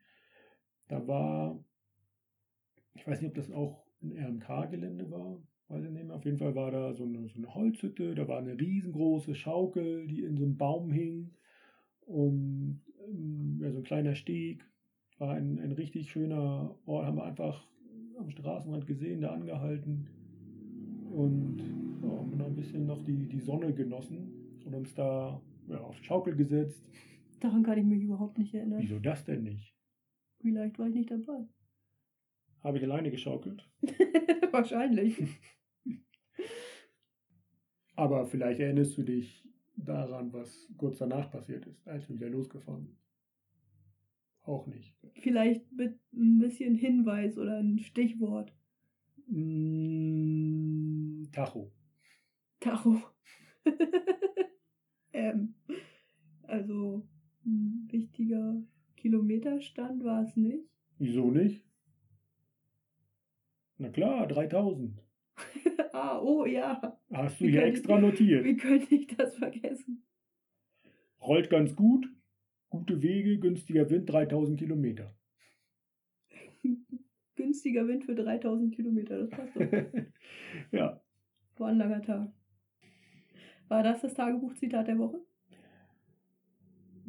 Da 0.87 1.07
war, 1.07 1.63
ich 2.93 3.07
weiß 3.07 3.19
nicht, 3.19 3.29
ob 3.29 3.35
das 3.35 3.51
auch 3.51 3.85
ein 4.03 4.11
RMK-Gelände 4.11 5.09
war, 5.09 5.41
weiß 5.69 5.83
ich 5.83 5.89
nicht 5.89 6.05
mehr. 6.05 6.15
Auf 6.15 6.25
jeden 6.25 6.37
Fall 6.37 6.53
war 6.53 6.69
da 6.69 6.93
so 6.93 7.05
eine, 7.05 7.27
so 7.27 7.37
eine 7.37 7.53
Holzhütte, 7.55 8.13
da 8.13 8.27
war 8.27 8.37
eine 8.37 8.59
riesengroße 8.59 9.33
Schaukel, 9.33 10.05
die 10.05 10.23
in 10.23 10.37
so 10.37 10.43
einem 10.43 10.57
Baum 10.57 10.91
hing. 10.91 11.31
Und 12.01 12.81
ähm, 13.07 13.59
ja, 13.61 13.71
so 13.71 13.79
ein 13.79 13.83
kleiner 13.83 14.15
Steg. 14.15 14.63
War 15.17 15.33
ein, 15.33 15.59
ein 15.59 15.71
richtig 15.71 16.11
schöner 16.11 16.75
Ort, 16.85 17.05
haben 17.05 17.17
wir 17.17 17.25
einfach 17.25 17.67
am 18.19 18.29
Straßenrand 18.29 18.85
gesehen, 18.85 19.21
da 19.21 19.31
angehalten 19.31 20.07
und 21.11 21.57
ja, 22.03 22.09
haben 22.09 22.37
noch 22.37 22.45
ein 22.45 22.55
bisschen 22.55 22.85
noch 22.85 23.01
die, 23.03 23.27
die 23.27 23.39
Sonne 23.39 23.73
genossen 23.73 24.38
und 24.69 24.75
uns 24.75 24.93
da 24.93 25.41
ja, 25.67 25.79
auf 25.81 25.97
die 25.97 26.03
Schaukel 26.03 26.35
gesetzt. 26.35 26.87
Daran 27.39 27.63
kann 27.63 27.79
ich 27.79 27.85
mich 27.85 28.03
überhaupt 28.03 28.37
nicht 28.37 28.53
erinnern. 28.53 28.81
Wieso 28.81 28.99
das 28.99 29.25
denn 29.25 29.43
nicht? 29.43 29.75
Vielleicht 30.41 30.77
war 30.77 30.87
ich 30.87 30.93
nicht 30.93 31.09
dabei. 31.09 31.47
Habe 32.61 32.77
ich 32.77 32.83
alleine 32.83 33.09
geschaukelt? 33.09 33.67
Wahrscheinlich. 34.51 35.17
Aber 37.95 38.25
vielleicht 38.25 38.59
erinnerst 38.59 38.97
du 38.97 39.03
dich 39.03 39.43
daran, 39.75 40.31
was 40.33 40.67
kurz 40.77 40.99
danach 40.99 41.31
passiert 41.31 41.65
ist, 41.65 41.87
als 41.87 42.07
wir 42.07 42.17
wieder 42.17 42.29
losgefahren 42.29 42.85
sind. 42.85 42.99
Auch 44.43 44.67
nicht. 44.67 44.95
Vielleicht 45.15 45.71
mit 45.71 45.99
ein 46.13 46.39
bisschen 46.39 46.75
Hinweis 46.75 47.37
oder 47.37 47.57
ein 47.59 47.79
Stichwort. 47.79 48.53
Mm, 49.27 51.23
Tacho. 51.31 51.71
Tacho. 52.59 53.01
ähm, 55.19 55.55
also 56.43 57.07
ein 57.45 57.87
wichtiger 57.91 58.61
Kilometerstand 58.97 60.03
war 60.03 60.23
es 60.23 60.35
nicht. 60.35 60.65
Wieso 60.97 61.31
nicht? 61.31 61.63
Na 63.77 63.89
klar, 63.89 64.27
3000. 64.27 64.99
ah, 65.93 66.19
oh 66.21 66.45
ja. 66.45 66.99
Hast 67.11 67.39
du 67.39 67.45
Wie 67.45 67.51
hier 67.51 67.63
extra 67.63 67.95
ich- 67.95 68.01
notiert. 68.01 68.43
Wie 68.45 68.57
könnte 68.57 68.93
ich 68.93 69.07
das 69.07 69.35
vergessen? 69.35 70.03
Rollt 71.21 71.49
ganz 71.49 71.75
gut. 71.75 72.07
Gute 72.69 73.01
Wege, 73.01 73.39
günstiger 73.39 73.89
Wind, 73.89 74.09
3000 74.09 74.59
Kilometer. 74.59 75.15
Günstiger 77.35 77.87
Wind 77.87 78.03
für 78.05 78.15
3000 78.15 78.75
Kilometer, 78.75 79.17
das 79.25 79.29
passt 79.29 79.55
doch. 79.55 79.61
ja, 80.71 81.01
War 81.57 81.69
ein 81.69 81.77
langer 81.77 82.01
Tag. 82.01 82.31
War 83.69 83.83
das 83.83 84.01
das 84.01 84.13
Tagebuchzitat 84.13 84.87
der 84.87 84.99
Woche? 84.99 85.19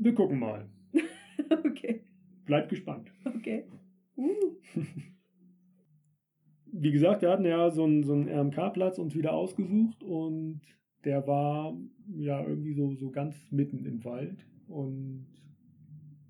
wir 0.00 0.14
gucken 0.14 0.38
mal. 0.38 0.66
okay, 1.64 2.04
Bleibt 2.46 2.70
gespannt. 2.70 3.12
okay. 3.24 3.64
Uh, 4.16 4.56
Wie 6.72 6.90
gesagt, 6.90 7.22
wir 7.22 7.30
hatten 7.30 7.44
ja 7.44 7.70
so 7.70 7.84
einen, 7.84 8.02
so 8.02 8.12
einen 8.12 8.28
RMK-Platz 8.28 8.98
uns 8.98 9.14
wieder 9.14 9.32
ausgesucht 9.32 10.02
und 10.02 10.62
der 11.04 11.26
war 11.26 11.76
ja 12.16 12.42
irgendwie 12.42 12.74
so, 12.74 12.94
so 12.94 13.10
ganz 13.10 13.36
mitten 13.50 13.84
im 13.84 14.04
Wald 14.04 14.46
und 14.68 15.26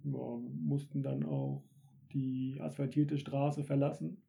ja, 0.04 0.40
mussten 0.60 1.02
dann 1.02 1.24
auch 1.24 1.62
die 2.12 2.58
asphaltierte 2.60 3.18
Straße 3.18 3.64
verlassen 3.64 4.22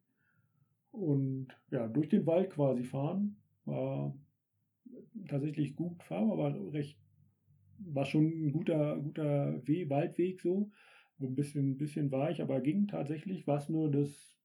und 0.92 1.48
ja, 1.70 1.88
durch 1.88 2.08
den 2.08 2.26
Wald 2.26 2.50
quasi 2.50 2.84
fahren. 2.84 3.36
War 3.64 4.14
tatsächlich 5.28 5.76
gut 5.76 6.02
fahrbar, 6.02 6.38
war 6.38 6.72
recht, 6.72 6.98
war 7.78 8.04
schon 8.04 8.24
ein 8.26 8.52
guter, 8.52 8.98
guter 8.98 9.60
We 9.66 9.88
Waldweg 9.88 10.40
so. 10.40 10.70
Ein 11.20 11.36
bisschen, 11.36 11.76
bisschen 11.76 12.10
weich, 12.10 12.42
aber 12.42 12.60
ging 12.60 12.88
tatsächlich, 12.88 13.46
was 13.46 13.68
nur 13.68 13.90
das 13.92 14.36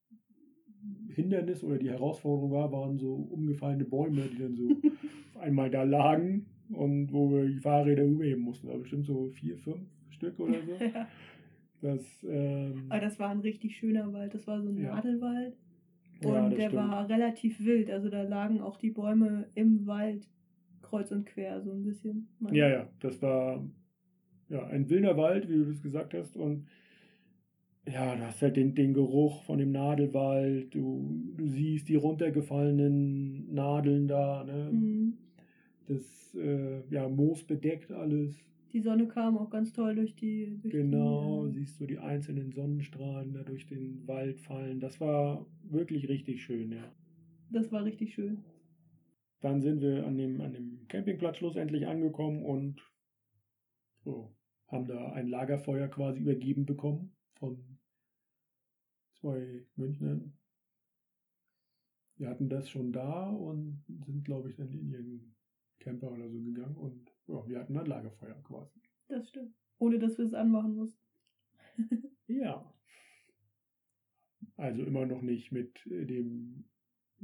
Hindernis 1.08 1.64
oder 1.64 1.76
die 1.78 1.90
Herausforderung 1.90 2.52
war, 2.52 2.70
waren 2.70 2.98
so 2.98 3.14
umgefallene 3.14 3.84
Bäume, 3.84 4.22
die 4.28 4.38
dann 4.38 4.54
so 4.54 4.68
auf 5.34 5.42
einmal 5.42 5.70
da 5.70 5.82
lagen 5.82 6.46
und 6.70 7.12
wo 7.12 7.30
wir 7.32 7.46
die 7.46 7.58
Fahrräder 7.58 8.04
überheben 8.04 8.42
mussten. 8.42 8.68
Aber 8.68 8.78
bestimmt 8.78 9.06
so 9.06 9.28
vier, 9.30 9.58
fünf 9.58 9.88
Stück 10.10 10.38
oder 10.38 10.62
so. 10.62 10.72
ja. 10.84 11.08
Das, 11.80 12.24
ähm, 12.28 12.86
Aber 12.88 13.00
das 13.00 13.18
war 13.18 13.30
ein 13.30 13.40
richtig 13.40 13.76
schöner 13.76 14.12
Wald. 14.12 14.34
Das 14.34 14.46
war 14.46 14.60
so 14.62 14.68
ein 14.68 14.80
Ja. 14.80 14.94
Nadelwald. 14.94 15.56
Und 16.22 16.32
ja, 16.34 16.48
der 16.48 16.68
stimmt. 16.68 16.74
war 16.74 17.08
relativ 17.08 17.64
wild. 17.64 17.90
Also 17.90 18.08
da 18.08 18.22
lagen 18.22 18.60
auch 18.60 18.76
die 18.76 18.90
Bäume 18.90 19.48
im 19.54 19.86
Wald 19.86 20.28
kreuz 20.88 21.10
und 21.12 21.26
quer 21.26 21.60
so 21.62 21.72
ein 21.72 21.84
bisschen. 21.84 22.28
Ja, 22.50 22.68
ja, 22.68 22.88
das 23.00 23.20
war 23.22 23.62
ja 24.48 24.66
ein 24.66 24.88
wilder 24.88 25.16
Wald, 25.16 25.48
wie 25.48 25.54
du 25.54 25.64
das 25.66 25.82
gesagt 25.82 26.14
hast. 26.14 26.36
Und 26.36 26.66
ja, 27.86 28.14
du 28.16 28.22
hast 28.26 28.42
halt 28.42 28.56
den, 28.56 28.74
den 28.74 28.94
Geruch 28.94 29.42
von 29.44 29.58
dem 29.58 29.72
Nadelwald. 29.72 30.74
Du, 30.74 31.32
du 31.36 31.46
siehst 31.46 31.88
die 31.88 31.96
runtergefallenen 31.96 33.52
Nadeln 33.52 34.08
da. 34.08 34.44
Ne? 34.44 34.70
Mhm. 34.72 35.14
Das 35.86 36.34
äh, 36.34 36.82
ja, 36.90 37.08
Moos 37.08 37.44
bedeckt 37.44 37.90
alles. 37.92 38.36
Die 38.72 38.80
Sonne 38.80 39.08
kam 39.08 39.38
auch 39.38 39.48
ganz 39.48 39.72
toll 39.72 39.94
durch 39.94 40.14
die. 40.14 40.58
Durch 40.60 40.72
Genau, 40.74 41.46
Die, 41.46 41.50
äh, 41.50 41.60
siehst 41.60 41.80
du 41.80 41.86
die 41.86 41.98
einzelnen 41.98 42.52
Sonnenstrahlen 42.52 43.32
da 43.32 43.42
durch 43.42 43.66
den 43.66 44.06
Wald 44.06 44.40
fallen. 44.40 44.80
Das 44.80 45.00
war 45.00 45.46
wirklich 45.62 46.08
richtig 46.08 46.42
schön, 46.42 46.72
ja. 46.72 46.92
das 47.50 47.72
war 47.72 47.84
richtig 47.84 48.14
schön. 48.14 48.44
Dann 49.40 49.62
sind 49.62 49.80
wir 49.80 50.06
an 50.06 50.16
dem, 50.16 50.40
an 50.40 50.52
dem 50.52 50.86
Campingplatz 50.88 51.36
schlussendlich 51.36 51.86
angekommen 51.86 52.44
und 52.44 52.82
so, 54.04 54.34
haben 54.66 54.86
da 54.86 55.12
ein 55.12 55.28
Lagerfeuer 55.28 55.88
quasi 55.88 56.20
übergeben 56.20 56.66
bekommen 56.66 57.16
von 57.34 57.78
zwei 59.20 59.66
Münchnern. 59.76 60.36
Wir 62.16 62.28
hatten 62.28 62.48
das 62.48 62.68
schon 62.68 62.92
da 62.92 63.28
und 63.30 63.84
sind, 64.06 64.24
glaube 64.24 64.50
ich, 64.50 64.56
dann 64.56 64.72
in 64.72 64.90
ihren 64.90 65.36
Camper 65.78 66.10
oder 66.10 66.28
so 66.28 66.40
gegangen 66.40 66.76
und 66.76 67.12
ja, 67.28 67.46
wir 67.48 67.60
hatten 67.60 67.76
ein 67.76 67.86
Lagerfeuer 67.86 68.42
quasi. 68.42 68.80
Das 69.06 69.28
stimmt. 69.28 69.54
Ohne 69.78 69.98
dass 69.98 70.18
wir 70.18 70.24
es 70.24 70.34
anmachen 70.34 70.74
mussten. 70.74 71.02
Ja. 72.28 72.70
Also 74.56 74.84
immer 74.84 75.06
noch 75.06 75.22
nicht 75.22 75.50
mit 75.50 75.80
dem 75.86 76.68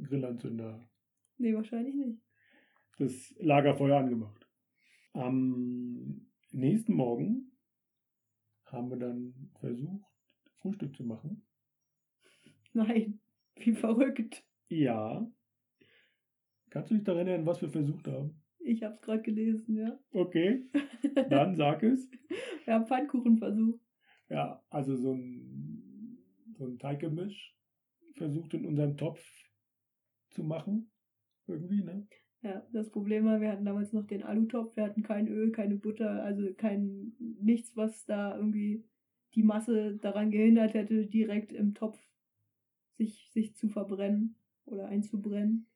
Grillanzünder 0.02 0.88
Nee, 1.38 1.54
wahrscheinlich 1.54 1.94
nicht. 1.94 2.20
das 2.98 3.34
Lagerfeuer 3.38 3.98
angemacht. 3.98 4.48
Am 5.12 6.26
nächsten 6.50 6.94
Morgen 6.94 7.52
haben 8.66 8.90
wir 8.90 8.96
dann 8.98 9.50
versucht, 9.60 10.10
Frühstück 10.56 10.96
zu 10.96 11.04
machen. 11.04 11.46
Nein, 12.72 13.20
wie 13.56 13.72
verrückt. 13.74 14.44
Ja. 14.68 15.30
Kannst 16.70 16.90
du 16.90 16.94
dich 16.96 17.04
daran 17.04 17.26
erinnern, 17.26 17.46
was 17.46 17.62
wir 17.62 17.68
versucht 17.70 18.06
haben? 18.08 18.42
Ich 18.58 18.82
hab's 18.82 19.00
gerade 19.02 19.22
gelesen, 19.22 19.76
ja. 19.76 19.98
Okay, 20.12 20.64
dann 21.30 21.54
sag 21.54 21.82
es. 21.82 22.10
Wir 22.64 22.74
haben 22.74 22.86
Pfannkuchen 22.86 23.36
versucht. 23.38 23.80
Ja, 24.28 24.64
also 24.70 24.96
so 24.96 25.12
ein, 25.12 26.18
so 26.54 26.64
ein 26.64 26.78
Teiggemisch 26.78 27.54
versucht 28.14 28.54
in 28.54 28.64
unserem 28.64 28.96
Topf 28.96 29.22
zu 30.30 30.42
machen. 30.42 30.90
Irgendwie, 31.46 31.82
ne? 31.82 32.06
Ja, 32.42 32.62
das 32.72 32.90
Problem 32.90 33.24
war, 33.24 33.40
wir 33.40 33.50
hatten 33.50 33.64
damals 33.64 33.92
noch 33.92 34.06
den 34.06 34.22
Alutopf, 34.22 34.76
wir 34.76 34.84
hatten 34.84 35.02
kein 35.02 35.28
Öl, 35.28 35.50
keine 35.50 35.76
Butter, 35.76 36.22
also 36.22 36.52
kein 36.54 37.14
nichts, 37.40 37.74
was 37.74 38.04
da 38.04 38.36
irgendwie 38.36 38.84
die 39.34 39.42
Masse 39.42 39.96
daran 39.96 40.30
gehindert 40.30 40.74
hätte, 40.74 41.06
direkt 41.06 41.52
im 41.52 41.74
Topf 41.74 41.98
sich, 42.98 43.30
sich 43.32 43.56
zu 43.56 43.68
verbrennen 43.68 44.36
oder 44.66 44.88
einzubrennen. 44.88 45.66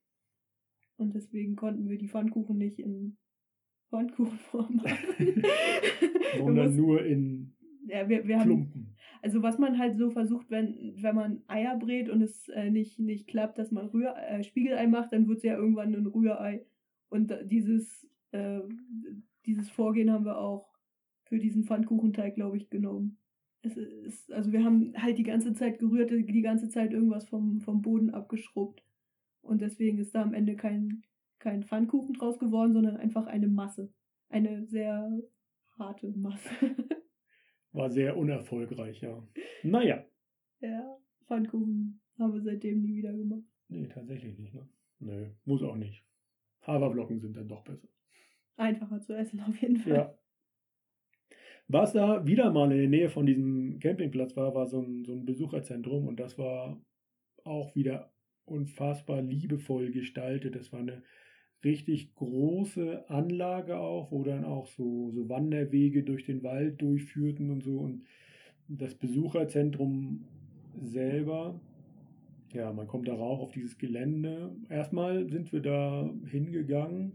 Und 0.96 1.14
deswegen 1.14 1.56
konnten 1.56 1.88
wir 1.88 1.96
die 1.96 2.08
Pfannkuchen 2.08 2.58
nicht 2.58 2.78
in 2.78 3.16
Pfannkuchenform 3.88 4.76
machen. 4.84 5.42
Sondern 6.38 6.76
nur 6.76 7.04
in 7.04 7.54
ja, 7.86 8.06
wir, 8.06 8.26
wir 8.26 8.38
haben, 8.38 8.46
Klumpen. 8.46 8.94
Also 9.22 9.42
was 9.42 9.58
man 9.58 9.78
halt 9.78 9.96
so 9.96 10.10
versucht, 10.10 10.50
wenn, 10.50 10.94
wenn 11.00 11.14
man 11.14 11.42
Eier 11.48 11.76
brät 11.76 12.08
und 12.08 12.22
es 12.22 12.48
äh, 12.48 12.70
nicht, 12.70 12.98
nicht 12.98 13.26
klappt, 13.26 13.58
dass 13.58 13.70
man 13.70 13.86
Rühr, 13.86 14.14
äh, 14.16 14.42
Spiegelei 14.42 14.86
macht, 14.86 15.12
dann 15.12 15.28
wird 15.28 15.38
es 15.38 15.44
ja 15.44 15.56
irgendwann 15.56 15.94
ein 15.94 16.06
Rührei. 16.06 16.64
Und 17.08 17.34
dieses, 17.44 18.06
äh, 18.32 18.60
dieses 19.46 19.70
Vorgehen 19.70 20.12
haben 20.12 20.24
wir 20.24 20.38
auch 20.38 20.68
für 21.24 21.38
diesen 21.38 21.64
Pfannkuchenteig, 21.64 22.34
glaube 22.34 22.56
ich, 22.56 22.70
genommen. 22.70 23.18
Es 23.62 23.76
ist, 23.76 24.32
also 24.32 24.52
wir 24.52 24.64
haben 24.64 24.92
halt 24.96 25.18
die 25.18 25.24
ganze 25.24 25.52
Zeit 25.52 25.78
gerührt, 25.78 26.10
die 26.10 26.42
ganze 26.42 26.68
Zeit 26.68 26.92
irgendwas 26.92 27.28
vom, 27.28 27.60
vom 27.60 27.82
Boden 27.82 28.10
abgeschrubbt. 28.10 28.84
Und 29.42 29.60
deswegen 29.60 29.98
ist 29.98 30.14
da 30.14 30.22
am 30.22 30.34
Ende 30.34 30.56
kein, 30.56 31.02
kein 31.38 31.64
Pfannkuchen 31.64 32.14
draus 32.14 32.38
geworden, 32.38 32.72
sondern 32.72 32.96
einfach 32.96 33.26
eine 33.26 33.48
Masse. 33.48 33.92
Eine 34.28 34.64
sehr 34.66 35.10
harte 35.78 36.12
Masse. 36.16 36.50
War 37.72 37.90
sehr 37.90 38.16
unerfolgreich, 38.16 39.00
ja. 39.02 39.22
Naja. 39.62 40.04
Ja, 40.60 40.98
Pfannkuchen 41.26 42.00
haben 42.18 42.34
wir 42.34 42.42
seitdem 42.42 42.80
nie 42.80 42.96
wieder 42.96 43.12
gemacht. 43.12 43.44
Nee, 43.68 43.88
tatsächlich 43.88 44.38
nicht, 44.38 44.54
ne? 44.54 44.68
Nö, 45.00 45.26
muss 45.44 45.62
auch 45.62 45.76
nicht. 45.76 46.04
Haferflocken 46.62 47.20
sind 47.20 47.36
dann 47.36 47.48
doch 47.48 47.62
besser. 47.62 47.88
Einfacher 48.56 49.00
zu 49.00 49.14
essen 49.14 49.40
auf 49.40 49.56
jeden 49.60 49.76
Fall. 49.76 49.92
Ja. 49.92 50.18
Was 51.68 51.92
da 51.92 52.26
wieder 52.26 52.50
mal 52.50 52.72
in 52.72 52.78
der 52.78 52.88
Nähe 52.88 53.10
von 53.10 53.26
diesem 53.26 53.78
Campingplatz 53.78 54.36
war, 54.36 54.54
war 54.54 54.66
so 54.66 54.80
ein, 54.80 55.04
so 55.04 55.12
ein 55.12 55.26
Besucherzentrum 55.26 56.08
und 56.08 56.18
das 56.18 56.38
war 56.38 56.82
auch 57.44 57.74
wieder 57.76 58.12
unfassbar 58.46 59.20
liebevoll 59.20 59.90
gestaltet. 59.90 60.56
Das 60.56 60.72
war 60.72 60.80
eine 60.80 61.02
richtig 61.64 62.14
große 62.14 63.08
Anlage 63.10 63.78
auch, 63.78 64.10
wo 64.12 64.22
dann 64.24 64.44
auch 64.44 64.66
so, 64.68 65.10
so 65.12 65.28
Wanderwege 65.28 66.02
durch 66.04 66.24
den 66.24 66.42
Wald 66.42 66.80
durchführten 66.80 67.50
und 67.50 67.62
so. 67.64 67.78
Und 67.78 68.04
das 68.68 68.94
Besucherzentrum 68.94 70.24
selber, 70.80 71.60
ja, 72.52 72.72
man 72.72 72.86
kommt 72.86 73.08
da 73.08 73.14
rauf 73.14 73.40
auf 73.40 73.52
dieses 73.52 73.78
Gelände. 73.78 74.54
Erstmal 74.68 75.28
sind 75.28 75.52
wir 75.52 75.60
da 75.60 76.10
hingegangen, 76.26 77.12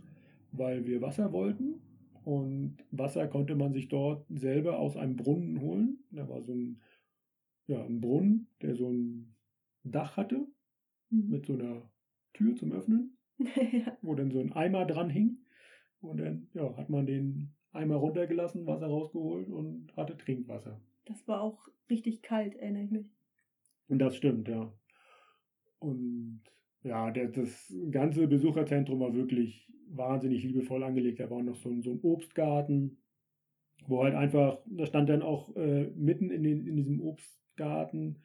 weil 0.51 0.85
wir 0.85 1.01
Wasser 1.01 1.31
wollten. 1.31 1.81
Und 2.23 2.77
Wasser 2.91 3.27
konnte 3.27 3.55
man 3.55 3.73
sich 3.73 3.89
dort 3.89 4.25
selber 4.29 4.79
aus 4.79 4.95
einem 4.97 5.15
Brunnen 5.15 5.59
holen. 5.61 5.99
Da 6.11 6.27
war 6.29 6.41
so 6.41 6.53
ein, 6.53 6.81
ja, 7.67 7.83
ein 7.83 8.01
Brunnen, 8.01 8.47
der 8.61 8.75
so 8.75 8.89
ein 8.89 9.35
Dach 9.83 10.17
hatte 10.17 10.47
Mhm. 11.13 11.29
mit 11.29 11.45
so 11.45 11.53
einer 11.53 11.89
Tür 12.33 12.55
zum 12.55 12.71
Öffnen. 12.71 13.12
Ja. 13.37 13.97
wo 14.01 14.15
dann 14.15 14.31
so 14.31 14.39
ein 14.39 14.53
Eimer 14.53 14.85
dran 14.85 15.09
hing. 15.09 15.37
Und 16.01 16.17
dann 16.17 16.47
ja, 16.53 16.75
hat 16.75 16.89
man 16.89 17.05
den 17.05 17.53
Eimer 17.71 17.95
runtergelassen, 17.95 18.67
Wasser 18.67 18.87
rausgeholt 18.87 19.49
und 19.49 19.95
hatte 19.95 20.17
Trinkwasser. 20.17 20.79
Das 21.05 21.27
war 21.27 21.41
auch 21.41 21.67
richtig 21.89 22.21
kalt, 22.21 22.55
erinnere 22.55 22.83
ich 22.83 22.91
mich. 22.91 23.07
Und 23.87 23.99
das 23.99 24.15
stimmt, 24.15 24.47
ja. 24.47 24.71
Und 25.79 26.41
ja, 26.83 27.11
der, 27.11 27.29
das 27.29 27.73
ganze 27.91 28.27
Besucherzentrum 28.27 28.99
war 28.99 29.13
wirklich 29.13 29.69
wahnsinnig 29.89 30.43
liebevoll 30.43 30.83
angelegt. 30.83 31.19
Da 31.19 31.29
war 31.29 31.41
noch 31.41 31.55
so 31.55 31.69
ein, 31.69 31.81
so 31.81 31.91
ein 31.91 31.99
Obstgarten, 32.01 32.97
wo 33.87 34.03
halt 34.03 34.15
einfach, 34.15 34.59
da 34.65 34.85
stand 34.85 35.09
dann 35.09 35.21
auch 35.21 35.55
äh, 35.55 35.85
mitten 35.95 36.29
in, 36.29 36.43
den, 36.43 36.67
in 36.67 36.75
diesem 36.75 37.01
Obstgarten 37.01 38.21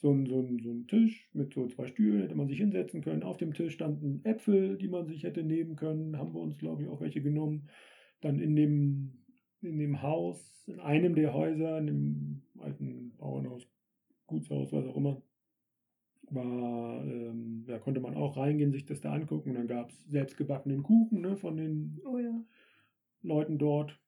so 0.00 0.12
ein, 0.12 0.26
so, 0.26 0.40
ein, 0.40 0.60
so 0.62 0.70
ein 0.70 0.86
Tisch 0.86 1.28
mit 1.32 1.52
so 1.54 1.66
zwei 1.66 1.88
Stühlen, 1.88 2.22
hätte 2.22 2.36
man 2.36 2.46
sich 2.46 2.58
hinsetzen 2.58 3.02
können. 3.02 3.24
Auf 3.24 3.36
dem 3.36 3.52
Tisch 3.52 3.74
standen 3.74 4.24
Äpfel, 4.24 4.78
die 4.78 4.88
man 4.88 5.06
sich 5.06 5.24
hätte 5.24 5.42
nehmen 5.42 5.74
können. 5.76 6.16
Haben 6.16 6.34
wir 6.34 6.40
uns, 6.40 6.56
glaube 6.58 6.82
ich, 6.82 6.88
auch 6.88 7.00
welche 7.00 7.20
genommen. 7.20 7.68
Dann 8.20 8.38
in 8.38 8.54
dem, 8.54 9.24
in 9.60 9.78
dem 9.78 10.02
Haus, 10.02 10.64
in 10.68 10.78
einem 10.78 11.14
der 11.16 11.34
Häuser, 11.34 11.78
in 11.78 11.86
dem 11.86 12.42
alten 12.58 13.16
Bauernhaus, 13.16 13.66
Gutshaus, 14.26 14.72
was 14.72 14.86
auch 14.86 14.96
immer, 14.96 15.22
war, 16.30 17.04
ähm, 17.04 17.64
da 17.66 17.78
konnte 17.78 18.00
man 18.00 18.14
auch 18.14 18.36
reingehen, 18.36 18.70
sich 18.70 18.86
das 18.86 19.00
da 19.00 19.12
angucken. 19.12 19.50
Und 19.50 19.56
dann 19.56 19.66
gab 19.66 19.90
es 19.90 20.04
selbstgebackenen 20.04 20.84
Kuchen 20.84 21.22
ne, 21.22 21.36
von 21.36 21.56
den 21.56 22.00
Oh 22.04 22.18
ja. 22.18 22.40
Leuten 23.22 23.58
dort. 23.58 23.98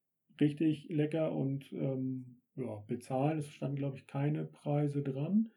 Richtig 0.41 0.89
lecker 0.89 1.33
und 1.33 1.71
ähm, 1.73 2.37
ja, 2.57 2.77
bezahlen. 2.87 3.39
Es 3.41 3.49
standen, 3.49 3.77
glaube 3.77 3.97
ich, 3.97 4.07
keine 4.07 4.45
Preise 4.45 5.03
dran. 5.03 5.51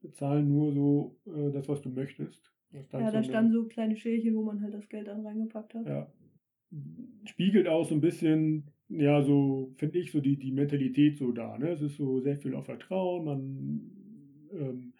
Bezahlen 0.00 0.48
nur 0.48 0.72
so 0.72 1.16
äh, 1.26 1.50
das, 1.52 1.68
was 1.68 1.80
du 1.82 1.90
möchtest. 1.90 2.52
Da 2.90 3.00
Ja, 3.00 3.10
da 3.10 3.18
eine- 3.18 3.24
standen 3.24 3.52
so 3.52 3.64
kleine 3.66 3.96
Schälchen, 3.96 4.34
wo 4.36 4.42
man 4.42 4.60
halt 4.62 4.74
das 4.74 4.88
Geld 4.88 5.06
dann 5.08 5.24
reingepackt 5.26 5.74
hat. 5.74 5.86
ja, 5.86 6.12
spiegelt 7.24 7.66
auch 7.66 7.84
so 7.88 7.94
ein 7.94 8.00
bisschen, 8.00 8.64
ja, 8.88 9.22
so 9.22 9.72
finde 9.76 9.98
ich, 9.98 10.12
so 10.12 10.20
die, 10.20 10.36
die 10.36 10.52
Mentalität 10.52 11.16
so 11.18 11.32
da. 11.32 11.56
Ne? 11.58 11.70
Es 11.70 11.80
ist 11.80 11.96
so 11.96 12.20
sehr 12.20 12.36
viel 12.38 12.54
auf 12.54 12.66
Vertrauen, 12.66 13.24
man, 13.24 13.90
ähm, 14.52 14.92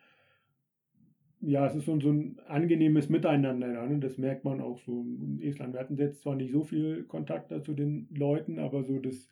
ja, 1.40 1.66
es 1.66 1.76
ist 1.76 1.84
so, 1.84 2.00
so 2.00 2.10
ein 2.10 2.38
angenehmes 2.48 3.08
Miteinander 3.08 3.72
da. 3.72 3.86
Ne? 3.86 3.98
Das 4.00 4.18
merkt 4.18 4.44
man 4.44 4.60
auch 4.60 4.78
so 4.80 5.02
in 5.02 5.40
Estland. 5.42 5.74
Wir 5.74 5.80
hatten 5.80 5.96
jetzt 5.96 6.22
zwar 6.22 6.34
nicht 6.34 6.52
so 6.52 6.64
viel 6.64 7.04
Kontakt 7.04 7.50
da 7.52 7.62
zu 7.62 7.74
den 7.74 8.08
Leuten, 8.12 8.58
aber 8.58 8.82
so 8.84 8.98
das, 8.98 9.28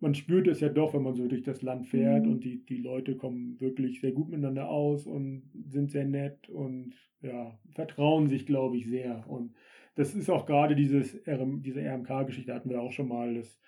man 0.00 0.14
spürt 0.14 0.48
es 0.48 0.60
ja 0.60 0.68
doch, 0.68 0.94
wenn 0.94 1.02
man 1.02 1.14
so 1.14 1.28
durch 1.28 1.42
das 1.42 1.62
Land 1.62 1.86
fährt 1.86 2.26
Mhm. 2.26 2.32
und 2.32 2.44
die, 2.44 2.64
die 2.64 2.78
Leute 2.78 3.16
kommen 3.16 3.60
wirklich 3.60 4.00
sehr 4.00 4.12
gut 4.12 4.28
miteinander 4.30 4.68
aus 4.68 5.06
und 5.06 5.50
sind 5.68 5.90
sehr 5.90 6.04
nett 6.06 6.48
und 6.48 6.94
ja, 7.22 7.58
vertrauen 7.74 8.28
sich, 8.28 8.46
glaube 8.46 8.76
ich, 8.78 8.86
sehr. 8.86 9.24
Und 9.28 9.54
das 9.96 10.14
ist 10.14 10.30
auch 10.30 10.46
gerade 10.46 10.74
dieses 10.74 11.14
RM, 11.26 11.62
diese 11.62 11.80
RMK-Geschichte 11.82 12.54
hatten 12.54 12.70
wir 12.70 12.80
auch 12.80 12.92
schon 12.92 13.08
mal, 13.08 13.34
dass 13.34 13.60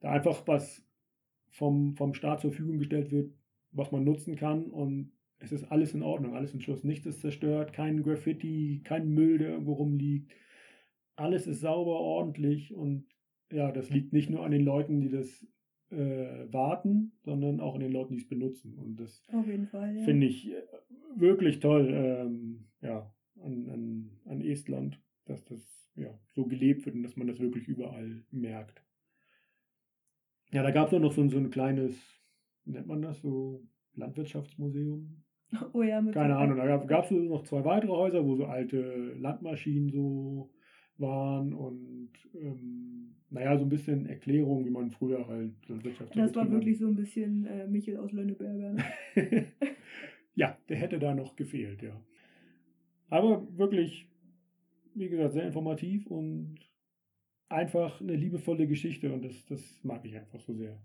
da 0.00 0.10
einfach 0.12 0.46
was 0.46 0.84
vom, 1.50 1.96
vom 1.96 2.14
Staat 2.14 2.40
zur 2.40 2.50
Verfügung 2.52 2.78
gestellt 2.78 3.10
wird, 3.10 3.32
was 3.72 3.90
man 3.92 4.04
nutzen 4.04 4.36
kann 4.36 4.66
und 4.70 5.12
es 5.40 5.52
ist 5.52 5.64
alles 5.70 5.94
in 5.94 6.02
Ordnung, 6.02 6.34
alles 6.34 6.52
in 6.52 6.60
Schuss, 6.60 6.82
nichts 6.84 7.06
ist 7.06 7.20
zerstört, 7.20 7.72
kein 7.72 8.02
Graffiti, 8.02 8.80
kein 8.84 9.08
Müll, 9.08 9.38
der 9.38 9.50
irgendwo 9.50 9.74
rumliegt. 9.74 10.32
Alles 11.16 11.46
ist 11.46 11.60
sauber, 11.60 12.00
ordentlich 12.00 12.74
und 12.74 13.06
ja, 13.52 13.70
das 13.72 13.90
liegt 13.90 14.12
nicht 14.12 14.30
nur 14.30 14.44
an 14.44 14.50
den 14.52 14.64
Leuten, 14.64 15.00
die 15.00 15.08
das 15.08 15.46
äh, 15.90 16.52
warten, 16.52 17.12
sondern 17.22 17.60
auch 17.60 17.74
an 17.74 17.80
den 17.80 17.92
Leuten, 17.92 18.14
die 18.14 18.20
es 18.22 18.28
benutzen. 18.28 18.74
Und 18.78 18.96
das 19.00 19.24
ja. 19.32 20.04
finde 20.04 20.26
ich 20.26 20.50
äh, 20.50 20.62
wirklich 21.16 21.60
toll, 21.60 21.88
ähm, 21.92 22.66
ja, 22.80 23.12
an, 23.40 23.68
an, 23.70 24.10
an 24.26 24.40
Estland, 24.40 25.00
dass 25.24 25.44
das 25.44 25.92
ja, 25.96 26.18
so 26.34 26.46
gelebt 26.46 26.86
wird 26.86 26.94
und 26.96 27.02
dass 27.02 27.16
man 27.16 27.26
das 27.26 27.40
wirklich 27.40 27.66
überall 27.68 28.24
merkt. 28.30 28.82
Ja, 30.52 30.62
da 30.62 30.70
gab 30.70 30.88
es 30.88 30.94
auch 30.94 31.00
noch 31.00 31.12
so, 31.12 31.20
ein- 31.20 31.30
so 31.30 31.36
ein 31.38 31.50
kleines, 31.50 31.94
nennt 32.64 32.86
man 32.86 33.02
das, 33.02 33.20
so 33.20 33.66
Landwirtschaftsmuseum. 33.94 35.22
Oh 35.72 35.82
ja, 35.82 36.02
mit 36.02 36.12
Keine 36.12 36.36
Ahnung, 36.36 36.58
da 36.58 36.76
gab 36.76 37.04
es 37.06 37.10
noch 37.10 37.42
zwei 37.44 37.64
weitere 37.64 37.90
Häuser, 37.92 38.22
wo 38.22 38.36
so 38.36 38.44
alte 38.44 39.14
Landmaschinen 39.18 39.88
so 39.88 40.50
waren 40.98 41.52
und 41.52 42.10
ähm, 42.34 43.14
naja, 43.30 43.56
so 43.58 43.64
ein 43.64 43.68
bisschen 43.68 44.06
Erklärung, 44.06 44.64
wie 44.64 44.70
man 44.70 44.90
früher 44.90 45.26
halt 45.26 45.52
so 45.66 45.76
Das 45.76 46.34
war 46.34 46.44
hat. 46.44 46.50
wirklich 46.50 46.78
so 46.78 46.86
ein 46.86 46.96
bisschen 46.96 47.46
äh, 47.46 47.66
Michel 47.66 47.98
aus 47.98 48.12
Lönneberger. 48.12 48.72
Ne? 48.72 48.84
ja, 50.34 50.56
der 50.68 50.76
hätte 50.76 50.98
da 50.98 51.14
noch 51.14 51.36
gefehlt, 51.36 51.82
ja. 51.82 52.00
Aber 53.10 53.46
wirklich, 53.56 54.08
wie 54.94 55.08
gesagt, 55.08 55.34
sehr 55.34 55.46
informativ 55.46 56.06
und 56.06 56.56
einfach 57.48 58.00
eine 58.00 58.16
liebevolle 58.16 58.66
Geschichte 58.66 59.12
und 59.12 59.24
das, 59.24 59.44
das 59.46 59.80
mag 59.82 60.04
ich 60.04 60.16
einfach 60.16 60.40
so 60.40 60.54
sehr. 60.54 60.78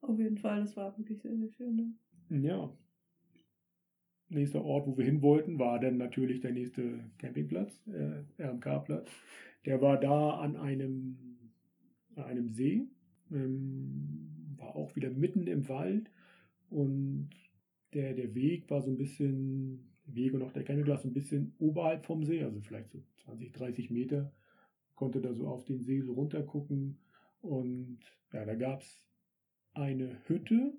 Auf 0.00 0.18
jeden 0.18 0.38
Fall, 0.38 0.60
das 0.60 0.76
war 0.76 0.96
wirklich 0.98 1.20
sehr, 1.20 1.36
sehr 1.36 1.50
schön. 1.50 1.96
Ne? 2.28 2.42
Ja. 2.42 2.72
Nächster 4.30 4.62
Ort, 4.62 4.86
wo 4.86 4.96
wir 4.98 5.04
hin 5.04 5.22
wollten, 5.22 5.58
war 5.58 5.80
dann 5.80 5.96
natürlich 5.96 6.40
der 6.40 6.52
nächste 6.52 7.00
Campingplatz, 7.18 7.86
äh, 7.88 8.42
RMK-Platz. 8.42 9.10
Der 9.64 9.80
war 9.80 9.98
da 9.98 10.38
an 10.38 10.56
einem, 10.56 11.18
an 12.16 12.24
einem 12.24 12.50
See, 12.50 12.86
ähm, 13.30 14.54
war 14.56 14.76
auch 14.76 14.94
wieder 14.96 15.10
mitten 15.10 15.46
im 15.46 15.68
Wald 15.68 16.10
und 16.70 17.30
der, 17.94 18.14
der 18.14 18.34
Weg 18.34 18.70
war 18.70 18.82
so 18.82 18.90
ein 18.90 18.98
bisschen, 18.98 19.92
der 20.06 20.14
Weg 20.14 20.34
und 20.34 20.42
auch 20.42 20.52
der 20.52 20.64
Campingplatz 20.64 21.02
so 21.02 21.08
ein 21.08 21.14
bisschen 21.14 21.54
oberhalb 21.58 22.06
vom 22.06 22.24
See, 22.24 22.42
also 22.42 22.60
vielleicht 22.60 22.90
so 22.90 23.02
20, 23.24 23.52
30 23.52 23.90
Meter, 23.90 24.32
konnte 24.94 25.20
da 25.20 25.32
so 25.34 25.48
auf 25.48 25.64
den 25.64 25.82
See 25.82 26.00
so 26.00 26.14
runter 26.14 26.42
gucken 26.42 26.98
und 27.40 27.98
ja, 28.32 28.44
da 28.44 28.54
gab 28.54 28.82
es 28.82 29.02
eine 29.74 30.18
Hütte 30.26 30.74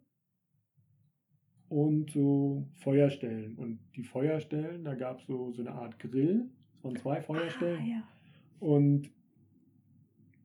und 1.70 2.12
so 2.12 2.68
Feuerstellen. 2.76 3.56
Und 3.56 3.80
die 3.96 4.04
Feuerstellen, 4.04 4.84
da 4.84 4.96
gab 4.96 5.20
es 5.20 5.28
so, 5.28 5.52
so 5.52 5.62
eine 5.62 5.72
Art 5.72 6.00
Grill 6.00 6.50
von 6.82 6.96
zwei 6.96 7.22
Feuerstellen. 7.22 7.82
Ah, 7.82 7.88
ja. 7.88 8.08
Und 8.60 9.12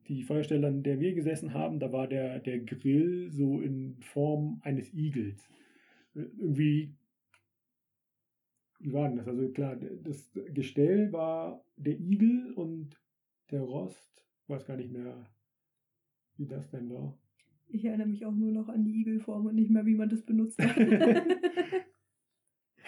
die 0.08 0.22
Feuerstelle, 0.22 0.66
an 0.66 0.82
der 0.82 1.00
wir 1.00 1.14
gesessen 1.14 1.54
haben, 1.54 1.78
da 1.78 1.92
war 1.92 2.06
der, 2.06 2.38
der 2.40 2.60
Grill 2.60 3.30
so 3.30 3.60
in 3.60 3.96
Form 4.00 4.60
eines 4.62 4.92
Igels. 4.92 5.48
Irgendwie, 6.14 6.94
wie 8.78 8.92
war 8.92 9.08
denn 9.08 9.16
das? 9.16 9.28
Also 9.28 9.48
klar, 9.50 9.76
das 9.76 10.30
Gestell 10.52 11.12
war 11.12 11.64
der 11.76 11.98
Igel 11.98 12.52
und 12.52 13.00
der 13.50 13.62
Rost, 13.62 14.24
ich 14.42 14.48
weiß 14.48 14.66
gar 14.66 14.76
nicht 14.76 14.92
mehr, 14.92 15.30
wie 16.36 16.46
das 16.46 16.70
denn 16.70 16.90
war. 16.90 17.18
Ich 17.66 17.84
erinnere 17.84 18.08
mich 18.08 18.26
auch 18.26 18.34
nur 18.34 18.52
noch 18.52 18.68
an 18.68 18.84
die 18.84 19.00
Igelform 19.00 19.46
und 19.46 19.54
nicht 19.54 19.70
mehr, 19.70 19.86
wie 19.86 19.94
man 19.94 20.10
das 20.10 20.22
benutzt 20.22 20.62
hat. 20.62 20.76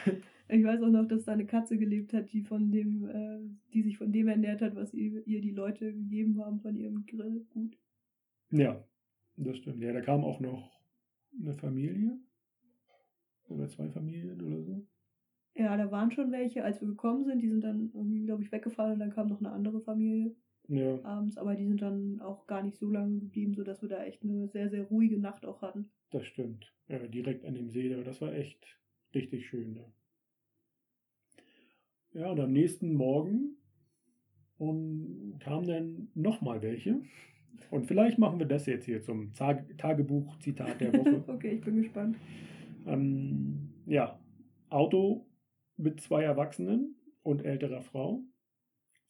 ich 0.49 0.65
weiß 0.65 0.83
auch 0.83 0.91
noch, 0.91 1.07
dass 1.07 1.25
da 1.25 1.33
eine 1.33 1.47
Katze 1.47 1.77
gelebt 1.79 2.13
hat, 2.13 2.33
die 2.33 2.43
von 2.43 2.71
dem, 2.71 3.09
äh, 3.09 3.39
die 3.73 3.83
sich 3.83 3.99
von 3.99 4.13
dem 4.13 4.29
ernährt 4.29 4.63
hat, 4.63 4.75
was 4.77 4.95
ihr, 4.95 5.27
ihr 5.27 5.41
die 5.41 5.51
Leute 5.53 5.93
gegeben 5.93 6.41
haben 6.45 6.61
von 6.61 6.77
ihrem 6.77 7.05
Grill. 7.07 7.45
Gut. 7.51 7.77
Ja, 8.51 8.85
das 9.37 9.59
stimmt. 9.59 9.83
Ja, 9.83 9.93
da 9.93 10.01
kam 10.01 10.25
auch 10.25 10.41
noch 10.41 10.81
eine 11.41 11.55
Familie. 11.55 12.19
Oder 13.49 13.69
zwei 13.69 13.89
Familien 13.89 14.41
oder 14.43 14.63
so. 14.63 14.87
Ja, 15.55 15.77
da 15.77 15.91
waren 15.91 16.11
schon 16.11 16.33
welche, 16.33 16.65
als 16.65 16.81
wir 16.81 16.89
gekommen 16.89 17.25
sind. 17.25 17.41
Die 17.41 17.49
sind 17.49 17.63
dann 17.63 17.91
irgendwie, 17.95 18.25
glaube 18.25 18.43
ich, 18.43 18.53
weggefahren 18.53 18.95
und 18.95 18.99
dann 18.99 19.11
kam 19.11 19.29
noch 19.29 19.39
eine 19.41 19.53
andere 19.53 19.81
Familie 19.81 20.35
Ja, 20.69 21.03
abends. 21.05 21.39
Aber 21.39 21.55
die 21.55 21.67
sind 21.67 21.81
dann 21.81 22.21
auch 22.21 22.47
gar 22.47 22.63
nicht 22.63 22.77
so 22.77 22.91
lange 22.91 23.19
geblieben, 23.21 23.55
sodass 23.55 23.83
wir 23.83 23.89
da 23.89 24.05
echt 24.05 24.23
eine 24.23 24.49
sehr, 24.49 24.69
sehr 24.69 24.85
ruhige 24.85 25.19
Nacht 25.19 25.47
auch 25.47 25.63
hatten. 25.63 25.91
das 26.11 26.27
stimmt. 26.27 26.73
Ja, 26.89 26.99
direkt 27.07 27.45
an 27.45 27.55
dem 27.55 27.71
See, 27.71 27.89
da. 27.89 28.03
das 28.03 28.21
war 28.21 28.33
echt 28.33 28.79
richtig 29.15 29.47
schön 29.47 29.75
da. 29.75 29.93
Ja, 32.17 32.31
und 32.31 32.41
am 32.41 32.51
nächsten 32.51 32.95
Morgen 32.95 33.59
und 34.57 35.39
kamen 35.39 35.67
dann 35.67 36.09
nochmal 36.15 36.63
welche. 36.63 37.03
Und 37.71 37.85
vielleicht 37.85 38.19
machen 38.19 38.39
wir 38.39 38.47
das 38.47 38.65
jetzt 38.65 38.87
hier 38.87 39.03
zum 39.03 39.35
Tag 39.35 39.77
Tagebuch-Zitat 39.77 40.81
der 40.81 40.95
Woche. 40.95 41.25
okay, 41.31 41.57
ich 41.57 41.61
bin 41.61 41.77
gespannt. 41.77 42.17
Ähm, 42.87 43.69
ja, 43.85 44.19
Auto 44.71 45.27
mit 45.77 46.01
zwei 46.01 46.23
Erwachsenen 46.23 46.97
und 47.23 47.45
älterer 47.45 47.83
Frau. 47.83 48.23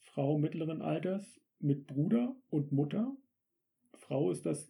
Frau 0.01 0.37
mittleren 0.37 0.81
Alters 0.81 1.39
mit 1.59 1.87
Bruder 1.87 2.35
und 2.49 2.73
Mutter. 2.73 3.15
Frau 3.93 4.31
ist 4.31 4.45
das 4.45 4.69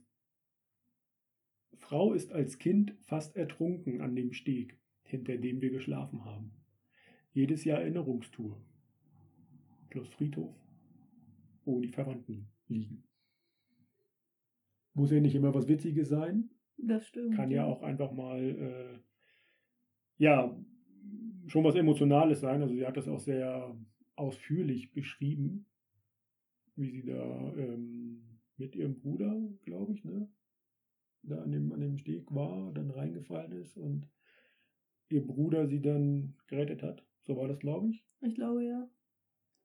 Frau 1.74 2.14
ist 2.14 2.32
als 2.32 2.60
Kind 2.60 2.94
fast 3.02 3.36
ertrunken 3.36 4.00
an 4.02 4.16
dem 4.16 4.32
Steg, 4.32 4.78
hinter 5.02 5.38
dem 5.38 5.60
wir 5.60 5.72
geschlafen 5.72 6.24
haben. 6.24 6.57
Jedes 7.38 7.64
Jahr 7.66 7.82
Erinnerungstour. 7.82 8.58
Plus 9.92 10.08
Friedhof, 10.10 10.56
wo 11.66 11.80
die 11.80 11.92
Verwandten 11.92 12.48
liegen. 12.68 13.04
Muss 14.96 15.12
ja 15.12 15.20
nicht 15.20 15.36
immer 15.36 15.54
was 15.54 15.68
Witziges 15.68 16.10
sein, 16.10 16.50
Das 16.78 17.06
stimmt. 17.08 17.36
kann 17.36 17.52
ja 17.52 17.64
auch 17.66 17.84
einfach 17.84 18.12
mal, 18.12 18.40
äh, 18.40 19.00
ja, 20.18 20.58
schon 21.46 21.64
was 21.64 21.76
Emotionales 21.76 22.40
sein. 22.42 22.64
Also 22.64 22.74
sie 22.74 22.88
hat 22.88 22.98
das 22.98 23.08
auch 23.08 23.20
sehr 23.20 23.76
ausführlich 24.16 24.92
beschrieben. 24.94 25.68
wie 26.76 26.90
sie 26.90 27.04
da 27.06 27.54
ähm, 27.56 28.40
mit 28.58 28.76
ihrem 28.76 28.96
Bruder, 29.00 29.40
glaube 29.64 29.94
ich, 29.94 30.04
ne, 30.04 30.28
da 31.24 31.42
an 31.44 31.52
dem, 31.52 31.72
an 31.72 31.82
dem 31.82 31.98
Steg 31.98 32.34
war, 32.34 32.72
dann 32.74 32.90
reingefallen 32.90 33.52
ist 33.52 33.78
und 33.78 34.08
ihr 35.10 35.26
Bruder 35.26 35.68
sie 35.68 35.82
dann 35.82 36.36
gerettet 36.48 36.82
hat. 36.84 37.07
So 37.28 37.36
war 37.36 37.48
das, 37.48 37.60
glaube 37.60 37.90
ich. 37.90 38.04
Ich 38.22 38.36
glaube, 38.36 38.64
ja. 38.66 38.90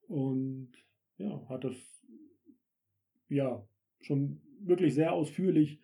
Und 0.08 0.72
ja, 1.16 1.48
hat 1.48 1.64
das 1.64 1.76
ja 3.28 3.64
schon 4.00 4.40
wirklich 4.60 4.94
sehr 4.94 5.12
ausführlich 5.12 5.80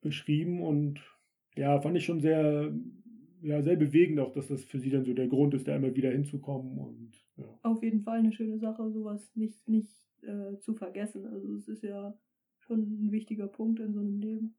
beschrieben 0.00 0.60
und 0.62 1.00
ja, 1.56 1.80
fand 1.80 1.96
ich 1.96 2.04
schon 2.04 2.20
sehr, 2.20 2.74
ja, 3.42 3.62
sehr 3.62 3.76
bewegend 3.76 4.18
auch, 4.18 4.32
dass 4.32 4.48
das 4.48 4.64
für 4.64 4.80
sie 4.80 4.90
dann 4.90 5.04
so 5.04 5.14
der 5.14 5.28
Grund 5.28 5.54
ist, 5.54 5.68
da 5.68 5.76
immer 5.76 5.94
wieder 5.94 6.10
hinzukommen 6.10 6.78
und 6.78 7.12
ja. 7.36 7.58
Auf 7.62 7.82
jeden 7.82 8.02
Fall 8.02 8.18
eine 8.18 8.32
schöne 8.32 8.58
Sache, 8.58 8.90
sowas 8.90 9.34
nicht, 9.36 9.68
nicht 9.68 9.90
äh, 10.22 10.58
zu 10.58 10.74
vergessen. 10.74 11.26
Also 11.26 11.54
es 11.54 11.68
ist 11.68 11.84
ja 11.84 12.18
schon 12.58 12.80
ein 12.80 13.12
wichtiger 13.12 13.46
Punkt 13.46 13.78
in 13.80 13.92
so 13.92 14.00
einem 14.00 14.18
Leben. 14.18 14.56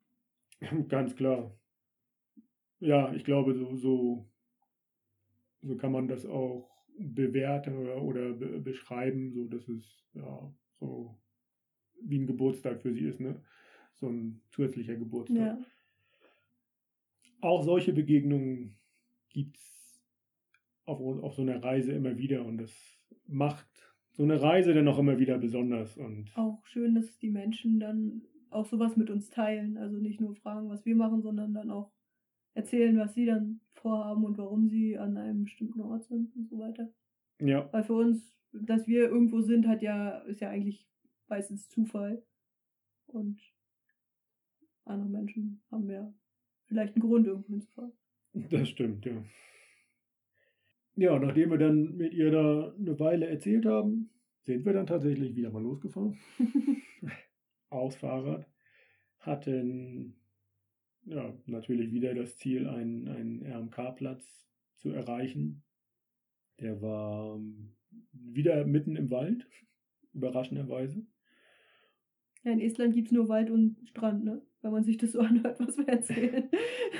Ganz 0.88 1.16
klar. 1.16 1.53
Ja, 2.80 3.14
ich 3.14 3.24
glaube, 3.24 3.56
so, 3.56 3.76
so, 3.76 4.30
so 5.66 5.76
kann 5.76 5.91
man 5.91 6.07
das 6.07 6.26
auch 6.26 6.70
bewerten 6.97 7.78
oder, 7.78 8.01
oder 8.01 8.34
be 8.34 8.59
beschreiben, 8.59 9.32
so 9.32 9.45
dass 9.45 9.68
es 9.68 9.84
ja 10.13 10.53
so 10.80 11.18
wie 12.01 12.20
ein 12.20 12.28
Geburtstag 12.28 12.82
für 12.82 12.93
sie 12.93 13.05
ist, 13.05 13.20
ne? 13.20 13.41
So 13.95 14.07
ein 14.07 14.41
zusätzlicher 14.51 14.95
Geburtstag. 14.95 15.38
Ja. 15.38 15.66
Auch 17.41 17.63
solche 17.63 17.93
Begegnungen 17.93 18.78
gibt 19.30 19.57
es 19.57 20.01
auf, 20.86 20.99
auf 20.99 21.34
so 21.34 21.41
einer 21.41 21.63
Reise 21.63 21.93
immer 21.93 22.18
wieder 22.18 22.45
und 22.45 22.57
das 22.57 22.74
macht 23.28 23.68
so 24.11 24.24
eine 24.24 24.41
Reise 24.41 24.74
dann 24.74 24.88
auch 24.88 24.99
immer 24.99 25.20
wieder 25.20 25.38
besonders. 25.38 25.97
Und 25.97 26.32
auch 26.38 26.66
schön, 26.66 26.95
dass 26.95 27.18
die 27.18 27.30
Menschen 27.30 27.80
dann 27.80 28.22
auch 28.49 28.66
sowas 28.66 28.95
mit 28.95 29.09
uns 29.09 29.30
teilen. 29.30 29.78
Also 29.78 29.97
nicht 29.97 30.22
nur 30.22 30.36
fragen, 30.36 30.70
was 30.70 30.86
wir 30.86 30.95
machen, 30.95 31.22
sondern 31.22 31.53
dann 31.53 31.70
auch 31.70 31.91
erzählen, 32.56 32.97
was 32.97 33.14
sie 33.14 33.26
dann 33.26 33.62
vorhaben 33.74 34.26
und 34.26 34.38
warum 34.38 34.68
sie 34.68 34.97
an 34.97 35.18
einem 35.18 35.43
bestimmten 35.43 35.82
Ort 35.82 36.06
sind 36.06 36.36
und 36.36 36.49
so 36.49 36.58
weiter. 36.58 36.91
Ja. 37.39 37.70
Weil 37.72 37.84
für 37.84 37.93
uns, 37.93 38.34
dass 38.51 38.88
wir 38.88 39.10
irgendwo 39.10 39.41
sind, 39.41 39.68
hat 39.68 39.84
ja, 39.84 40.20
ist 40.22 40.41
ja 40.41 40.49
eigentlich 40.49 40.88
meistens 41.28 41.70
Zufall. 41.70 42.24
Und 43.06 43.39
andere 44.86 45.10
Menschen 45.10 45.62
haben 45.70 45.89
ja 45.89 46.12
vielleicht 46.66 46.95
einen 46.95 47.03
Grund, 47.03 47.28
irgendwo 47.28 47.49
hinzufahren. 47.49 47.91
Das 48.49 48.70
stimmt, 48.70 49.06
ja. 49.06 49.24
Ja, 50.95 51.20
nachdem 51.20 51.51
wir 51.51 51.58
dann 51.58 51.97
mit 51.97 52.14
ihr 52.14 52.32
da 52.32 52.74
eine 52.74 52.99
Weile 52.99 53.28
erzählt 53.28 53.66
haben, 53.66 54.10
sind 54.43 54.66
wir 54.66 54.74
dann 54.74 54.88
tatsächlich 54.88 55.36
wieder 55.36 55.51
mal 55.51 55.62
losgefahren. 55.62 56.18
Aufs 57.70 57.97
Fahrrad. 57.97 58.47
Hatten 59.20 60.16
ja, 61.06 61.34
natürlich 61.45 61.91
wieder 61.91 62.14
das 62.14 62.38
Ziel, 62.38 62.68
einen, 62.68 63.08
einen 63.08 63.45
RMK-Platz 63.45 64.47
zu 64.76 64.89
erreichen. 64.89 65.64
Der 66.60 66.82
war 66.82 67.36
ähm, 67.36 67.76
wieder 68.12 68.66
mitten 68.66 68.95
im 68.95 69.12
Wald, 69.12 69.47
überraschenderweise. 70.14 71.06
Ja, 72.43 72.51
in 72.51 72.60
Estland 72.60 72.93
gibt 72.93 73.08
es 73.08 73.12
nur 73.12 73.28
Wald 73.28 73.49
und 73.49 73.78
Strand, 73.88 74.24
ne? 74.24 74.41
Wenn 74.62 74.72
man 74.72 74.84
sich 74.84 74.97
das 74.97 75.12
so 75.12 75.20
anhört, 75.22 75.60
was 75.60 75.78
wir 75.78 75.88
erzählen. 75.88 76.49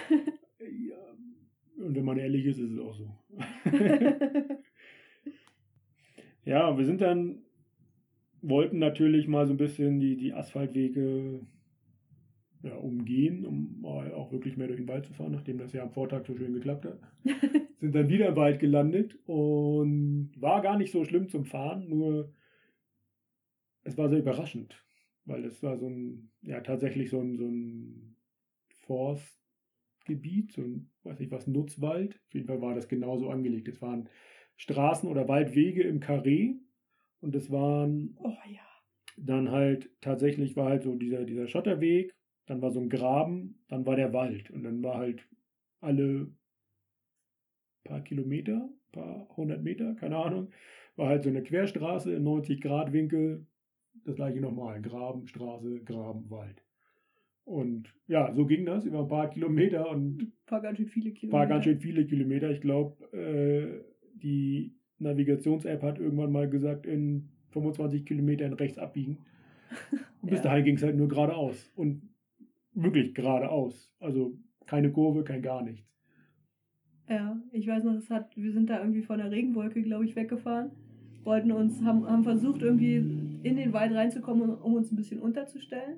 ja, 0.60 1.84
und 1.84 1.96
wenn 1.96 2.06
man 2.06 2.18
ehrlich 2.18 2.46
ist, 2.46 2.60
ist 2.60 2.72
es 2.72 2.80
auch 2.80 2.96
so. 2.96 3.12
ja, 6.46 6.78
wir 6.78 6.86
sind 6.86 7.02
dann, 7.02 7.44
wollten 8.42 8.80
natürlich 8.80 9.28
mal 9.28 9.46
so 9.48 9.54
ein 9.54 9.58
bisschen 9.58 10.00
die, 10.00 10.16
die 10.16 10.34
Asphaltwege 10.34 11.46
ja, 12.66 12.76
umgehen, 12.76 13.46
um 13.46 13.80
mal 13.82 14.12
auch 14.14 14.32
wirklich 14.32 14.58
mehr 14.58 14.68
durch 14.68 14.80
den 14.80 14.88
Wald 14.88 15.06
zu 15.06 15.14
fahren, 15.14 15.32
nachdem 15.32 15.60
das 15.60 15.72
ja 15.74 15.84
am 15.84 15.92
Vortag 15.92 16.26
so 16.26 16.36
schön 16.36 16.54
geklappt 16.54 16.86
hat. 16.86 17.00
sind 17.80 17.94
dann 17.94 18.10
wieder 18.10 18.30
im 18.30 18.36
Wald 18.36 18.60
gelandet 18.60 19.18
und 19.28 20.32
war 20.38 20.62
gar 20.62 20.78
nicht 20.78 20.92
so 20.92 21.04
schlimm 21.06 21.30
zum 21.30 21.46
Fahren, 21.46 21.88
nur 21.88 22.34
es 23.84 23.98
war 23.98 24.10
sehr 24.10 24.20
überraschend, 24.20 24.84
weil 25.26 25.46
es 25.46 25.62
war 25.62 25.78
so 25.78 25.88
ein, 25.88 26.32
ja, 26.42 26.62
tatsächlich 26.62 27.12
so 27.12 27.22
ein, 27.22 27.38
so 27.38 27.48
ein 27.48 28.16
Forstgebiet, 28.88 30.52
so 30.52 30.62
ein, 30.62 30.90
weiß 31.04 31.20
ich 31.20 31.30
was, 31.30 31.46
Nutzwald. 31.46 32.20
Auf 32.28 32.34
jeden 32.34 32.48
Fall 32.48 32.62
war 32.62 32.74
das 32.74 32.88
genauso 32.88 33.30
angelegt. 33.30 33.68
Es 33.68 33.82
waren 33.82 34.10
Straßen 34.58 35.08
oder 35.08 35.28
Waldwege 35.28 35.84
im 35.84 36.00
Karree 36.00 36.56
und 37.22 37.36
es 37.36 37.52
waren, 37.52 38.18
oh 38.18 38.38
ja. 38.50 38.62
Dann 39.18 39.52
halt 39.52 39.90
tatsächlich 40.02 40.58
war 40.58 40.70
halt 40.70 40.84
so 40.84 40.96
dieser, 40.96 41.24
dieser 41.24 41.48
Schotterweg 41.48 42.14
dann 42.46 42.62
war 42.62 42.72
so 42.72 42.80
ein 42.80 42.90
Graben, 42.90 43.60
dann 43.68 43.86
war 43.86 43.96
der 43.96 44.14
Wald 44.14 44.52
und 44.52 44.64
dann 44.64 44.84
war 44.84 44.98
halt 44.98 45.28
alle 45.82 46.28
paar 47.84 48.02
Kilometer, 48.02 48.70
paar 48.92 49.28
hundert 49.38 49.64
Meter, 49.64 49.96
keine 49.96 50.18
Ahnung, 50.18 50.50
war 50.96 51.10
halt 51.10 51.24
so 51.24 51.30
eine 51.30 51.44
Querstraße 51.44 52.14
in 52.14 52.24
90 52.24 52.62
Grad 52.62 52.94
Winkel, 52.94 53.46
das 54.06 54.16
gleiche 54.16 54.42
nochmal, 54.42 54.82
Graben, 54.82 55.28
Straße, 55.28 55.82
Graben, 55.84 56.30
Wald. 56.30 56.62
Und 57.46 57.94
ja, 58.08 58.34
so 58.34 58.46
ging 58.46 58.66
das 58.66 58.86
über 58.86 59.02
ein 59.02 59.08
paar 59.08 59.30
Kilometer 59.30 59.90
und 59.90 60.22
ein 60.22 60.34
paar 60.48 60.62
ganz 60.62 60.78
schön 60.78 60.88
viele 60.88 61.12
Kilometer. 61.12 61.38
Paar 61.38 61.48
ganz 61.48 61.64
schön 61.66 61.80
viele 61.80 62.06
Kilometer. 62.06 62.50
Ich 62.50 62.60
glaube, 62.60 63.06
äh, 63.16 63.84
die 64.16 64.74
Navigations-App 64.98 65.84
hat 65.84 66.00
irgendwann 66.00 66.32
mal 66.32 66.50
gesagt, 66.50 66.88
in 66.88 67.30
25 67.52 68.06
Kilometern 68.06 68.54
rechts 68.54 68.80
abbiegen. 68.80 69.20
Und 70.22 70.30
bis 70.32 70.40
ja. 70.40 70.46
dahin 70.46 70.66
ging 70.66 70.76
es 70.76 70.84
halt 70.84 70.96
nur 70.96 71.08
geradeaus. 71.08 71.72
Und 71.76 72.10
wirklich 72.76 73.14
geradeaus. 73.14 73.92
Also 74.00 74.38
keine 74.66 74.92
Kurve, 74.92 75.24
kein 75.24 75.42
gar 75.42 75.64
nichts. 75.64 75.88
Ja, 77.08 77.40
ich 77.52 77.68
weiß 77.68 77.84
noch, 77.84 77.94
es 77.94 78.10
hat, 78.10 78.36
wir 78.36 78.52
sind 78.52 78.70
da 78.70 78.80
irgendwie 78.80 79.04
von 79.04 79.20
der 79.20 79.32
Regenwolke, 79.32 79.82
glaube 79.84 80.06
ich, 80.06 80.16
weggefahren. 80.16 80.72
Wollten 81.24 81.52
uns, 81.52 81.84
haben, 81.84 82.08
haben 82.08 82.24
versucht, 82.24 82.62
irgendwie 82.62 82.98
in 83.44 83.56
den 83.56 83.74
Wald 83.74 83.94
reinzukommen, 83.94 84.56
um 84.56 84.74
uns 84.74 84.92
ein 84.92 84.96
bisschen 84.96 85.20
unterzustellen. 85.20 85.98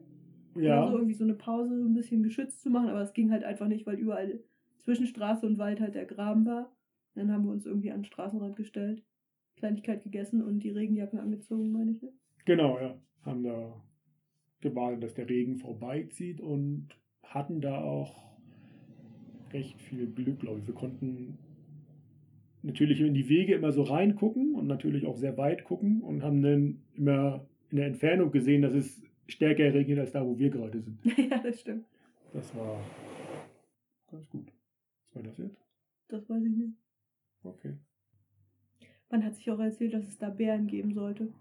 Ja. 0.56 0.82
Oder 0.82 0.92
so 0.92 0.98
irgendwie 0.98 1.14
so 1.14 1.24
eine 1.24 1.34
Pause 1.34 1.74
ein 1.74 1.94
bisschen 1.94 2.24
geschützt 2.24 2.62
zu 2.62 2.70
machen, 2.70 2.90
aber 2.90 3.02
es 3.02 3.14
ging 3.14 3.32
halt 3.32 3.44
einfach 3.44 3.68
nicht, 3.68 3.86
weil 3.86 3.98
überall 3.98 4.40
zwischen 4.80 5.06
Straße 5.06 5.46
und 5.46 5.58
Wald 5.58 5.80
halt 5.80 5.96
der 5.96 6.06
Graben 6.06 6.46
war. 6.46 6.72
Dann 7.16 7.32
haben 7.32 7.46
wir 7.46 7.52
uns 7.52 7.66
irgendwie 7.66 7.92
an 7.92 8.00
den 8.02 8.06
Straßenrand 8.06 8.56
gestellt, 8.56 9.04
Kleinigkeit 9.56 10.04
gegessen 10.04 10.42
und 10.42 10.60
die 10.60 10.70
Regenjacke 10.70 11.20
angezogen, 11.20 11.72
meine 11.72 11.92
ich. 11.92 12.02
Ne? 12.02 12.10
Genau, 12.46 12.80
ja. 12.80 12.98
Haben 13.24 13.44
da 13.44 13.82
gewartet, 14.62 15.04
dass 15.04 15.14
der 15.14 15.30
Regen 15.30 15.58
vorbeizieht 15.58 16.42
und 16.42 16.90
hatten 17.24 17.62
da 17.62 17.82
auch 17.82 18.28
recht 19.52 19.82
viel 19.82 20.08
Glück, 20.08 20.40
glaube 20.40 20.60
ich. 20.60 20.68
Wir 20.68 20.74
konnten 20.74 21.38
natürlich 22.64 23.00
in 23.02 23.14
die 23.14 23.30
Wege 23.30 23.56
immer 23.56 23.72
so 23.72 23.84
reingucken 23.84 24.56
und 24.56 24.68
natürlich 24.68 25.06
auch 25.06 25.16
sehr 25.16 25.38
weit 25.38 25.64
gucken 25.64 26.02
und 26.02 26.24
haben 26.24 26.42
dann 26.42 26.82
immer 26.96 27.46
in 27.70 27.78
der 27.78 27.88
Entfernung 27.88 28.32
gesehen, 28.32 28.62
dass 28.62 28.74
es 28.74 29.02
stärker 29.28 29.74
regnet 29.74 30.00
als 30.00 30.12
da, 30.12 30.26
wo 30.26 30.38
wir 30.38 30.50
gerade 30.50 30.80
sind. 30.80 31.00
ja, 31.18 31.42
das 31.42 31.60
stimmt. 31.60 31.86
Das 32.34 32.56
war 32.56 32.80
ganz 34.12 34.28
gut. 34.30 34.52
Was 35.02 35.16
war 35.16 35.24
das 35.24 35.38
jetzt? 35.38 35.62
Das 36.10 36.30
weiß 36.30 36.44
ich 36.44 36.56
nicht. 36.56 36.74
Okay. 37.44 37.78
Man 39.10 39.24
hat 39.24 39.36
sich 39.36 39.50
auch 39.50 39.60
erzählt, 39.60 39.94
dass 39.94 40.08
es 40.08 40.18
da 40.18 40.30
Bären 40.30 40.68
geben 40.68 40.94
sollte. 40.94 41.32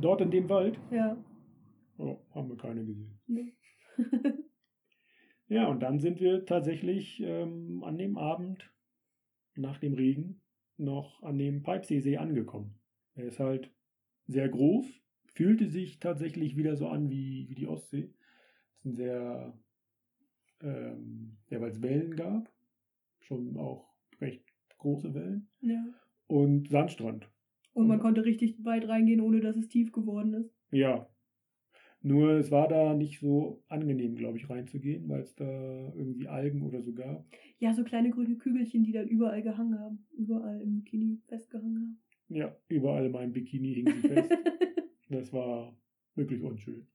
Dort 0.00 0.20
in 0.20 0.30
dem 0.30 0.48
Wald? 0.48 0.78
Ja. 0.90 1.16
Oh, 1.98 2.20
haben 2.30 2.48
wir 2.48 2.56
keine 2.56 2.84
gesehen. 2.84 3.20
Nee. 3.26 3.54
ja, 5.48 5.66
und 5.66 5.80
dann 5.80 5.98
sind 5.98 6.20
wir 6.20 6.46
tatsächlich 6.46 7.20
ähm, 7.20 7.82
an 7.82 7.98
dem 7.98 8.16
Abend 8.16 8.72
nach 9.56 9.78
dem 9.78 9.94
Regen 9.94 10.40
noch 10.76 11.20
an 11.24 11.38
dem 11.38 11.64
Peipseesee 11.64 12.16
angekommen. 12.16 12.78
Er 13.16 13.24
ist 13.24 13.40
halt 13.40 13.72
sehr 14.28 14.48
groß, 14.48 14.86
fühlte 15.34 15.68
sich 15.68 15.98
tatsächlich 15.98 16.56
wieder 16.56 16.76
so 16.76 16.86
an 16.86 17.10
wie, 17.10 17.48
wie 17.48 17.56
die 17.56 17.66
Ostsee. 17.66 18.14
Es 18.74 18.78
ist 18.78 18.84
ein 18.84 18.94
sehr, 18.94 19.58
ähm, 20.60 21.36
ja, 21.50 21.60
weil 21.60 21.70
es 21.70 21.82
Wellen 21.82 22.14
gab, 22.14 22.52
schon 23.18 23.56
auch 23.56 23.92
recht 24.20 24.44
große 24.78 25.14
Wellen. 25.14 25.48
Ja. 25.60 25.84
Und 26.28 26.68
Sandstrand. 26.68 27.28
Und 27.72 27.88
man 27.88 27.98
konnte 27.98 28.24
richtig 28.24 28.64
weit 28.64 28.86
reingehen, 28.86 29.20
ohne 29.20 29.40
dass 29.40 29.56
es 29.56 29.68
tief 29.68 29.90
geworden 29.90 30.34
ist. 30.34 30.54
Ja, 30.70 31.08
nur 32.00 32.30
es 32.32 32.50
war 32.50 32.68
da 32.68 32.94
nicht 32.94 33.18
so 33.18 33.62
angenehm, 33.68 34.14
glaube 34.14 34.38
ich, 34.38 34.48
reinzugehen, 34.48 35.08
weil 35.08 35.22
es 35.22 35.34
da 35.34 35.44
irgendwie 35.96 36.28
Algen 36.28 36.62
oder 36.62 36.82
so 36.82 36.92
gab. 36.92 37.26
Ja, 37.58 37.74
so 37.74 37.82
kleine 37.82 38.10
grüne 38.10 38.36
Kügelchen, 38.36 38.84
die 38.84 38.92
dann 38.92 39.08
überall 39.08 39.42
gehangen 39.42 39.78
haben. 39.78 40.06
Überall 40.16 40.60
im 40.60 40.76
Bikini 40.76 41.20
festgehangen 41.26 41.76
haben. 41.76 41.98
Ja, 42.28 42.54
überall 42.68 43.06
in 43.06 43.12
meinem 43.12 43.32
Bikini 43.32 43.74
hing 43.74 43.86
sie 43.86 44.08
fest. 44.08 44.30
das 45.08 45.32
war 45.32 45.76
wirklich 46.14 46.40
unschön. 46.42 46.86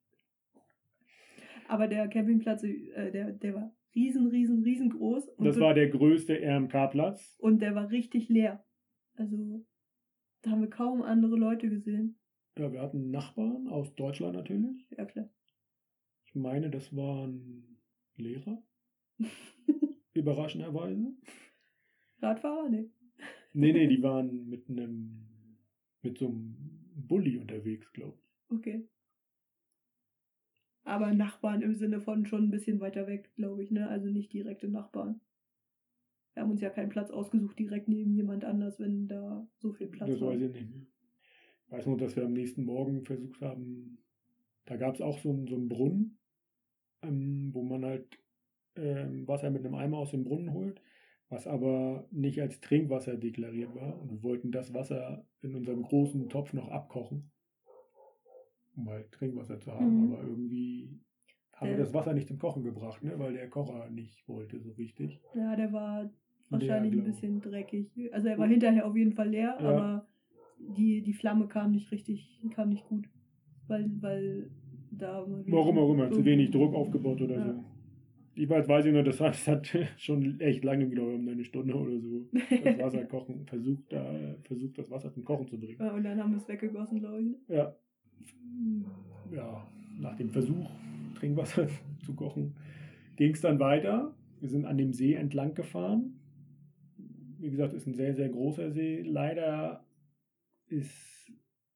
Aber 1.68 1.88
der 1.88 2.08
Campingplatz, 2.08 2.64
äh, 2.64 3.12
der, 3.12 3.32
der 3.32 3.56
war 3.56 3.76
riesen, 3.96 4.28
riesen, 4.28 4.64
riesengroß. 4.64 5.36
das 5.40 5.60
war 5.60 5.74
der 5.74 5.90
größte 5.90 6.40
RMK-Platz. 6.40 7.38
Und 7.40 7.62
der 7.62 7.76
war 7.76 7.90
richtig 7.90 8.30
leer. 8.30 8.64
Also, 9.16 9.66
da 10.42 10.52
haben 10.52 10.62
wir 10.62 10.70
kaum 10.70 11.02
andere 11.02 11.36
Leute 11.36 11.70
gesehen. 11.70 12.16
Ja, 12.58 12.72
wir 12.72 12.82
hatten 12.82 13.10
Nachbarn 13.12 13.68
aus 13.68 13.96
Deutschland 13.96 14.36
natürlich. 14.36 14.88
Ja, 14.92 15.06
klar. 15.06 15.30
Ich 16.26 16.36
meine, 16.36 16.70
das 16.70 16.96
waren 16.96 17.80
Lehrer. 18.16 18.62
Überraschenderweise. 20.14 21.14
Radfahrer? 22.20 22.70
Nee. 22.70 22.90
Nee, 23.54 23.74
nee, 23.74 23.88
die 23.88 24.04
waren 24.04 24.48
mit 24.50 24.70
einem, 24.70 25.28
mit 26.04 26.18
so 26.20 26.28
einem 26.28 26.56
Bulli 26.96 27.38
unterwegs, 27.38 27.92
glaube 27.94 28.18
ich. 28.18 28.56
Okay. 28.58 28.88
Aber 30.84 31.14
Nachbarn 31.14 31.62
im 31.62 31.76
Sinne 31.76 32.02
von 32.02 32.26
schon 32.26 32.44
ein 32.46 32.52
bisschen 32.52 32.80
weiter 32.80 33.08
weg, 33.08 33.32
glaube 33.36 33.64
ich, 33.64 33.72
ne? 33.72 33.88
Also 33.88 34.10
nicht 34.10 34.32
direkte 34.34 34.68
Nachbarn. 34.68 35.22
Wir 36.34 36.44
haben 36.44 36.52
uns 36.52 36.62
ja 36.62 36.70
keinen 36.70 36.90
Platz 36.90 37.10
ausgesucht 37.10 37.58
direkt 37.58 37.88
neben 37.88 38.14
jemand 38.14 38.44
anders, 38.44 38.80
wenn 38.80 39.08
da 39.08 39.48
so 39.58 39.72
viel 39.72 39.88
Platz 39.88 40.10
Das 40.10 40.22
war. 40.22 40.30
weiß 40.30 40.42
ich 40.42 40.52
nicht 40.52 40.70
mehr. 40.70 40.86
Ich 41.74 41.80
weiß 41.80 41.88
nur, 41.88 41.98
dass 41.98 42.16
wir 42.16 42.24
am 42.26 42.34
nächsten 42.34 42.66
Morgen 42.66 43.04
versucht 43.04 43.42
haben, 43.42 43.98
da 44.66 44.78
gab 44.78 44.94
es 44.94 45.02
auch 45.02 45.18
so 45.18 45.32
einen, 45.32 45.48
so 45.48 45.56
einen 45.56 45.70
Brunnen, 45.70 46.20
ähm, 47.02 47.50
wo 47.52 47.64
man 47.64 47.84
halt 47.84 48.20
ähm, 48.76 49.28
Wasser 49.28 49.50
mit 49.50 49.66
einem 49.66 49.74
Eimer 49.74 49.98
aus 49.98 50.12
dem 50.12 50.24
Brunnen 50.24 50.54
holt, 50.54 50.80
was 51.30 51.48
aber 51.48 52.08
nicht 52.12 52.40
als 52.40 52.62
Trinkwasser 52.62 53.18
deklariert 53.18 53.74
war. 53.74 54.00
Und 54.00 54.12
wir 54.12 54.22
wollten 54.22 54.52
das 54.52 54.72
Wasser 54.76 55.26
in 55.42 55.56
unserem 55.56 55.82
großen 55.82 56.30
Topf 56.30 56.54
noch 56.54 56.70
abkochen, 56.70 57.32
um 58.76 58.88
halt 58.88 59.12
Trinkwasser 59.12 59.60
zu 59.60 59.72
haben. 59.72 60.06
Mhm. 60.10 60.14
Aber 60.14 60.22
irgendwie 60.22 61.00
haben 61.54 61.72
wir 61.72 61.78
das 61.78 61.92
Wasser 61.92 62.14
nicht 62.14 62.28
zum 62.28 62.38
Kochen 62.38 62.64
gebracht, 62.64 63.02
ne? 63.04 63.18
weil 63.18 63.34
der 63.34 63.50
Kocher 63.50 63.90
nicht 63.90 64.28
wollte 64.28 64.60
so 64.60 64.74
richtig. 64.74 65.20
Ja, 65.34 65.56
der 65.56 65.74
war 65.74 66.04
Leer, 66.04 66.12
wahrscheinlich 66.50 66.92
ein 66.94 66.98
glaub 67.00 67.08
ich. 67.08 67.16
bisschen 67.16 67.42
dreckig. 67.42 67.90
Also 68.12 68.28
er 68.28 68.38
war 68.38 68.48
hinterher 68.48 68.86
auf 68.86 68.96
jeden 68.96 69.14
Fall 69.14 69.30
leer, 69.30 69.58
Ja. 69.60 69.70
aber 69.70 70.08
die, 70.78 71.02
die 71.02 71.14
Flamme 71.14 71.48
kam 71.48 71.72
nicht 71.72 71.92
richtig, 71.92 72.40
kam 72.56 72.70
nicht 72.70 72.86
gut. 72.88 73.06
Weil, 73.68 73.90
weil 74.02 74.50
da 74.92 75.26
Warum 75.48 75.78
auch 75.78 75.92
immer, 75.94 76.12
zu 76.12 76.24
wenig 76.26 76.52
Druck 76.52 76.74
aufgebaut 76.76 77.22
oder 77.22 77.36
Ja. 77.38 77.54
so. 77.54 77.64
Jedenfalls 78.36 78.68
weiß 78.68 78.86
ich 78.86 78.94
nur, 78.94 79.04
das 79.04 79.22
hat, 79.22 79.34
das 79.34 79.48
hat 79.48 79.68
schon 79.98 80.40
echt 80.40 80.64
lange 80.64 80.90
gedauert, 80.90 81.14
haben 81.14 81.30
eine 81.30 81.44
Stunde 81.46 81.76
oder 81.76 82.00
so 82.00 82.28
das 82.32 82.80
Wasser 82.80 83.04
kochen, 83.06 83.46
versucht, 83.46 83.84
da, 83.90 84.36
versucht 84.44 84.78
das 84.78 84.90
Wasser 84.90 85.14
zum 85.14 85.24
Kochen 85.24 85.48
zu 85.48 85.60
bringen. 85.60 85.78
Ja, 85.80 85.94
Und 85.94 86.04
dann 86.04 86.20
haben 86.20 86.32
wir 86.32 86.38
es 86.38 86.48
weggegossen, 86.48 87.00
glaube 87.00 87.22
ich. 87.22 87.28
ne? 87.28 87.36
Ja. 87.50 87.76
Ja, 89.32 89.68
nach 90.00 90.16
dem 90.16 90.30
Versuch, 90.30 90.70
Trinkwasser 91.16 91.68
zu 92.06 92.14
kochen, 92.16 92.54
ging 93.16 93.32
es 93.34 93.42
dann 93.42 93.60
weiter. 93.60 94.14
Wir 94.40 94.50
sind 94.50 94.66
an 94.66 94.78
dem 94.78 94.94
See 94.94 95.14
entlang 95.14 95.54
gefahren. 95.54 96.20
Wie 97.40 97.50
gesagt, 97.50 97.74
ist 97.74 97.88
ein 97.88 97.94
sehr, 97.94 98.14
sehr 98.16 98.30
großer 98.30 98.72
See. 98.72 99.02
Leider 99.02 99.84
ist 100.74 101.32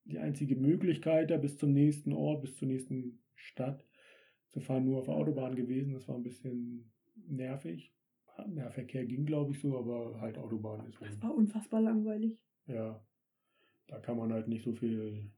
die 0.05 0.19
einzige 0.19 0.55
Möglichkeit, 0.55 1.31
da 1.31 1.37
bis 1.37 1.57
zum 1.57 1.73
nächsten 1.73 2.13
Ort, 2.13 2.41
bis 2.41 2.57
zur 2.57 2.67
nächsten 2.67 3.19
Stadt 3.35 3.85
zu 4.49 4.59
fahren, 4.59 4.85
nur 4.85 4.99
auf 4.99 5.05
der 5.05 5.15
Autobahn 5.15 5.55
gewesen. 5.55 5.93
Das 5.93 6.07
war 6.07 6.15
ein 6.15 6.23
bisschen 6.23 6.91
nervig. 7.27 7.93
Ja, 8.55 8.69
Verkehr 8.69 9.05
ging, 9.05 9.25
glaube 9.25 9.51
ich, 9.51 9.59
so, 9.59 9.77
aber 9.77 10.21
halt 10.21 10.37
Autobahn 10.37 10.85
ist 10.87 11.01
Das 11.01 11.21
war 11.21 11.33
unfassbar 11.33 11.81
langweilig. 11.81 12.37
ja, 12.67 13.03
da 13.87 13.99
kann 13.99 14.17
man 14.17 14.31
halt 14.31 14.47
nicht 14.47 14.63
so 14.63 14.73
viel 14.73 15.31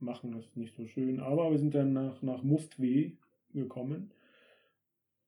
machen, 0.00 0.32
das 0.32 0.46
ist 0.46 0.56
nicht 0.56 0.74
so 0.74 0.86
schön. 0.86 1.20
Aber 1.20 1.50
wir 1.50 1.58
sind 1.58 1.74
dann 1.74 1.92
nach, 1.92 2.22
nach 2.22 2.42
Mustweh 2.42 3.12
gekommen. 3.52 4.12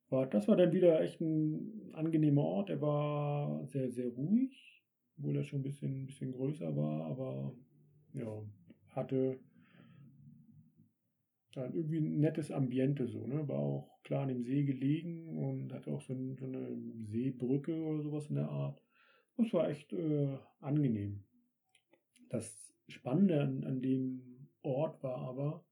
War, 0.09 0.27
das 0.27 0.49
war 0.49 0.57
dann 0.57 0.73
wieder 0.73 1.01
echt 1.01 1.21
ein 1.21 1.95
angenehmer 1.95 2.43
Ort. 2.43 2.71
Er 2.71 2.81
war 2.81 3.65
sehr, 3.67 3.91
sehr 3.91 4.09
ruhig, 4.09 4.72
obwohl 5.19 5.37
er 5.37 5.45
schon 5.45 5.61
ein 5.61 5.65
bisschen, 5.65 6.03
ein 6.03 6.07
bisschen 6.07 6.33
größer 6.33 6.77
war, 6.77 7.07
aber 7.07 7.55
ja, 8.15 8.43
hatte 8.91 9.39
halt 11.57 11.75
irgendwie 11.75 11.99
ein 11.99 12.21
nettes 12.21 12.51
Ambiente 12.51 13.07
so, 13.07 13.27
ne? 13.27 13.47
War 13.49 13.59
auch 13.59 14.03
klar 14.05 14.23
an 14.23 14.29
dem 14.29 14.43
See 14.43 14.65
gelegen 14.65 15.29
und 15.39 15.73
hatte 15.73 15.93
auch 15.93 16.01
so, 16.01 16.15
ein, 16.15 16.37
so 16.37 16.47
eine 16.47 16.77
Seebrücke 17.11 17.75
oder 17.75 18.03
sowas 18.03 18.29
in 18.29 18.37
der 18.37 18.49
Art. 18.49 18.81
Das 19.37 19.53
war 19.53 19.69
echt 19.69 19.93
äh, 19.93 20.39
angenehm. 20.61 21.25
Das 22.29 22.75
Spannende 22.89 23.41
an, 23.41 23.65
an 23.65 23.81
dem 23.81 24.49
Ort 24.63 25.03
war 25.03 25.19
aber, 25.19 25.65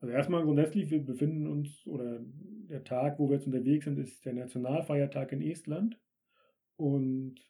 also 0.00 0.12
erstmal 0.12 0.44
grundsätzlich, 0.44 0.90
wir 0.90 1.04
befinden 1.04 1.46
uns, 1.46 1.86
oder 1.86 2.20
der 2.68 2.84
Tag, 2.84 3.18
wo 3.18 3.28
wir 3.28 3.36
jetzt 3.36 3.46
unterwegs 3.46 3.84
sind, 3.84 3.98
ist 3.98 4.24
der 4.24 4.34
Nationalfeiertag 4.34 5.32
in 5.32 5.42
Estland. 5.42 5.98
Und 6.76 7.40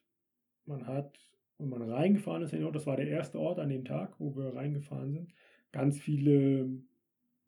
man 0.69 0.87
hat, 0.87 1.19
wenn 1.57 1.67
man 1.69 1.81
reingefahren 1.81 2.43
ist 2.43 2.53
in 2.53 2.59
den 2.59 2.65
Ort, 2.67 2.75
das 2.75 2.87
war 2.87 2.95
der 2.95 3.07
erste 3.09 3.39
Ort 3.39 3.59
an 3.59 3.67
dem 3.69 3.83
Tag, 3.83 4.17
wo 4.19 4.35
wir 4.37 4.55
reingefahren 4.55 5.11
sind, 5.11 5.33
ganz 5.73 5.99
viele 5.99 6.69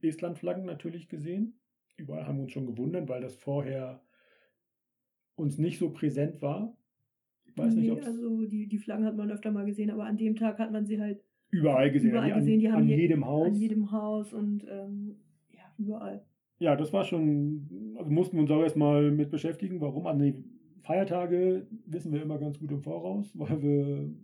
Estland-Flaggen 0.01 0.65
natürlich 0.65 1.07
gesehen. 1.07 1.53
Überall 1.95 2.26
haben 2.28 2.38
wir 2.38 2.43
uns 2.43 2.51
schon 2.51 2.65
gewundert, 2.65 3.07
weil 3.07 3.22
das 3.22 3.36
vorher 3.36 4.01
uns 5.36 5.57
nicht 5.57 5.80
so 5.80 5.91
präsent 5.91 6.41
war. 6.41 6.76
Ich 7.45 7.57
weiß 7.57 7.74
nicht, 7.76 7.86
Nee, 7.86 7.91
ob 7.91 7.99
es 7.99 8.05
also 8.07 8.45
die, 8.45 8.67
die 8.67 8.78
Flaggen 8.78 9.05
hat 9.05 9.15
man 9.15 9.32
öfter 9.32 9.51
mal 9.51 9.65
gesehen, 9.65 9.89
aber 9.91 10.05
an 10.05 10.17
dem 10.17 10.36
Tag 10.36 10.59
hat 10.59 10.72
man 10.72 10.86
sie 10.86 10.99
halt 10.99 11.22
überall 11.49 11.91
gesehen, 11.91 12.11
überall 12.11 12.32
an, 12.34 12.39
gesehen. 12.39 12.59
Die 12.59 12.72
haben 12.72 12.82
an 12.84 12.88
je- 12.88 12.97
jedem 12.97 13.26
Haus. 13.26 13.47
an 13.47 13.55
jedem 13.55 13.91
Haus 13.91 14.34
und 14.34 14.65
ähm, 14.69 15.15
ja, 15.51 15.63
überall. 15.78 16.24
Ja, 16.59 16.76
das 16.76 16.93
war 16.93 17.03
schon, 17.03 17.95
also 17.97 18.09
mussten 18.11 18.38
wir 18.38 18.41
uns 18.41 18.51
auch 18.51 18.61
erstmal 18.61 19.11
mit 19.11 19.32
beschäftigen. 19.32 19.82
Warum? 19.82 20.05
An 20.07 20.19
Feiertage 20.84 21.67
wissen 21.86 22.11
wir 22.13 22.21
immer 22.21 22.38
ganz 22.39 22.59
gut 22.59 22.71
im 22.71 22.82
Voraus, 22.82 23.32
weil 23.38 23.61
wir 23.61 24.15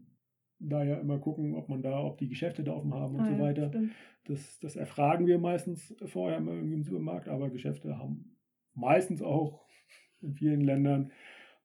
da 0.59 0.83
ja 0.83 0.95
immer 0.95 1.19
gucken, 1.19 1.53
ob 1.55 1.69
man 1.69 1.83
da, 1.83 2.03
ob 2.03 2.17
die 2.17 2.27
Geschäfte 2.29 2.63
da 2.63 2.73
offen 2.73 2.93
haben 2.93 3.15
und 3.15 3.21
Ah, 3.21 3.35
so 3.35 3.39
weiter. 3.43 3.69
stimmt. 3.69 3.91
Das, 4.25 4.59
das 4.59 4.75
erfragen 4.75 5.27
wir 5.27 5.39
meistens 5.39 5.95
vorher 6.05 6.37
immer 6.39 6.51
irgendwie 6.53 6.73
im 6.75 6.83
Supermarkt, 6.83 7.29
aber 7.29 7.49
Geschäfte 7.49 7.97
haben 7.97 8.35
meistens 8.73 9.21
auch 9.21 9.65
in 10.21 10.33
vielen 10.33 10.61
Ländern 10.61 11.11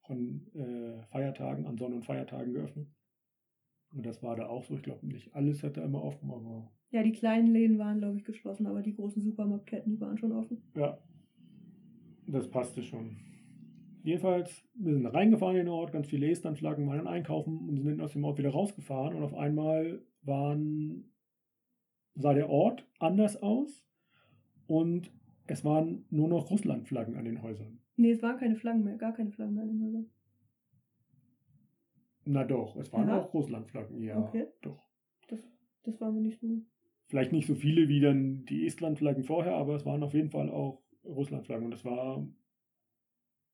von 0.06 0.46
äh, 0.54 1.02
Feiertagen, 1.06 1.66
an 1.66 1.78
Sonn- 1.78 1.94
und 1.94 2.04
Feiertagen 2.04 2.52
geöffnet. 2.52 2.88
Und 3.94 4.04
das 4.06 4.22
war 4.22 4.36
da 4.36 4.46
auch 4.48 4.64
so. 4.64 4.74
Ich 4.74 4.82
glaube, 4.82 5.06
nicht 5.06 5.34
alles 5.34 5.62
hat 5.62 5.76
da 5.76 5.84
immer 5.84 6.02
offen, 6.02 6.30
aber 6.30 6.70
Ja, 6.90 7.02
die 7.02 7.12
kleinen 7.12 7.52
Läden 7.52 7.78
waren, 7.78 7.98
glaube 7.98 8.16
ich, 8.18 8.24
geschlossen, 8.24 8.66
aber 8.66 8.82
die 8.82 8.94
großen 8.94 9.22
Supermarktketten, 9.22 9.92
die 9.92 10.00
waren 10.00 10.18
schon 10.18 10.32
offen. 10.32 10.62
Ja, 10.74 10.98
das 12.26 12.48
passte 12.50 12.82
schon. 12.82 13.16
Jedenfalls, 14.02 14.64
wir 14.74 14.94
sind 14.94 15.06
reingefahren 15.06 15.56
in 15.56 15.66
den 15.66 15.72
Ort, 15.72 15.92
ganz 15.92 16.08
viele 16.08 16.28
Estland-Flaggen, 16.28 16.86
waren 16.88 16.98
dann 16.98 17.06
einkaufen 17.06 17.68
und 17.68 17.82
sind 17.82 18.00
aus 18.00 18.12
dem 18.12 18.24
Ort 18.24 18.38
wieder 18.38 18.50
rausgefahren 18.50 19.16
und 19.16 19.22
auf 19.22 19.34
einmal 19.34 20.02
waren, 20.22 21.12
sah 22.14 22.34
der 22.34 22.50
Ort 22.50 22.86
anders 22.98 23.40
aus 23.42 23.84
und 24.66 25.12
es 25.46 25.64
waren 25.64 26.04
nur 26.10 26.28
noch 26.28 26.50
Russland-Flaggen 26.50 27.16
an 27.16 27.24
den 27.24 27.42
Häusern. 27.42 27.78
Nee, 27.96 28.10
es 28.10 28.22
waren 28.22 28.38
keine 28.38 28.56
Flaggen 28.56 28.82
mehr, 28.82 28.96
gar 28.96 29.12
keine 29.12 29.30
Flaggen 29.30 29.54
mehr 29.54 29.64
in 29.64 29.70
den 29.70 29.82
Häusern. 29.86 30.10
Na 32.24 32.44
doch, 32.44 32.76
es 32.76 32.92
waren 32.92 33.08
Ja? 33.08 33.20
auch 33.20 33.32
Russland-Flaggen, 33.34 34.02
ja. 34.02 34.18
Okay. 34.18 34.46
Doch. 34.62 34.80
Das 35.84 36.00
war 36.00 36.12
mir 36.12 36.20
nicht 36.20 36.38
so. 36.40 36.46
Vielleicht 37.08 37.32
nicht 37.32 37.46
so 37.48 37.56
viele 37.56 37.88
wie 37.88 38.00
dann 38.00 38.44
die 38.44 38.66
Estland-Flaggen 38.66 39.24
vorher, 39.24 39.56
aber 39.56 39.74
es 39.74 39.84
waren 39.84 40.02
auf 40.04 40.14
jeden 40.14 40.30
Fall 40.30 40.48
auch 40.48 40.80
Russland-Flaggen. 41.04 41.64
Und 41.64 41.72
das 41.72 41.84
war, 41.84 42.24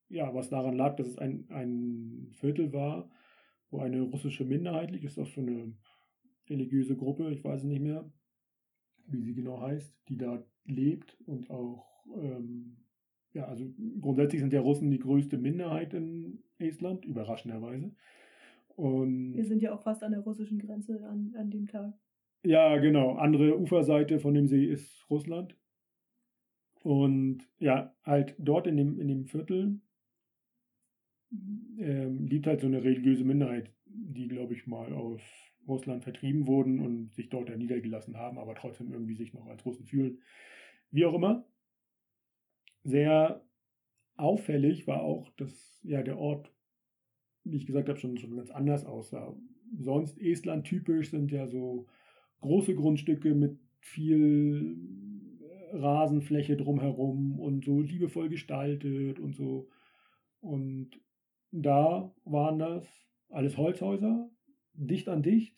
ja, 0.09 0.35
was 0.35 0.49
daran 0.49 0.77
lag, 0.77 0.97
dass 0.97 1.09
es 1.09 1.19
ein, 1.19 1.47
ein 1.51 2.31
Viertel 2.35 2.73
war, 2.73 3.11
wo 3.71 3.81
eine 3.81 4.03
russische 4.03 4.45
Minderheit 4.45 4.91
liegt. 4.91 5.05
Ist 5.05 5.19
auch 5.19 5.27
so 5.27 5.41
eine 5.41 5.75
religiöse 6.49 6.97
Gruppe, 6.97 7.31
ich 7.31 7.45
weiß 7.45 7.61
es 7.61 7.67
nicht 7.67 7.83
mehr, 7.83 8.11
wie 9.07 9.21
sie 9.21 9.35
genau 9.35 9.61
heißt, 9.61 9.95
die 10.09 10.17
da 10.17 10.43
lebt 10.65 11.17
und 11.27 11.51
auch, 11.51 11.87
ähm, 12.17 12.77
ja, 13.35 13.45
also 13.47 13.67
grundsätzlich 14.01 14.41
sind 14.41 14.53
ja 14.53 14.61
Russen 14.61 14.91
die 14.91 14.99
größte 14.99 15.37
Minderheit 15.39 15.93
in 15.95 16.43
Estland, 16.59 17.05
überraschenderweise. 17.05 17.95
Und 18.77 19.35
Wir 19.35 19.45
sind 19.45 19.61
ja 19.61 19.75
auch 19.75 19.83
fast 19.83 20.03
an 20.03 20.13
der 20.13 20.21
russischen 20.21 20.59
Grenze 20.59 21.05
an, 21.07 21.35
an 21.37 21.51
dem 21.51 21.67
Tag. 21.67 21.95
ja, 22.45 22.77
genau. 22.79 23.17
Andere 23.17 23.59
Uferseite 23.59 24.19
von 24.21 24.35
dem 24.35 24.47
See 24.47 24.65
ist 24.65 25.05
Russland. 25.11 25.55
Und 26.83 27.49
ja, 27.59 27.95
halt 28.05 28.35
dort 28.39 28.67
in 28.67 28.77
dem, 28.77 28.99
in 29.01 29.09
dem 29.09 29.27
Viertel 29.27 29.81
ähm, 31.31 32.27
lebt 32.27 32.47
halt 32.47 32.61
so 32.61 32.67
eine 32.67 32.83
religiöse 32.83 33.25
Minderheit, 33.25 33.71
die, 33.87 34.29
glaube 34.29 34.55
ich, 34.55 34.67
mal 34.67 34.93
aus 34.93 35.21
Russland 35.67 36.03
vertrieben 36.03 36.47
wurden 36.47 36.81
und 36.81 37.15
sich 37.15 37.29
dort 37.29 37.49
ja 37.49 37.57
niedergelassen 37.57 38.17
haben, 38.17 38.39
aber 38.39 38.55
trotzdem 38.55 38.93
irgendwie 38.93 39.15
sich 39.15 39.35
noch 39.35 39.47
als 39.47 39.65
Russen 39.65 39.85
fühlen. 39.85 40.19
Wie 40.91 41.05
auch 41.05 41.15
immer. 41.15 41.47
Sehr 42.85 43.45
auffällig 44.17 44.87
war 44.87 45.03
auch, 45.03 45.29
dass 45.37 45.81
ja 45.83 46.03
der 46.03 46.19
Ort, 46.19 46.51
wie 47.45 47.57
ich 47.57 47.67
gesagt 47.67 47.89
habe, 47.89 47.99
schon, 47.99 48.17
schon 48.17 48.37
ganz 48.37 48.51
anders 48.51 48.87
aussah. 48.87 49.37
Sonst 49.79 50.19
Estland 50.19 50.67
typisch 50.67 51.11
sind 51.11 51.31
ja 51.31 51.47
so 51.47 51.87
große 52.41 52.75
Grundstücke 52.75 53.35
mit 53.35 53.59
viel 53.81 54.79
Rasenfläche 55.73 56.57
drumherum 56.57 57.39
und 57.39 57.65
so 57.65 57.81
liebevoll 57.81 58.31
gestaltet 58.31 59.19
und 59.19 59.37
so. 59.37 59.69
Und 60.41 60.99
da 61.51 62.13
waren 62.25 62.59
das 62.59 62.87
alles 63.31 63.57
Holzhäuser, 63.57 64.31
dicht 64.75 65.09
an 65.09 65.23
dicht. 65.23 65.57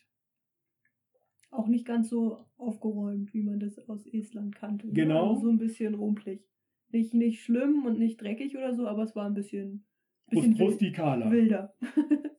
Auch 1.50 1.66
nicht 1.66 1.84
ganz 1.84 2.08
so 2.08 2.38
aufgeräumt, 2.56 3.34
wie 3.34 3.42
man 3.42 3.58
das 3.58 3.78
aus 3.88 4.06
Estland 4.06 4.54
kannte. 4.54 4.86
ne? 4.86 4.92
Genau. 4.92 5.30
Also 5.30 5.42
so 5.46 5.50
ein 5.50 5.58
bisschen 5.58 5.94
rumpelig. 5.94 6.46
Nicht, 6.92 7.14
nicht 7.14 7.42
schlimm 7.42 7.84
und 7.86 7.98
nicht 7.98 8.20
dreckig 8.20 8.56
oder 8.56 8.74
so, 8.74 8.86
aber 8.86 9.02
es 9.02 9.14
war 9.16 9.26
ein 9.26 9.34
bisschen, 9.34 9.84
bisschen 10.28 10.52
Rust- 10.54 10.60
rustikaler. 10.60 11.30
wilder. 11.30 11.74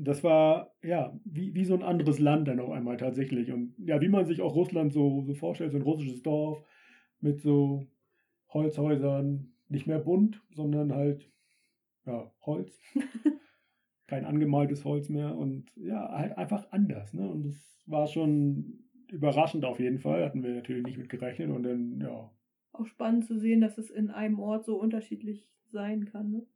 Das 0.00 0.22
war 0.22 0.72
ja 0.80 1.18
wie, 1.24 1.54
wie 1.56 1.64
so 1.64 1.74
ein 1.74 1.82
anderes 1.82 2.20
Land 2.20 2.46
dann 2.46 2.60
auf 2.60 2.70
einmal 2.70 2.96
tatsächlich. 2.98 3.50
Und 3.50 3.74
ja, 3.78 4.00
wie 4.00 4.08
man 4.08 4.26
sich 4.26 4.40
auch 4.40 4.54
Russland 4.54 4.92
so, 4.92 5.24
so 5.24 5.34
vorstellt, 5.34 5.72
so 5.72 5.76
ein 5.78 5.82
russisches 5.82 6.22
Dorf 6.22 6.62
mit 7.18 7.40
so 7.40 7.88
Holzhäusern, 8.50 9.52
nicht 9.68 9.88
mehr 9.88 9.98
bunt, 9.98 10.40
sondern 10.50 10.94
halt 10.94 11.28
ja, 12.08 12.32
Holz. 12.42 12.80
Kein 14.06 14.24
angemaltes 14.24 14.84
Holz 14.84 15.10
mehr 15.10 15.36
und 15.36 15.70
ja, 15.76 16.10
halt 16.10 16.38
einfach 16.38 16.66
anders. 16.72 17.12
Ne? 17.12 17.28
Und 17.28 17.44
es 17.44 17.84
war 17.86 18.06
schon 18.06 18.80
überraschend 19.10 19.64
auf 19.64 19.78
jeden 19.78 19.98
Fall, 19.98 20.24
hatten 20.24 20.42
wir 20.42 20.54
natürlich 20.54 20.84
nicht 20.84 20.98
mit 20.98 21.10
gerechnet 21.10 21.50
und 21.50 21.62
dann, 21.62 22.00
ja, 22.00 22.30
Auch 22.72 22.86
spannend 22.86 23.26
zu 23.26 23.38
sehen, 23.38 23.60
dass 23.60 23.76
es 23.76 23.90
in 23.90 24.10
einem 24.10 24.38
Ort 24.38 24.64
so 24.64 24.80
unterschiedlich 24.80 25.50
sein 25.70 26.06
kann. 26.06 26.30
Ne? 26.30 26.46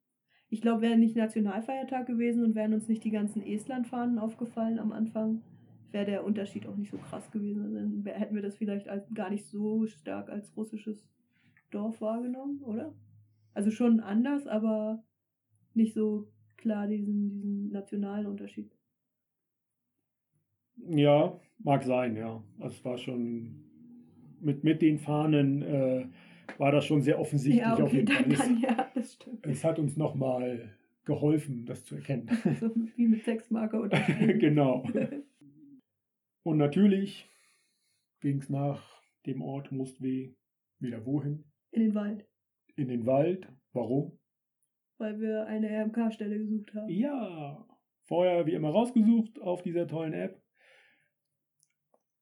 Ich 0.48 0.62
glaube, 0.62 0.82
wäre 0.82 0.96
nicht 0.96 1.16
Nationalfeiertag 1.16 2.06
gewesen 2.06 2.42
und 2.42 2.54
wären 2.54 2.74
uns 2.74 2.88
nicht 2.88 3.04
die 3.04 3.10
ganzen 3.10 3.42
Estlandfahnen 3.42 4.18
aufgefallen 4.18 4.78
am 4.78 4.92
Anfang, 4.92 5.42
wäre 5.90 6.06
der 6.06 6.24
Unterschied 6.24 6.66
auch 6.66 6.76
nicht 6.76 6.90
so 6.90 6.98
krass 6.98 7.30
gewesen. 7.30 7.74
Dann 7.74 8.04
wär, 8.04 8.14
hätten 8.14 8.34
wir 8.34 8.42
das 8.42 8.56
vielleicht 8.56 8.88
als, 8.88 9.12
gar 9.12 9.28
nicht 9.28 9.46
so 9.46 9.86
stark 9.86 10.30
als 10.30 10.56
russisches 10.56 11.06
Dorf 11.70 12.00
wahrgenommen, 12.00 12.62
oder? 12.62 12.94
Also 13.54 13.70
schon 13.70 14.00
anders, 14.00 14.46
aber 14.46 15.04
nicht 15.76 15.94
so 15.94 16.28
klar 16.56 16.86
diesen, 16.86 17.30
diesen 17.30 17.70
nationalen 17.70 18.26
Unterschied. 18.26 18.70
Ja, 20.88 21.38
mag 21.58 21.82
sein, 21.84 22.16
ja. 22.16 22.42
Es 22.60 22.84
war 22.84 22.98
schon 22.98 23.64
mit, 24.40 24.64
mit 24.64 24.82
den 24.82 24.98
Fahnen 24.98 25.62
äh, 25.62 26.06
war 26.58 26.72
das 26.72 26.84
schon 26.84 27.02
sehr 27.02 27.18
offensichtlich 27.18 27.62
ja, 27.62 27.74
auf 27.74 27.82
okay, 27.82 27.96
jeden 27.98 28.08
Fall. 28.12 28.22
dann, 28.24 28.32
Es, 28.32 28.38
dann 28.38 28.60
ja, 28.60 28.90
das 28.94 29.14
stimmt. 29.14 29.46
es 29.46 29.64
hat 29.64 29.78
uns 29.78 29.96
nochmal 29.96 30.70
geholfen, 31.04 31.66
das 31.66 31.84
zu 31.84 31.96
erkennen. 31.96 32.28
So 32.60 32.70
wie 32.96 33.06
mit 33.08 33.24
Textmarker 33.24 33.80
oder 33.82 33.98
genau. 34.38 34.84
Und 36.44 36.58
natürlich 36.58 37.28
ging 38.20 38.38
es 38.38 38.48
nach 38.50 39.02
dem 39.26 39.42
Ort 39.42 39.70
Mustweh 39.70 40.34
wieder 40.80 41.06
wohin? 41.06 41.44
In 41.70 41.82
den 41.82 41.94
Wald, 41.94 42.26
In 42.76 42.88
den 42.88 43.06
Wald. 43.06 43.48
Warum? 43.72 44.18
Weil 45.02 45.20
wir 45.20 45.46
eine 45.46 45.68
RMK-Stelle 45.68 46.38
gesucht 46.38 46.72
haben. 46.74 46.88
Ja, 46.88 47.66
vorher 48.04 48.46
wie 48.46 48.54
immer 48.54 48.70
rausgesucht 48.70 49.40
auf 49.40 49.62
dieser 49.62 49.88
tollen 49.88 50.12
App. 50.14 50.40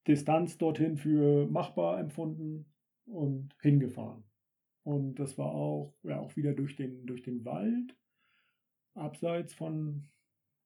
Distanz 0.09 0.57
dorthin 0.57 0.97
für 0.97 1.47
machbar 1.47 2.01
empfunden 2.01 2.73
und 3.05 3.55
hingefahren. 3.61 4.25
Und 4.83 5.17
das 5.17 5.37
war 5.37 5.53
auch, 5.53 5.95
ja, 6.03 6.19
auch 6.19 6.35
wieder 6.37 6.55
durch 6.55 6.75
den, 6.75 7.07
durch 7.07 7.23
den 7.23 7.45
Wald, 7.45 7.95
abseits 8.95 9.53
von 9.53 10.09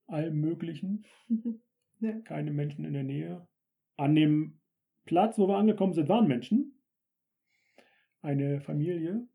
allem 0.06 0.40
Möglichen. 0.40 1.04
ja. 2.00 2.12
keine 2.20 2.52
Menschen 2.52 2.84
in 2.84 2.92
der 2.92 3.02
Nähe. 3.02 3.46
An 3.96 4.14
dem 4.14 4.60
Platz, 5.04 5.36
wo 5.36 5.48
wir 5.48 5.56
angekommen 5.56 5.94
sind, 5.94 6.08
waren 6.08 6.28
Menschen. 6.28 6.80
Eine 8.22 8.60
Familie. 8.60 9.26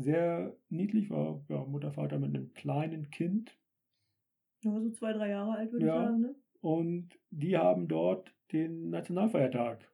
Sehr 0.00 0.56
niedlich 0.68 1.10
war 1.10 1.44
ja, 1.48 1.64
Mutter, 1.64 1.92
Vater 1.92 2.18
mit 2.18 2.34
einem 2.34 2.52
kleinen 2.54 3.10
Kind. 3.10 3.56
ja, 4.62 4.80
so 4.80 4.90
zwei, 4.90 5.12
drei 5.12 5.30
Jahre 5.30 5.52
alt, 5.56 5.72
würde 5.72 5.86
Ja. 5.86 6.00
ich 6.02 6.06
sagen. 6.08 6.20
Ne? 6.20 6.34
Und 6.60 7.18
die 7.30 7.56
haben 7.56 7.86
dort 7.88 8.34
den 8.52 8.90
Nationalfeiertag 8.90 9.90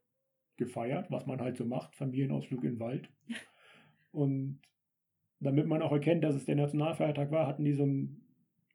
gefeiert, 0.56 1.10
was 1.10 1.26
man 1.26 1.40
halt 1.40 1.56
so 1.56 1.64
macht, 1.64 1.94
Familienausflug 1.96 2.64
in 2.64 2.74
den 2.74 2.80
Wald. 2.80 3.10
Und 4.12 4.60
damit 5.40 5.66
man 5.66 5.82
auch 5.82 5.92
erkennt, 5.92 6.22
dass 6.24 6.36
es 6.36 6.44
der 6.44 6.56
Nationalfeiertag 6.56 7.30
war, 7.30 7.46
hatten 7.46 7.64
die 7.64 7.72
so 7.72 7.82
einen 7.82 8.22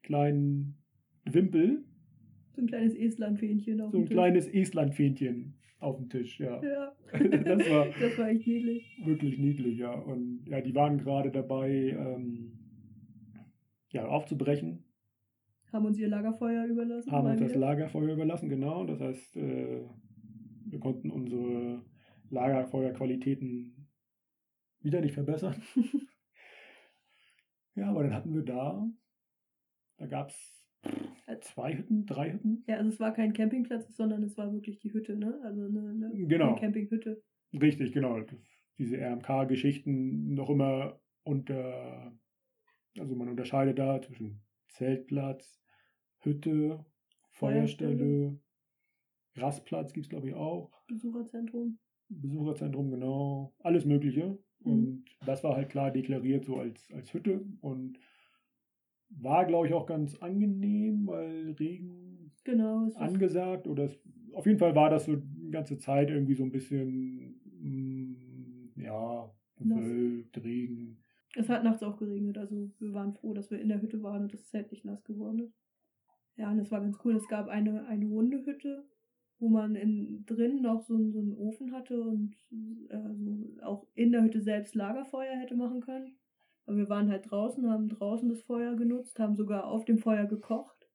kleinen 0.02 0.76
Wimpel, 1.24 1.84
So 2.54 2.60
ein 2.62 2.66
kleines 2.66 2.94
Estlandfähnchen 2.94 3.80
auf 3.80 3.92
so 3.92 3.98
ein 3.98 4.04
kleines 4.08 4.46
Estlandfähnchen 4.48 5.54
auf 5.80 5.96
dem 5.96 6.08
Tisch, 6.08 6.38
ja. 6.38 6.62
Ja. 6.62 6.92
Das 7.12 7.70
war 7.70 7.86
das 8.00 8.18
war 8.18 8.28
echt 8.28 8.46
niedlich. 8.46 9.00
wirklich 9.04 9.38
niedlich, 9.38 9.78
ja. 9.78 9.92
Und 9.92 10.44
ja, 10.46 10.60
die 10.60 10.74
waren 10.74 10.98
gerade 10.98 11.30
dabei, 11.30 11.70
ähm, 11.98 12.52
ja, 13.88 14.06
aufzubrechen, 14.06 14.84
Haben 15.72 15.86
uns 15.86 15.98
ihr 15.98 16.08
Lagerfeuer 16.08 16.66
überlassen. 16.66 17.10
haben 17.10 17.26
uns 17.28 17.40
das. 17.40 17.54
Lagerfeuer 17.54 18.12
überlassen, 18.12 18.48
genau. 18.48 18.84
Das 18.84 19.00
heißt, 19.00 19.36
äh, 19.36 19.84
wir 20.66 20.78
konnten 20.78 21.10
unsere 21.10 21.82
Lagerfeuerqualitäten 22.28 23.88
wieder 24.82 25.00
nicht 25.00 25.14
verbessern. 25.14 25.60
ja, 27.74 27.88
aber 27.90 28.04
dann 28.04 28.14
hatten 28.14 28.34
wir 28.34 28.42
da, 28.42 28.86
da 29.96 30.06
gab 30.06 30.28
es 30.28 30.59
zwei 31.40 31.76
Hütten, 31.76 32.06
drei 32.06 32.32
Hütten. 32.32 32.64
Ja, 32.66 32.76
also 32.76 32.90
es 32.90 33.00
war 33.00 33.12
kein 33.12 33.32
Campingplatz, 33.32 33.94
sondern 33.96 34.22
es 34.22 34.36
war 34.36 34.52
wirklich 34.52 34.78
die 34.78 34.92
Hütte, 34.92 35.16
ne? 35.16 35.40
Also 35.44 35.62
eine, 35.64 35.80
eine, 35.88 36.26
Genau. 36.26 36.50
eine 36.52 36.60
Campinghütte. 36.60 37.22
Richtig, 37.52 37.92
genau. 37.92 38.20
Diese 38.78 38.96
RMK-Geschichten 38.98 40.34
noch 40.34 40.50
immer 40.50 41.00
unter, 41.24 42.16
also 42.98 43.14
man 43.14 43.28
unterscheidet 43.28 43.78
da 43.78 44.00
zwischen 44.00 44.42
Zeltplatz, 44.68 45.60
Hütte, 46.20 46.84
Feuerstelle, 47.32 48.38
Rastplatz 49.36 49.92
gibt 49.92 50.06
es 50.06 50.10
glaube 50.10 50.28
ich 50.28 50.34
auch, 50.34 50.70
Besucherzentrum. 50.88 51.78
Besucherzentrum, 52.08 52.90
genau, 52.90 53.54
alles 53.60 53.84
Mögliche. 53.84 54.38
Mhm. 54.64 54.72
Und 54.72 55.04
das 55.24 55.44
war 55.44 55.56
halt 55.56 55.70
klar 55.70 55.90
deklariert 55.90 56.44
so 56.44 56.56
als, 56.56 56.90
als 56.92 57.12
Hütte 57.14 57.44
und 57.60 57.98
war 59.10 59.44
glaube 59.44 59.66
ich 59.66 59.74
auch 59.74 59.86
ganz 59.86 60.14
angenehm, 60.16 61.06
weil 61.06 61.52
Regen 61.58 62.32
Genau. 62.44 62.88
Angesagt 62.94 63.66
oder 63.68 63.84
es, 63.84 63.98
auf 64.32 64.46
jeden 64.46 64.58
Fall 64.58 64.74
war 64.74 64.88
das 64.88 65.04
so 65.04 65.14
die 65.16 65.50
ganze 65.50 65.76
Zeit 65.78 66.08
irgendwie 66.10 66.34
so 66.34 66.42
ein 66.42 66.50
bisschen 66.50 67.34
mm, 67.60 68.80
ja 68.80 69.30
bewölkt, 69.58 70.42
Regen. 70.42 70.96
es 71.36 71.48
hat 71.50 71.64
nachts 71.64 71.82
auch 71.82 71.98
geregnet, 71.98 72.38
also 72.38 72.70
wir 72.78 72.94
waren 72.94 73.12
froh, 73.12 73.34
dass 73.34 73.50
wir 73.50 73.60
in 73.60 73.68
der 73.68 73.82
Hütte 73.82 74.02
waren 74.02 74.22
und 74.22 74.32
das 74.32 74.46
Zelt 74.48 74.70
nicht 74.70 74.86
nass 74.86 75.04
geworden 75.04 75.40
ist. 75.40 75.54
Ja, 76.36 76.50
und 76.50 76.58
es 76.58 76.70
war 76.70 76.80
ganz 76.80 76.96
cool. 77.04 77.14
Es 77.16 77.28
gab 77.28 77.48
eine, 77.48 77.84
eine 77.86 78.06
runde 78.06 78.46
Hütte, 78.46 78.88
wo 79.38 79.48
man 79.50 79.74
in, 79.74 80.24
drin 80.24 80.62
noch 80.62 80.80
so, 80.80 80.94
einen- 80.94 81.12
so 81.12 81.18
einen 81.20 81.34
Ofen 81.34 81.72
hatte 81.72 82.00
und 82.02 82.34
äh, 82.88 83.62
auch 83.62 83.86
in 83.94 84.12
der 84.12 84.22
Hütte 84.22 84.40
selbst 84.40 84.74
Lagerfeuer 84.74 85.36
hätte 85.36 85.56
machen 85.56 85.82
können. 85.82 86.16
Aber 86.70 86.78
wir 86.78 86.88
waren 86.88 87.10
halt 87.10 87.28
draußen, 87.28 87.68
haben 87.68 87.88
draußen 87.88 88.28
das 88.28 88.42
Feuer 88.42 88.76
genutzt, 88.76 89.18
haben 89.18 89.34
sogar 89.34 89.66
auf 89.66 89.84
dem 89.84 89.98
Feuer 89.98 90.26
gekocht. 90.26 90.88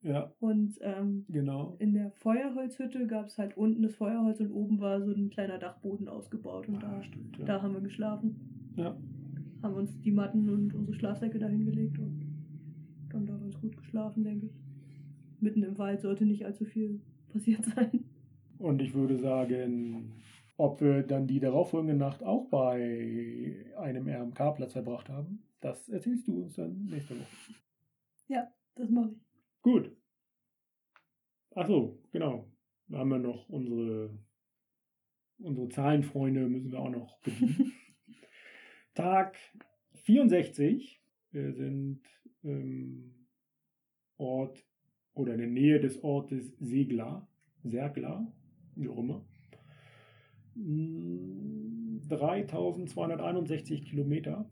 Ja, 0.00 0.32
Und 0.40 0.78
ähm, 0.80 1.26
genau. 1.28 1.76
in 1.80 1.92
der 1.92 2.12
Feuerholzhütte 2.12 3.06
gab 3.06 3.26
es 3.26 3.36
halt 3.36 3.54
unten 3.58 3.82
das 3.82 3.94
Feuerholz 3.94 4.40
und 4.40 4.50
oben 4.52 4.80
war 4.80 5.02
so 5.02 5.12
ein 5.12 5.28
kleiner 5.28 5.58
Dachboden 5.58 6.08
ausgebaut. 6.08 6.66
Und 6.66 6.76
Ah, 6.76 6.96
da, 6.96 7.02
stimmt, 7.02 7.36
ja. 7.36 7.44
da 7.44 7.60
haben 7.60 7.74
wir 7.74 7.82
geschlafen. 7.82 8.72
ja. 8.76 8.96
Haben 9.62 9.74
uns 9.74 10.00
die 10.00 10.12
Matten 10.12 10.48
und 10.48 10.72
unsere 10.74 10.96
Schlafsäcke 10.96 11.38
da 11.38 11.46
hingelegt 11.46 11.98
und 11.98 12.24
dann 13.10 13.26
da 13.26 13.36
ganz 13.36 13.60
gut 13.60 13.76
geschlafen, 13.76 14.24
denke 14.24 14.46
ich. 14.46 14.52
Mitten 15.40 15.62
im 15.62 15.76
Wald 15.76 16.00
sollte 16.00 16.24
nicht 16.24 16.46
allzu 16.46 16.64
viel 16.64 17.02
passiert 17.30 17.64
sein. 17.76 18.02
Und 18.58 18.80
ich 18.80 18.94
würde 18.94 19.18
sagen, 19.18 20.10
ob 20.62 20.80
wir 20.80 21.02
dann 21.02 21.26
die 21.26 21.40
darauffolgende 21.40 21.96
Nacht 21.96 22.22
auch 22.22 22.48
bei 22.48 23.66
einem 23.76 24.08
RMK-Platz 24.08 24.74
verbracht 24.74 25.08
haben, 25.08 25.42
das 25.60 25.88
erzählst 25.88 26.28
du 26.28 26.42
uns 26.42 26.54
dann 26.54 26.84
nächste 26.84 27.16
Woche. 27.18 27.26
Das 28.76 28.88
mache 28.88 29.10
ich. 29.10 29.18
Gut. 29.60 29.96
Ach 31.56 31.66
so, 31.66 31.98
genau. 32.12 32.48
Da 32.86 32.98
haben 32.98 33.08
wir 33.10 33.18
noch 33.18 33.48
unsere, 33.48 34.16
unsere 35.38 35.68
Zahlenfreunde, 35.68 36.48
müssen 36.48 36.70
wir 36.70 36.78
auch 36.78 36.90
noch 36.90 37.18
bedienen. 37.18 37.72
Tag 38.94 39.36
64. 39.94 41.02
Wir 41.32 41.54
sind 41.54 42.02
im 42.42 43.26
Ort 44.16 44.64
oder 45.12 45.32
in 45.32 45.40
der 45.40 45.48
Nähe 45.48 45.80
des 45.80 46.04
Ortes 46.04 46.56
Segla, 46.60 47.28
Sergla, 47.64 48.32
wie 48.76 48.88
auch 48.88 48.98
immer. 48.98 49.26
Mm, 50.54 52.00
3261 52.08 53.84
Kilometer. 53.84 54.48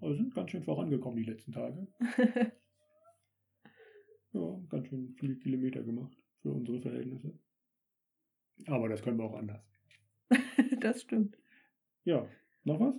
Also 0.00 0.14
sind 0.14 0.34
ganz 0.34 0.50
schön 0.50 0.62
vorangekommen 0.62 1.16
die 1.16 1.30
letzten 1.30 1.52
Tage. 1.52 1.86
Ja, 4.32 4.60
ganz 4.68 4.88
schön 4.88 5.14
viele 5.18 5.36
Kilometer 5.36 5.82
gemacht 5.82 6.16
für 6.42 6.52
unsere 6.52 6.80
Verhältnisse. 6.80 7.38
Aber 8.66 8.88
das 8.88 9.02
können 9.02 9.18
wir 9.18 9.24
auch 9.24 9.36
anders. 9.36 9.64
das 10.80 11.02
stimmt. 11.02 11.38
Ja, 12.04 12.28
noch 12.64 12.78
was? 12.78 12.94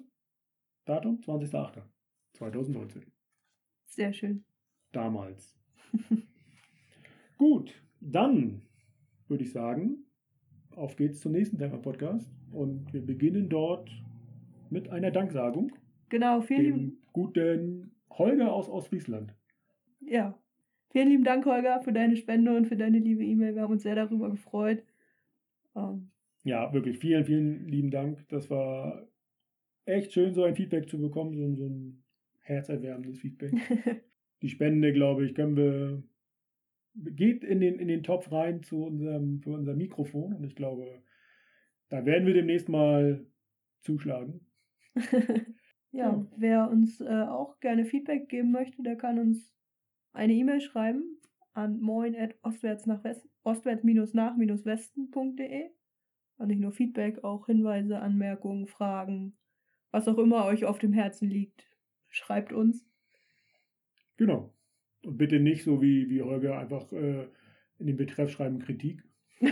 Datum 0.85 1.19
20.08.2019. 1.19 3.03
Sehr 3.85 4.11
schön. 4.13 4.43
Damals. 4.91 5.55
Gut, 7.37 7.73
dann 7.99 8.63
würde 9.27 9.43
ich 9.43 9.51
sagen, 9.51 10.05
auf 10.71 10.95
geht's 10.95 11.19
zum 11.19 11.33
nächsten 11.33 11.59
Thema 11.59 11.77
Podcast. 11.77 12.38
Und 12.51 12.91
wir 12.93 13.01
beginnen 13.05 13.49
dort 13.49 13.89
mit 14.69 14.89
einer 14.89 15.11
Danksagung. 15.11 15.71
Genau, 16.09 16.41
vielen 16.41 16.63
Dem 16.63 16.75
lieben, 16.75 16.97
guten 17.13 17.91
Holger 18.09 18.53
aus 18.53 18.69
Ostfriesland. 18.69 19.33
ja. 20.01 20.37
Vielen 20.91 21.09
lieben 21.09 21.23
Dank, 21.23 21.45
Holger, 21.45 21.81
für 21.83 21.93
deine 21.93 22.15
Spende 22.17 22.57
und 22.57 22.65
für 22.65 22.75
deine 22.75 22.97
liebe 22.97 23.23
E-Mail. 23.23 23.53
Wir 23.53 23.61
haben 23.61 23.71
uns 23.73 23.83
sehr 23.83 23.93
darüber 23.93 24.31
gefreut. 24.31 24.83
Ähm, 25.75 26.09
Ja, 26.43 26.73
wirklich 26.73 26.97
vielen, 26.97 27.25
vielen 27.25 27.67
lieben 27.67 27.91
Dank. 27.91 28.27
Das 28.29 28.49
war 28.49 29.07
echt 29.85 30.13
schön, 30.13 30.33
so 30.33 30.43
ein 30.45 30.55
Feedback 30.55 30.89
zu 30.89 30.97
bekommen, 30.99 31.35
so, 31.35 31.43
ein- 31.45 31.55
so 31.57 31.65
ein 31.67 32.03
herzerwärmendes 32.39 33.19
Feedback. 33.19 33.51
Die 34.41 34.49
Spende, 34.49 34.91
glaube 34.91 35.27
ich, 35.27 35.35
können 35.35 35.55
wir 35.55 36.01
geht 36.95 37.43
in 37.43 37.59
den, 37.59 37.77
in 37.77 37.87
den 37.87 38.01
Topf 38.01 38.31
rein 38.31 38.63
zu 38.63 38.83
unserem, 38.83 39.41
für 39.41 39.51
unser 39.51 39.75
Mikrofon 39.75 40.33
und 40.33 40.43
ich 40.43 40.55
glaube, 40.55 40.87
da 41.89 42.05
werden 42.05 42.25
wir 42.25 42.33
demnächst 42.33 42.69
mal 42.69 43.25
zuschlagen. 43.81 44.47
ja, 45.91 45.91
Ja. 45.91 46.25
wer 46.37 46.69
uns 46.69 47.01
äh, 47.01 47.25
auch 47.27 47.59
gerne 47.59 47.83
Feedback 47.85 48.29
geben 48.29 48.51
möchte, 48.51 48.81
der 48.83 48.95
kann 48.95 49.19
uns 49.19 49.53
eine 50.13 50.33
E-Mail 50.33 50.61
schreiben 50.61 51.17
an 51.53 51.79
moin 51.79 52.15
at 52.15 52.35
ostwärts 52.43 52.85
nach 52.85 53.03
West, 53.03 53.27
ostwärts-nach-westen.de. 53.43 55.69
Und 56.37 56.47
nicht 56.47 56.59
nur 56.61 56.71
Feedback, 56.71 57.23
auch 57.23 57.47
Hinweise, 57.47 57.99
Anmerkungen, 57.99 58.67
Fragen, 58.67 59.37
was 59.91 60.07
auch 60.07 60.17
immer 60.17 60.45
euch 60.45 60.65
auf 60.65 60.79
dem 60.79 60.93
Herzen 60.93 61.29
liegt. 61.29 61.65
Schreibt 62.07 62.53
uns. 62.53 62.87
Genau. 64.17 64.53
Und 65.03 65.17
bitte 65.17 65.39
nicht 65.39 65.63
so 65.63 65.81
wie, 65.81 66.09
wie 66.09 66.21
Holger 66.21 66.59
einfach 66.59 66.91
äh, 66.93 67.27
in 67.77 67.87
den 67.87 67.97
Betreff 67.97 68.31
schreiben 68.31 68.59
Kritik. 68.59 69.03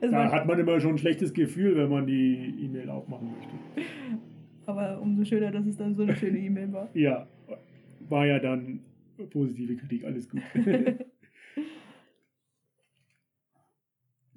Da 0.00 0.32
hat 0.32 0.46
man 0.46 0.58
immer 0.58 0.80
schon 0.80 0.92
ein 0.92 0.98
schlechtes 0.98 1.32
Gefühl, 1.32 1.76
wenn 1.76 1.88
man 1.88 2.06
die 2.06 2.54
E-Mail 2.60 2.90
aufmachen 2.90 3.32
möchte. 3.32 3.54
aber 4.66 5.00
umso 5.00 5.24
schöner, 5.24 5.50
dass 5.50 5.66
es 5.66 5.76
dann 5.76 5.94
so 5.94 6.02
eine 6.02 6.16
schöne 6.16 6.38
E-Mail 6.38 6.72
war. 6.72 6.88
Ja, 6.94 7.26
war 8.08 8.26
ja 8.26 8.38
dann 8.38 8.80
positive 9.30 9.76
Kritik, 9.76 10.04
alles 10.04 10.28
gut. 10.28 10.42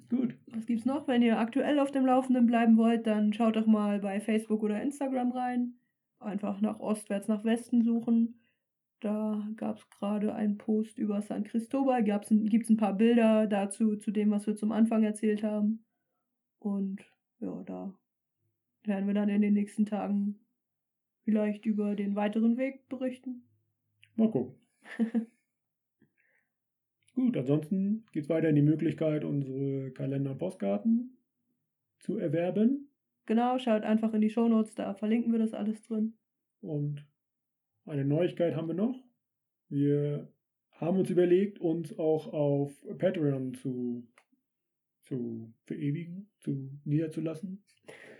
gut. 0.08 0.34
Was 0.52 0.66
gibt's 0.66 0.84
noch? 0.86 1.06
Wenn 1.08 1.22
ihr 1.22 1.38
aktuell 1.38 1.78
auf 1.78 1.90
dem 1.90 2.06
Laufenden 2.06 2.46
bleiben 2.46 2.76
wollt, 2.76 3.06
dann 3.06 3.32
schaut 3.32 3.56
doch 3.56 3.66
mal 3.66 4.00
bei 4.00 4.20
Facebook 4.20 4.62
oder 4.62 4.82
Instagram 4.82 5.32
rein. 5.32 5.74
Einfach 6.20 6.60
nach 6.60 6.80
Ostwärts 6.80 7.28
nach 7.28 7.44
Westen 7.44 7.82
suchen. 7.82 8.34
Da 9.00 9.48
gab 9.56 9.78
es 9.78 9.88
gerade 9.90 10.34
einen 10.34 10.58
Post 10.58 10.98
über 10.98 11.22
San 11.22 11.44
Cristobal. 11.44 12.02
Gibt 12.02 12.24
es 12.30 12.70
ein 12.70 12.76
paar 12.76 12.94
Bilder 12.94 13.46
dazu, 13.46 13.96
zu 13.96 14.10
dem, 14.10 14.30
was 14.30 14.46
wir 14.46 14.56
zum 14.56 14.72
Anfang 14.72 15.04
erzählt 15.04 15.42
haben. 15.42 15.84
Und 16.58 17.00
ja, 17.38 17.62
da 17.64 17.94
werden 18.84 19.06
wir 19.06 19.14
dann 19.14 19.28
in 19.28 19.42
den 19.42 19.54
nächsten 19.54 19.86
Tagen 19.86 20.40
vielleicht 21.22 21.66
über 21.66 21.94
den 21.94 22.16
weiteren 22.16 22.56
Weg 22.56 22.88
berichten. 22.88 23.44
Mal 24.16 24.30
gucken. 24.30 24.54
Gut, 27.14 27.36
ansonsten 27.36 28.04
geht 28.12 28.24
es 28.24 28.28
weiter 28.28 28.48
in 28.48 28.56
die 28.56 28.62
Möglichkeit, 28.62 29.24
unsere 29.24 29.90
Kalender 29.92 30.32
und 30.32 30.38
Postkarten 30.38 31.18
zu 31.98 32.16
erwerben. 32.16 32.90
Genau, 33.26 33.58
schaut 33.58 33.82
einfach 33.82 34.14
in 34.14 34.20
die 34.20 34.30
Shownotes, 34.30 34.74
da 34.74 34.94
verlinken 34.94 35.32
wir 35.32 35.38
das 35.38 35.52
alles 35.52 35.82
drin. 35.82 36.14
Und 36.60 37.04
eine 37.88 38.04
Neuigkeit 38.04 38.54
haben 38.54 38.68
wir 38.68 38.74
noch. 38.74 39.02
Wir 39.68 40.32
haben 40.72 40.98
uns 40.98 41.10
überlegt, 41.10 41.58
uns 41.58 41.98
auch 41.98 42.32
auf 42.32 42.72
Patreon 42.98 43.54
zu, 43.54 44.06
zu 45.04 45.52
verewigen, 45.64 46.30
zu 46.40 46.70
niederzulassen. 46.84 47.62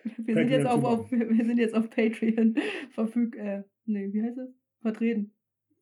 Wir 0.17 0.35
sind, 0.37 0.49
jetzt 0.49 0.67
auf, 0.67 0.85
auf, 0.85 1.11
wir 1.13 1.45
sind 1.45 1.59
jetzt 1.59 1.75
auf 1.75 1.91
Patreon 1.91 2.55
verfüg, 2.93 3.37
äh, 3.37 3.65
nee, 3.85 4.11
wie 4.11 4.23
heißt 4.23 4.39
es? 4.39 4.49
Vertreten. 4.81 5.33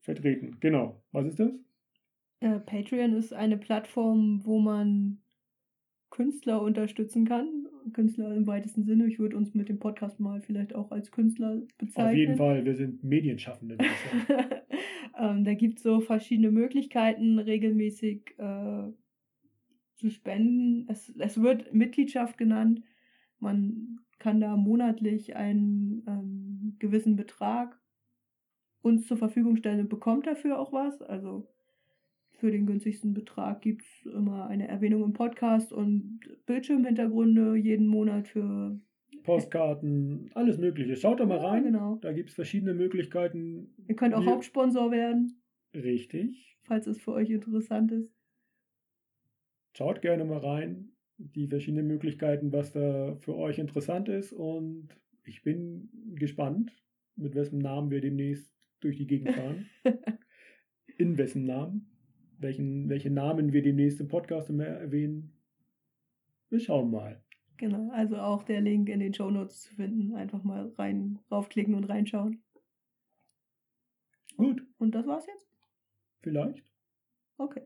Vertreten. 0.01 0.57
Genau. 0.59 1.01
Was 1.13 1.27
ist 1.27 1.39
das? 1.39 1.53
Äh, 2.41 2.59
Patreon 2.61 3.13
ist 3.13 3.33
eine 3.33 3.57
Plattform, 3.57 4.41
wo 4.45 4.59
man 4.59 5.19
Künstler 6.11 6.61
unterstützen 6.63 7.25
kann. 7.25 7.56
Künstler 7.93 8.35
im 8.35 8.47
weitesten 8.47 8.85
Sinne. 8.85 9.07
Ich 9.07 9.19
würde 9.19 9.37
uns 9.37 9.55
mit 9.55 9.69
dem 9.69 9.79
Podcast 9.79 10.21
mal 10.21 10.41
vielleicht 10.41 10.75
auch 10.75 10.91
als 10.91 11.11
Künstler 11.11 11.63
bezeichnen. 11.79 12.09
Auf 12.09 12.17
jeden 12.17 12.37
Fall, 12.37 12.65
wir 12.65 12.75
sind 12.75 13.05
Medienschaffende. 13.05 13.79
ähm, 15.19 15.45
da 15.45 15.55
gibt 15.55 15.79
es 15.79 15.83
so 15.83 16.01
verschiedene 16.01 16.51
Möglichkeiten, 16.51 17.39
regelmäßig 17.39 18.35
äh, 18.39 18.93
zu 19.97 20.11
spenden. 20.11 20.87
Es, 20.89 21.09
es 21.19 21.41
wird 21.41 21.73
Mitgliedschaft 21.73 22.39
genannt. 22.39 22.83
Man 23.39 24.01
kann 24.19 24.41
da 24.41 24.57
monatlich 24.57 25.37
einen 25.37 26.05
ähm, 26.07 26.77
gewissen 26.79 27.17
Betrag 27.17 27.81
uns 28.83 29.07
zur 29.07 29.17
Verfügung 29.17 29.57
stellen 29.57 29.81
und 29.81 29.89
bekommt 29.89 30.27
dafür 30.27 30.59
auch 30.59 30.73
was. 30.73 31.03
Also 31.03 31.49
für 32.37 32.51
den 32.51 32.67
günstigsten 32.67 33.15
Betrag 33.15 33.63
gibt 33.63 33.83
es 33.83 34.07
immer 34.13 34.47
eine 34.47 34.69
Erwähnung 34.69 35.03
im 35.05 35.13
Podcast 35.13 35.73
und 35.73 36.21
Bildschirmhintergründe 36.47 37.57
jeden 37.57 37.87
Monat 37.87 38.29
für 38.29 38.79
Postkarten, 39.25 40.31
alles 40.35 40.59
Mögliche. 40.59 40.97
Schaut 40.97 41.19
da 41.21 41.27
mal 41.27 41.39
Ja, 41.39 41.49
rein. 41.49 41.65
genau. 41.65 41.97
Da 41.97 42.13
gibt 42.13 42.29
es 42.29 42.35
verschiedene 42.35 42.75
Möglichkeiten. 42.75 43.75
Ihr 43.89 43.97
könnt 43.97 44.15
auch 44.15 44.21
Wir- 44.23 44.31
Hauptsponsor 44.33 44.91
werden, 44.91 45.41
Richtig. 45.75 46.57
falls 46.63 46.87
es 46.87 47.01
für 47.01 47.13
euch 47.13 47.31
interessant 47.31 47.91
ist. 47.93 48.13
Schaut 49.75 50.01
gerne 50.03 50.25
mal 50.25 50.39
rein. 50.39 50.91
Die 51.19 51.49
verschiedenen 51.49 51.87
Möglichkeiten, 51.87 52.53
was 52.53 52.73
da 52.73 53.17
für 53.21 53.35
euch 53.37 53.59
interessant 53.59 54.09
ist. 54.09 54.33
Und 54.33 54.89
ich 55.25 55.43
bin 55.43 55.89
gespannt, 56.15 56.73
mit 57.17 57.35
wessen 57.35 57.59
Namen 57.59 57.91
wir 57.91 58.01
demnächst 58.01 58.53
durch 58.81 58.97
die 58.99 59.07
Gegend 59.07 59.31
fahren. 59.31 59.67
In 60.99 61.19
wessen 61.19 61.45
Namen. 61.45 61.91
Welchen, 62.39 62.89
welche 62.89 63.11
Namen 63.11 63.53
wir 63.53 63.63
demnächst 63.63 64.01
im 64.01 64.09
Podcast 64.09 64.51
immer 64.51 64.65
erwähnen. 64.67 65.33
Wir 66.51 66.61
schauen 66.61 66.91
mal. 66.91 67.23
Genau, 67.57 67.91
also 67.93 68.17
auch 68.19 68.43
der 68.43 68.61
Link 68.61 68.89
in 68.89 69.01
den 69.01 69.15
Shownotes 69.15 69.63
zu 69.63 69.75
finden. 69.75 70.15
Einfach 70.15 70.43
mal 70.43 70.69
rein, 70.77 71.19
raufklicken 71.31 71.75
und 71.75 71.85
reinschauen. 71.85 72.43
Gut, 74.37 74.63
Und 74.79 74.95
das 74.95 75.07
war's 75.07 75.27
jetzt? 75.27 75.49
vielleicht. 76.21 76.63
Okay. 77.39 77.63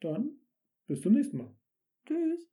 Dann 0.00 0.32
bis 0.86 1.00
zum 1.00 1.14
nächsten 1.14 1.38
Mal. 1.38 1.54
Tschüss. 2.06 2.48